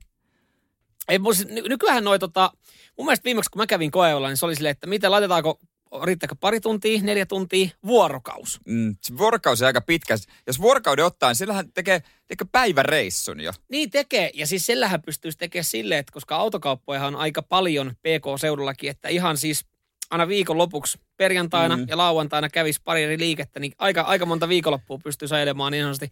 Ei, 1.11 1.19
mun 1.19 1.33
ny- 1.49 1.69
nykyään 1.69 2.03
noi 2.03 2.19
tota, 2.19 2.51
mun 2.97 3.05
mielestä 3.05 3.23
viimeksi 3.23 3.49
kun 3.51 3.61
mä 3.61 3.67
kävin 3.67 3.91
koeolla, 3.91 4.27
niin 4.27 4.37
se 4.37 4.45
oli 4.45 4.55
silleen, 4.55 4.71
että 4.71 4.87
miten 4.87 5.11
laitetaanko, 5.11 5.59
riittääkö 6.03 6.35
pari 6.39 6.59
tuntia, 6.59 7.01
neljä 7.01 7.25
tuntia, 7.25 7.69
vuorokaus. 7.85 8.59
Mm, 8.65 8.95
se 9.01 9.17
vuorokausi 9.17 9.63
on 9.63 9.67
aika 9.67 9.81
pitkä. 9.81 10.17
Jos 10.47 10.61
vuorokauden 10.61 11.05
ottaa, 11.05 11.29
niin 11.29 11.35
sillähän 11.35 11.73
tekee, 11.73 12.03
tekee 12.27 12.47
päiväreissun 12.51 13.41
jo. 13.41 13.51
Niin 13.69 13.89
tekee, 13.89 14.31
ja 14.33 14.47
siis 14.47 14.65
sillähän 14.65 15.01
pystyisi 15.01 15.37
tekemään 15.37 15.65
silleen, 15.65 15.99
että 15.99 16.13
koska 16.13 16.35
autokauppojahan 16.35 17.15
on 17.15 17.21
aika 17.21 17.41
paljon 17.41 17.91
PK-seudullakin, 17.95 18.89
että 18.89 19.09
ihan 19.09 19.37
siis 19.37 19.65
aina 20.09 20.27
viikon 20.27 20.57
lopuksi 20.57 20.99
perjantaina 21.17 21.77
mm. 21.77 21.85
ja 21.87 21.97
lauantaina 21.97 22.49
kävisi 22.49 22.81
pari 22.83 23.03
eri 23.03 23.19
liikettä, 23.19 23.59
niin 23.59 23.73
aika, 23.77 24.01
aika 24.01 24.25
monta 24.25 24.49
viikonloppua 24.49 24.97
pystyisi 25.03 25.35
ajelemaan 25.35 25.71
niin 25.71 25.83
sanotusti 25.83 26.11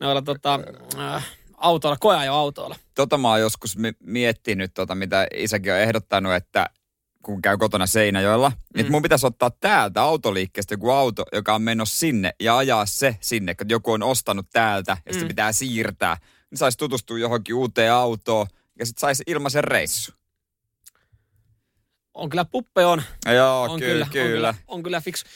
noilla 0.00 0.22
tota, 0.22 0.60
äh, 0.98 1.26
autoilla, 1.60 1.96
koeajo-autoilla. 2.00 2.76
Tota 2.94 3.18
mä 3.18 3.28
oon 3.28 3.40
joskus 3.40 3.76
mi- 3.76 3.96
miettinyt, 4.00 4.74
tota, 4.74 4.94
mitä 4.94 5.26
isäkin 5.34 5.72
on 5.72 5.78
ehdottanut, 5.78 6.34
että 6.34 6.70
kun 7.22 7.42
käy 7.42 7.56
kotona 7.56 7.86
Seinäjoella, 7.86 8.48
mm. 8.50 8.56
niin 8.76 8.90
mun 8.90 9.02
pitäisi 9.02 9.26
ottaa 9.26 9.50
täältä 9.50 10.02
autoliikkeestä 10.02 10.74
joku 10.74 10.90
auto, 10.90 11.24
joka 11.32 11.54
on 11.54 11.62
menossa 11.62 11.98
sinne 11.98 12.32
ja 12.40 12.56
ajaa 12.56 12.86
se 12.86 13.16
sinne, 13.20 13.54
kun 13.54 13.68
joku 13.68 13.92
on 13.92 14.02
ostanut 14.02 14.46
täältä 14.52 14.96
ja 15.06 15.20
Mm. 15.20 15.28
pitää 15.28 15.52
siirtää. 15.52 16.16
Niin 16.50 16.58
saisi 16.58 16.78
tutustua 16.78 17.18
johonkin 17.18 17.54
uuteen 17.54 17.92
autoon 17.92 18.46
ja 18.78 18.86
sitten 18.86 19.00
saisi 19.00 19.22
ilmaisen 19.26 19.64
reissu. 19.64 20.12
On 22.14 22.28
kyllä 22.30 22.44
puppe 22.44 22.84
on. 22.86 23.02
Joo, 23.34 23.62
on 23.62 23.80
kyllä, 23.80 24.06
kyllä, 24.12 24.24
On 24.24 24.30
kyllä, 24.30 24.54
on 24.68 24.82
kyllä 24.82 25.00
fiksu. 25.00 25.26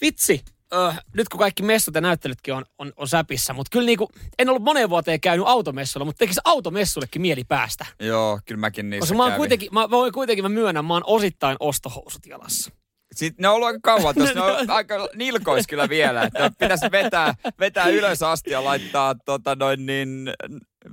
Vitsi, 0.00 0.44
ö, 0.74 0.92
nyt 1.14 1.28
kun 1.28 1.38
kaikki 1.38 1.62
messut 1.62 1.94
ja 1.94 2.00
näyttelytkin 2.00 2.54
on, 2.54 2.64
on, 2.78 2.92
on 2.96 3.08
säpissä, 3.08 3.52
mutta 3.52 3.70
kyllä 3.70 3.86
niinku, 3.86 4.08
en 4.38 4.48
ollut 4.48 4.62
moneen 4.62 4.90
vuoteen 4.90 5.20
käynyt 5.20 5.46
automessulla, 5.46 6.04
mutta 6.04 6.18
tekisi 6.18 6.40
automessullekin 6.44 7.22
mieli 7.22 7.44
päästä. 7.44 7.86
Joo, 8.00 8.40
kyllä 8.46 8.60
mäkin 8.60 8.90
niissä 8.90 9.02
Koska 9.02 9.16
mä 9.16 9.22
oon 9.22 9.32
kuitenkin, 9.32 9.68
mä 9.72 9.90
voin 9.90 10.12
kuitenkin 10.12 10.44
mä 10.44 10.48
myönnän, 10.48 10.84
mä 10.84 10.94
oon 10.94 11.04
osittain 11.06 11.56
ostohousut 11.60 12.26
jalassa. 12.26 12.70
Sitten 13.16 13.42
ne 13.42 13.48
on 13.48 13.54
ollut 13.54 13.66
aika 13.66 13.78
kauan 13.82 14.14
tuossa, 14.14 14.34
ne 14.40 14.42
on 14.42 14.70
aika 14.70 15.08
nilkois 15.14 15.66
kyllä 15.66 15.88
vielä, 15.88 16.22
että 16.22 16.50
pitäisi 16.58 16.86
vetää, 16.92 17.34
vetää 17.60 17.86
ylös 17.88 18.22
asti 18.22 18.50
ja 18.50 18.64
laittaa 18.64 19.14
tota 19.24 19.54
noin 19.54 19.86
niin 19.86 20.30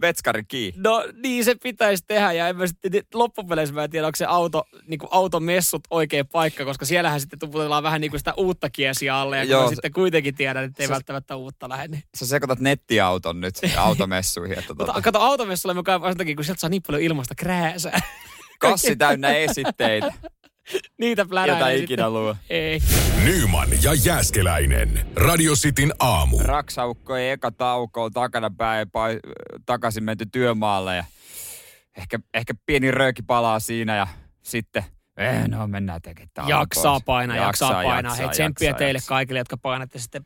vetskari 0.01 0.43
kiinni. 0.43 0.81
No 0.83 1.05
niin 1.23 1.45
se 1.45 1.55
pitäisi 1.63 2.03
tehdä 2.07 2.31
ja 2.31 2.47
en 2.47 2.55
mä 2.57 2.67
sitten, 2.67 2.91
loppupeleissä 3.13 3.75
mä 3.75 3.83
en 3.83 3.89
tiedä, 3.89 4.07
onko 4.07 4.15
se 4.15 4.25
auto, 4.25 4.63
niin 4.87 4.99
kuin 4.99 5.09
automessut 5.11 5.81
oikea 5.89 6.25
paikka, 6.25 6.65
koska 6.65 6.85
siellähän 6.85 7.19
sitten 7.19 7.39
tuputellaan 7.39 7.83
vähän 7.83 8.01
niin 8.01 8.11
kuin 8.11 8.19
sitä 8.19 8.33
uutta 8.37 8.69
kiesiä 8.69 9.15
alle 9.15 9.37
ja 9.37 9.43
kun 9.43 9.51
Joo, 9.51 9.61
mä 9.63 9.69
se- 9.69 9.75
sitten 9.75 9.93
kuitenkin 9.93 10.35
tiedän, 10.35 10.63
että 10.63 10.83
ei 10.83 10.87
se- 10.87 10.93
välttämättä 10.93 11.35
uutta 11.35 11.69
lähde. 11.69 11.87
Niin. 11.87 12.03
Sä 12.15 12.25
sekoitat 12.25 12.59
nettiauton 12.59 13.41
nyt 13.41 13.55
automessuihin, 13.77 14.59
että 14.59 14.75
tota, 14.75 15.01
kato 15.01 15.19
automessulle 15.19 15.73
mä 15.73 15.83
käyn 15.83 16.01
varsinkin, 16.01 16.35
kun 16.35 16.45
sieltä 16.45 16.59
saa 16.61 16.69
niin 16.69 16.83
paljon 16.87 17.03
ilmasta 17.03 17.35
krääsää. 17.35 17.99
kassi 18.59 18.95
täynnä 18.95 19.29
esitteitä, 19.29 20.13
Niitä 20.99 21.25
pläräilee 21.25 21.59
jota 21.59 21.69
sitten. 21.77 21.83
ikinä 21.83 22.09
luo. 22.09 22.35
Ei. 22.49 22.79
Nyman 23.23 23.67
ja 23.83 23.93
Jääskeläinen. 24.05 25.07
Radio 25.15 25.53
Cityn 25.53 25.93
aamu. 25.99 26.39
Raksaukko 26.39 27.15
ei 27.15 27.29
eka 27.29 27.51
tauko 27.51 28.03
on 28.03 28.11
takana 28.11 28.49
päin, 28.57 28.87
pa- 28.87 29.33
takaisin 29.65 30.03
menty 30.03 30.25
työmaalle 30.31 30.95
ja 30.95 31.03
ehkä, 31.97 32.19
ehkä 32.33 32.53
pieni 32.65 32.91
rööki 32.91 33.21
palaa 33.21 33.59
siinä 33.59 33.95
ja 33.95 34.07
sitten, 34.43 34.83
eh, 35.17 35.47
no 35.47 35.67
mennään 35.67 36.01
tekemään 36.01 36.49
Jaksaa 36.49 36.93
pois. 36.93 37.03
painaa, 37.05 37.37
jaksaa, 37.37 37.83
painaa. 37.83 38.15
Hei, 38.15 38.29
tsemppiä 38.29 38.67
jaksaa, 38.69 38.77
teille 38.79 38.97
jaksaa. 38.97 39.15
kaikille, 39.15 39.39
jotka 39.39 39.57
painatte 39.57 39.99
sitten 39.99 40.25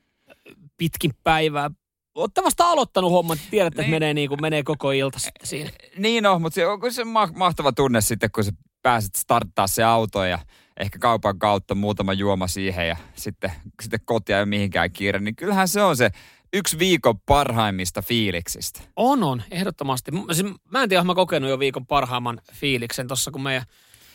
pitkin 0.78 1.12
päivää. 1.24 1.72
Olette 2.16 2.44
vasta 2.44 2.66
aloittanut 2.66 3.12
homman, 3.12 3.38
tiedätte, 3.52 3.82
Niin. 3.82 3.86
että 3.86 3.96
menee, 3.96 4.14
niin 4.14 4.30
kuin, 4.30 4.42
menee 4.42 4.64
koko 4.64 4.92
ilta 4.92 5.20
sitten 5.20 5.48
siinä. 5.48 5.70
Niin 5.98 6.26
on, 6.26 6.42
mutta 6.42 6.56
se 6.56 6.68
on 6.68 6.80
se 6.94 7.04
ma- 7.04 7.32
mahtava 7.36 7.72
tunne 7.72 8.02
sitten, 8.02 8.30
kun 8.32 8.44
sä 8.44 8.52
pääset 8.88 9.16
starttaa 9.16 9.68
se 9.68 9.84
auto 9.84 10.24
ja 10.24 10.40
ehkä 10.80 11.00
kaupan 11.00 11.40
kautta 11.40 11.76
muutama 11.76 12.14
juoma 12.14 12.48
siihen 12.48 12.88
ja 12.88 12.98
sitten, 13.16 13.52
sitten 13.82 14.00
kotia 14.06 14.40
ei 14.40 14.46
mihinkään 14.46 14.92
kiire, 14.92 15.20
niin 15.20 15.36
kyllähän 15.36 15.68
se 15.68 15.82
on 15.82 15.98
se 15.98 16.10
yksi 16.54 16.80
viikon 16.80 17.20
parhaimmista 17.20 18.02
fiiliksistä. 18.02 18.82
On, 18.96 19.24
on, 19.24 19.44
ehdottomasti. 19.52 20.12
Siis 20.32 20.54
Mä 20.72 20.84
en 20.84 20.90
tiedä, 20.90 21.04
mä 21.04 21.16
kokenut 21.16 21.50
jo 21.50 21.60
viikon 21.60 21.86
parhaimman 21.86 22.42
fiiliksen 22.54 23.08
tuossa, 23.08 23.32
kun 23.32 23.42
meidän 23.42 23.64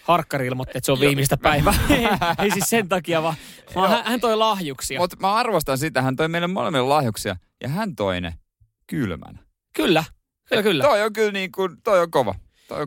harkkari 0.03 0.47
ilmoitti, 0.47 0.79
että 0.79 0.87
se 0.87 0.93
on 0.93 1.01
viimeistä 1.01 1.37
päivää. 1.37 1.75
ei, 1.91 2.09
ei 2.45 2.51
siis 2.51 2.71
sen 2.71 2.89
takia, 2.89 3.23
vaan, 3.23 3.35
vaan 3.75 3.91
hän, 3.91 4.05
hän 4.05 4.21
toi 4.21 4.37
lahjuksia. 4.37 5.01
Mutta 5.01 5.17
mä 5.21 5.35
arvostan 5.35 5.79
sitä, 5.79 6.03
hän 6.03 6.17
toi 6.17 6.29
meille 6.29 6.49
molemmille 6.49 6.89
lahjuksia 6.89 7.37
ja 7.63 7.69
hän 7.69 7.97
toi 7.97 8.21
ne 8.21 8.35
kylmänä. 8.87 9.39
Kyllä, 9.77 10.05
kyllä, 10.49 10.63
kyllä. 10.63 10.85
Toi 10.85 11.03
on 11.03 11.13
kyllä 11.13 11.33
niin 11.33 11.53
kuin, 11.53 11.77
toi 11.85 12.01
on 12.01 12.11
kova. 12.11 12.35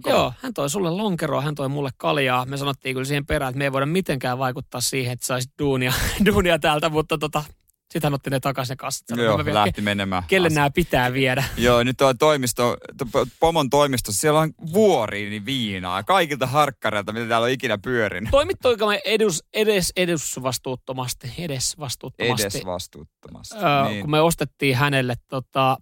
Toi. 0.04 0.12
Joo, 0.14 0.34
hän 0.42 0.54
toi 0.54 0.70
sulle 0.70 0.90
lonkeroa, 0.92 1.42
hän 1.42 1.56
toi 1.56 1.70
mulle 1.70 1.90
kaljaa. 1.98 2.46
Me 2.46 2.58
sanottiin 2.58 2.96
kyllä 2.96 3.06
siihen 3.06 3.26
perään, 3.26 3.50
että 3.50 3.58
me 3.58 3.64
ei 3.64 3.72
voida 3.72 3.86
mitenkään 3.86 4.38
vaikuttaa 4.38 4.82
siihen, 4.82 5.14
että 5.14 5.26
saisit 5.26 5.52
duunia, 5.60 5.94
duunia 6.26 6.60
täältä, 6.60 6.90
mutta 6.90 7.18
tota, 7.18 7.44
sitten 7.92 8.04
hän 8.04 8.14
otti 8.14 8.30
ne 8.30 8.40
takaisin 8.40 8.72
ne 8.72 8.76
kassat. 8.76 9.18
Joo, 9.18 9.38
mä 9.38 9.46
vielä, 9.46 9.60
lähti 9.60 9.82
menemään. 9.82 10.24
ke, 10.24 10.28
kelle 10.30 10.50
nämä 10.50 10.70
pitää 10.70 11.14
viedä. 11.14 11.44
Joo, 11.58 11.84
nyt 11.84 12.02
on 12.02 12.18
toimisto, 12.18 12.78
to- 13.12 13.26
pomon 13.40 13.70
toimistossa, 13.70 14.22
siellä 14.22 14.40
on 14.40 14.54
vuoriini 14.74 15.46
viinaa 15.46 16.04
kaikilta 16.04 16.48
harkkareilta, 16.48 17.14
mitä 17.14 17.28
täällä 17.28 17.46
on 17.46 17.52
ikinä 17.52 17.78
pyörinyt. 17.78 18.32
Toimittoiko 18.32 18.88
me 18.88 19.02
edus, 19.06 19.44
edes 19.54 19.94
edesvastuuttomasti, 19.96 21.34
edes 21.38 21.80
vastuuttomasti, 21.80 22.44
Edes 22.48 22.66
vastuuttomasti. 22.66 23.56
öö, 23.56 23.90
niin. 23.90 24.02
kun 24.02 24.12
me 24.12 24.22
ostettiin 24.22 24.76
hänelle 24.76 25.16
tota, 25.28 25.78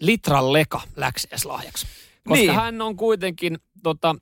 litran 0.00 0.52
leka 0.52 0.80
läksiäislahjaksi. 0.96 1.86
Koska 2.30 2.42
Niin. 2.42 2.54
hän 2.54 2.82
on 2.82 2.96
kuitenkin 2.96 3.58
tota, 3.82 4.14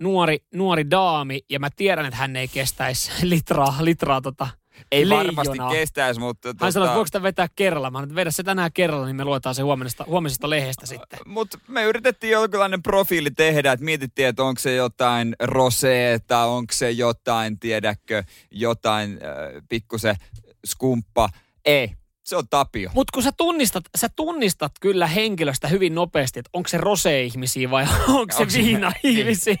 nuori, 0.00 0.38
nuori 0.54 0.90
daami, 0.90 1.40
ja 1.50 1.58
mä 1.60 1.68
tiedän, 1.76 2.06
että 2.06 2.16
hän 2.16 2.36
ei 2.36 2.48
kestäisi 2.48 3.10
litraa, 3.30 3.74
litraa 3.80 4.20
tota 4.20 4.48
Ei 4.92 5.08
leijonaa. 5.08 5.36
varmasti 5.36 5.76
kestäisi, 5.78 6.20
mutta... 6.20 6.54
Hän 6.60 6.72
sanoi, 6.72 6.86
että 6.86 6.94
voiko 6.94 7.06
sitä 7.06 7.22
vetää 7.22 7.48
kerralla. 7.56 7.90
Mä 7.90 8.06
vedä 8.14 8.30
se 8.30 8.42
tänään 8.42 8.70
kerralla, 8.72 9.06
niin 9.06 9.16
me 9.16 9.24
luetaan 9.24 9.54
se 9.54 9.62
huomisesta, 9.62 10.04
huomisesta 10.08 10.50
lehdestä 10.50 10.86
sitten. 10.86 11.18
Mutta 11.26 11.58
me 11.68 11.84
yritettiin 11.84 12.30
jonkinlainen 12.32 12.82
profiili 12.82 13.30
tehdä, 13.30 13.72
että 13.72 13.84
mietittiin, 13.84 14.28
että 14.28 14.44
onko 14.44 14.58
se 14.58 14.74
jotain 14.74 15.36
roseeta, 15.42 16.44
onko 16.44 16.72
se 16.72 16.90
jotain, 16.90 17.58
tiedätkö, 17.58 18.22
jotain 18.50 19.10
äh, 19.12 19.62
pikkusen 19.68 20.16
skumppa. 20.66 21.28
Ei, 21.64 21.90
se 22.24 22.36
on 22.36 22.48
Tapio. 22.50 22.90
Mutta 22.94 23.10
kun 23.14 23.22
sä 23.22 23.30
tunnistat, 23.36 23.84
sä 23.96 24.08
tunnistat 24.16 24.72
kyllä 24.80 25.06
henkilöstä 25.06 25.68
hyvin 25.68 25.94
nopeasti, 25.94 26.38
että 26.40 26.50
onko 26.52 26.68
se 26.68 26.78
rose-ihmisiä 26.78 27.70
vai 27.70 27.86
onko 28.08 28.34
se 28.38 28.46
viina-ihmisiä. 28.58 29.56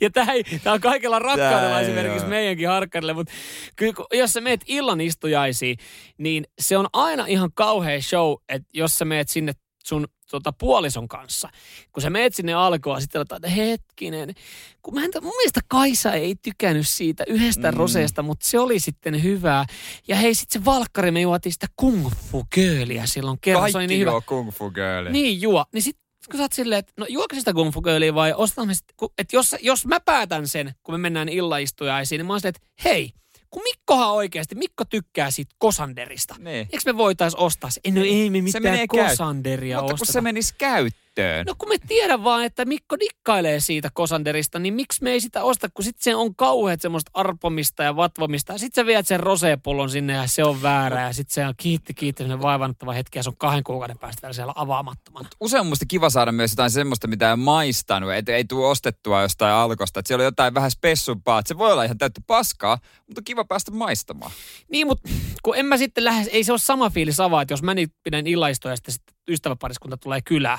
Ja 0.00 0.10
tämä 0.10 0.32
on 0.74 0.80
kaikella 0.80 1.18
rakkaudella 1.18 1.68
Tää 1.68 1.80
esimerkiksi 1.80 2.24
oo. 2.24 2.28
meidänkin 2.30 2.68
harkkarille, 2.68 3.12
mutta 3.12 3.32
kyllä 3.76 3.92
kun- 3.92 4.06
jos 4.12 4.32
sä 4.32 4.40
meet 4.40 4.60
illan 4.66 5.00
istujaisiin, 5.00 5.76
niin 6.18 6.44
se 6.60 6.76
on 6.78 6.86
aina 6.92 7.26
ihan 7.26 7.50
kauhea 7.54 8.02
show, 8.02 8.34
että 8.48 8.68
jos 8.74 8.98
sä 8.98 9.04
meet 9.04 9.28
sinne 9.28 9.52
sun 9.86 10.06
tota, 10.30 10.52
puolison 10.52 11.08
kanssa. 11.08 11.48
Kun 11.92 12.02
sä 12.02 12.10
meet 12.10 12.34
sinne 12.34 12.54
alkoon, 12.54 13.00
sitten 13.00 13.18
olet, 13.18 13.32
että 13.32 13.48
hetkinen, 13.48 14.34
kun 14.82 14.94
mä 14.94 15.04
en, 15.04 15.10
mun 15.22 15.32
mielestä 15.36 15.60
Kaisa 15.68 16.12
ei 16.12 16.34
tykännyt 16.42 16.88
siitä 16.88 17.24
yhdestä 17.26 17.72
Mm. 17.72 17.78
roseesta, 17.78 18.22
mutta 18.22 18.46
se 18.48 18.58
oli 18.58 18.80
sitten 18.80 19.22
hyvää. 19.22 19.64
Ja 20.08 20.16
hei, 20.16 20.34
sitten 20.34 20.60
se 20.60 20.64
valkkari, 20.64 21.10
me 21.10 21.20
juotiin 21.20 21.52
sitä 21.52 21.66
kung 21.76 22.10
fu 22.30 22.44
girliä 22.54 23.06
silloin 23.06 23.38
kerran. 23.40 23.62
se 23.72 23.78
oli 23.78 23.82
Kaikki 23.82 23.94
niin 23.94 24.00
hyvä. 24.08 24.20
kung 24.26 24.50
fu 24.52 24.70
girl. 24.70 25.08
Niin 25.10 25.40
juo. 25.42 25.64
Niin 25.72 25.82
sit 25.82 25.96
kun 26.30 26.36
sä 26.38 26.42
oot 26.44 26.52
silleen, 26.52 26.78
että 26.78 26.92
no 26.98 27.06
juoksi 27.08 27.38
sitä 27.38 27.52
kung 27.52 27.72
fu 27.74 27.82
girliä 27.82 28.14
vai 28.14 28.32
ostamme 28.36 28.66
me 28.70 28.74
sit, 28.74 28.84
kun- 28.96 29.12
että 29.18 29.36
jos, 29.36 29.56
jos 29.60 29.86
mä 29.86 30.00
päätän 30.00 30.48
sen, 30.48 30.74
kun 30.82 30.94
me 30.94 30.98
mennään 30.98 31.28
illaistujaisiin, 31.28 32.18
niin 32.18 32.26
mä 32.26 32.32
oon 32.32 32.40
silleen, 32.40 32.54
että 32.56 32.68
hei, 32.84 33.12
kun 33.54 33.62
Mikkohan 33.62 34.12
oikeasti, 34.12 34.54
Mikko 34.54 34.84
tykkää 34.84 35.30
siitä 35.30 35.54
kosanderista. 35.58 36.34
Niin. 36.38 36.58
Eikö 36.72 36.78
me 36.86 36.96
voitais 36.96 37.34
ostaa 37.34 37.70
se? 37.70 37.80
No 37.94 38.00
ei 38.04 38.30
me 38.30 38.50
Se 38.50 38.60
mitään 38.60 38.88
käyt- 38.94 39.10
kosanderia 39.10 39.76
Mutta 39.76 39.86
kun 39.86 39.94
osteta. 39.94 40.12
se 40.12 40.20
menisi 40.20 40.54
käyttöön. 40.58 41.03
No 41.46 41.54
kun 41.58 41.68
me 41.68 41.78
tiedän 41.88 42.24
vaan, 42.24 42.44
että 42.44 42.64
Mikko 42.64 42.98
dikkailee 43.00 43.60
siitä 43.60 43.90
kosanderista, 43.94 44.58
niin 44.58 44.74
miksi 44.74 45.02
me 45.02 45.10
ei 45.10 45.20
sitä 45.20 45.44
osta, 45.44 45.68
kun 45.74 45.84
sitten 45.84 46.02
se 46.02 46.14
on 46.14 46.36
kauheat 46.36 46.80
semmoista 46.80 47.10
arpomista 47.14 47.82
ja 47.82 47.96
vatvomista. 47.96 48.52
Ja 48.52 48.58
sitten 48.58 48.82
sä 48.82 48.86
viet 48.86 49.06
sen 49.06 49.20
rosepullon 49.20 49.90
sinne 49.90 50.12
ja 50.12 50.26
se 50.26 50.44
on 50.44 50.62
väärä 50.62 51.02
ja 51.02 51.12
sitten 51.12 51.34
se 51.34 51.46
on 51.46 51.54
kiitti 51.56 51.94
kiitti 51.94 52.24
vaivannuttava 52.42 52.92
hetki 52.92 53.18
ja 53.18 53.22
se 53.22 53.30
on 53.30 53.36
kahden 53.36 53.64
kuukauden 53.64 53.98
päästä 53.98 54.22
vielä 54.22 54.32
siellä 54.32 54.52
avaamattomana. 54.56 55.28
Usein 55.40 55.60
on 55.60 55.66
musta 55.66 55.84
kiva 55.88 56.10
saada 56.10 56.32
myös 56.32 56.52
jotain 56.52 56.70
semmoista, 56.70 57.06
mitä 57.06 57.30
ei 57.30 57.36
maistanut, 57.36 58.12
että 58.12 58.36
ei 58.36 58.44
tule 58.44 58.66
ostettua 58.66 59.22
jostain 59.22 59.54
alkosta. 59.54 60.00
Että 60.00 60.08
siellä 60.08 60.22
on 60.22 60.26
jotain 60.26 60.54
vähän 60.54 60.70
spessumpaa. 60.70 61.38
Että 61.38 61.48
se 61.48 61.58
voi 61.58 61.72
olla 61.72 61.84
ihan 61.84 61.98
täyttä 61.98 62.20
paskaa, 62.26 62.78
mutta 63.06 63.20
on 63.20 63.24
kiva 63.24 63.44
päästä 63.44 63.70
maistamaan. 63.70 64.30
Niin, 64.68 64.86
mutta 64.86 65.08
kun 65.42 65.56
en 65.56 65.66
mä 65.66 65.76
sitten 65.76 66.04
lähes, 66.04 66.28
ei 66.32 66.44
se 66.44 66.52
ole 66.52 66.58
sama 66.58 66.90
fiilis 66.90 67.20
avaa, 67.20 67.42
että 67.42 67.52
jos 67.52 67.62
mä 67.62 67.74
niin 67.74 67.88
pidän 68.02 68.26
illaistoja 68.26 68.72
ja 68.72 68.76
sitten 68.76 68.94
sit 68.94 69.02
ystäväpariskunta 69.28 69.96
tulee 69.96 70.20
kylään, 70.24 70.58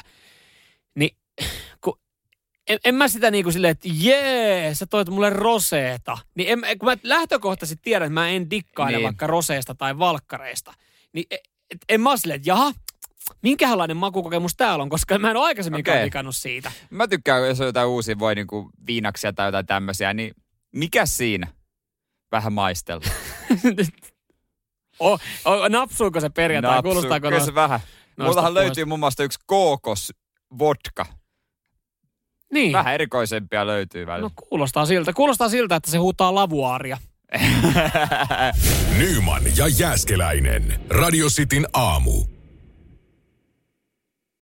niin 0.96 1.18
kun 1.82 2.00
en, 2.68 2.80
en 2.86 2.96
mä 2.96 3.08
sitä 3.08 3.32
niinku 3.32 3.52
silleen, 3.52 3.72
että 3.72 3.90
jee, 3.92 4.76
sä 4.76 4.86
toit 4.86 5.10
mulle 5.10 5.30
roseeta. 5.30 6.18
Niin 6.36 6.50
en, 6.50 6.80
kun 6.80 6.90
mä 6.90 6.98
lähtökohtaisesti 7.04 7.82
tiedän, 7.82 8.06
että 8.06 8.14
mä 8.14 8.30
en 8.30 8.50
dikkaile 8.50 8.98
Niin. 8.98 9.04
vaikka 9.04 9.28
roseesta 9.28 9.76
tai 9.76 9.98
valkkareista, 9.98 10.74
niin 11.14 11.26
et, 11.32 11.40
et, 11.72 11.78
en 11.90 12.02
mä 12.02 12.18
silleen, 12.18 12.36
että 12.36 12.50
jaha, 12.50 12.72
minkälainen 13.42 13.98
makukokemus 13.98 14.56
täällä 14.56 14.84
on, 14.84 14.90
koska 14.90 15.20
mä 15.20 15.32
en 15.32 15.38
ole 15.38 15.46
aikaisemminkaan 15.46 15.94
Okei. 15.94 16.02
okay. 16.02 16.06
digannut 16.06 16.36
siitä. 16.36 16.72
Mä 16.90 17.08
tykkään, 17.08 17.48
jos 17.48 17.60
on 17.62 17.66
jotain 17.66 17.88
uusia, 17.88 18.20
voi 18.20 18.36
niinku 18.36 18.70
viinaksia 18.88 19.34
tai 19.34 19.48
jotain 19.48 19.66
tämmöisiä, 19.66 20.14
niin 20.14 20.36
mikä 20.72 21.06
siinä? 21.06 21.48
Vähän 22.32 22.54
maistella. 22.54 23.06
o, 25.00 25.18
o, 25.46 25.68
napsuuko 25.68 26.20
se 26.20 26.30
perjantai? 26.30 26.76
Napsu, 26.76 26.90
Kuulostaako 26.90 27.28
kyllä 27.28 27.46
se 27.46 27.56
vähän. 27.56 27.80
Mullahan 28.18 28.54
löytyy 28.54 28.86
muun 28.86 29.00
muassa 29.00 29.24
yksi 29.24 29.40
kookos 29.46 30.14
vodka. 30.60 31.06
Niin. 32.54 32.74
Vähän 32.74 32.94
erikoisempia 32.94 33.68
löytyy 33.68 34.06
välillä. 34.08 34.30
No 34.36 34.44
kuulostaa 34.50 34.86
siltä. 34.86 35.14
Kuulostaa 35.14 35.50
siltä, 35.50 35.76
että 35.76 35.92
se 35.92 35.98
huutaa 35.98 36.36
lavuaaria. 36.36 36.98
Nyman 39.00 39.44
ja 39.58 39.68
Jääskeläinen. 39.68 40.80
Radio 40.90 41.28
Cityn 41.28 41.68
aamu. 41.74 42.35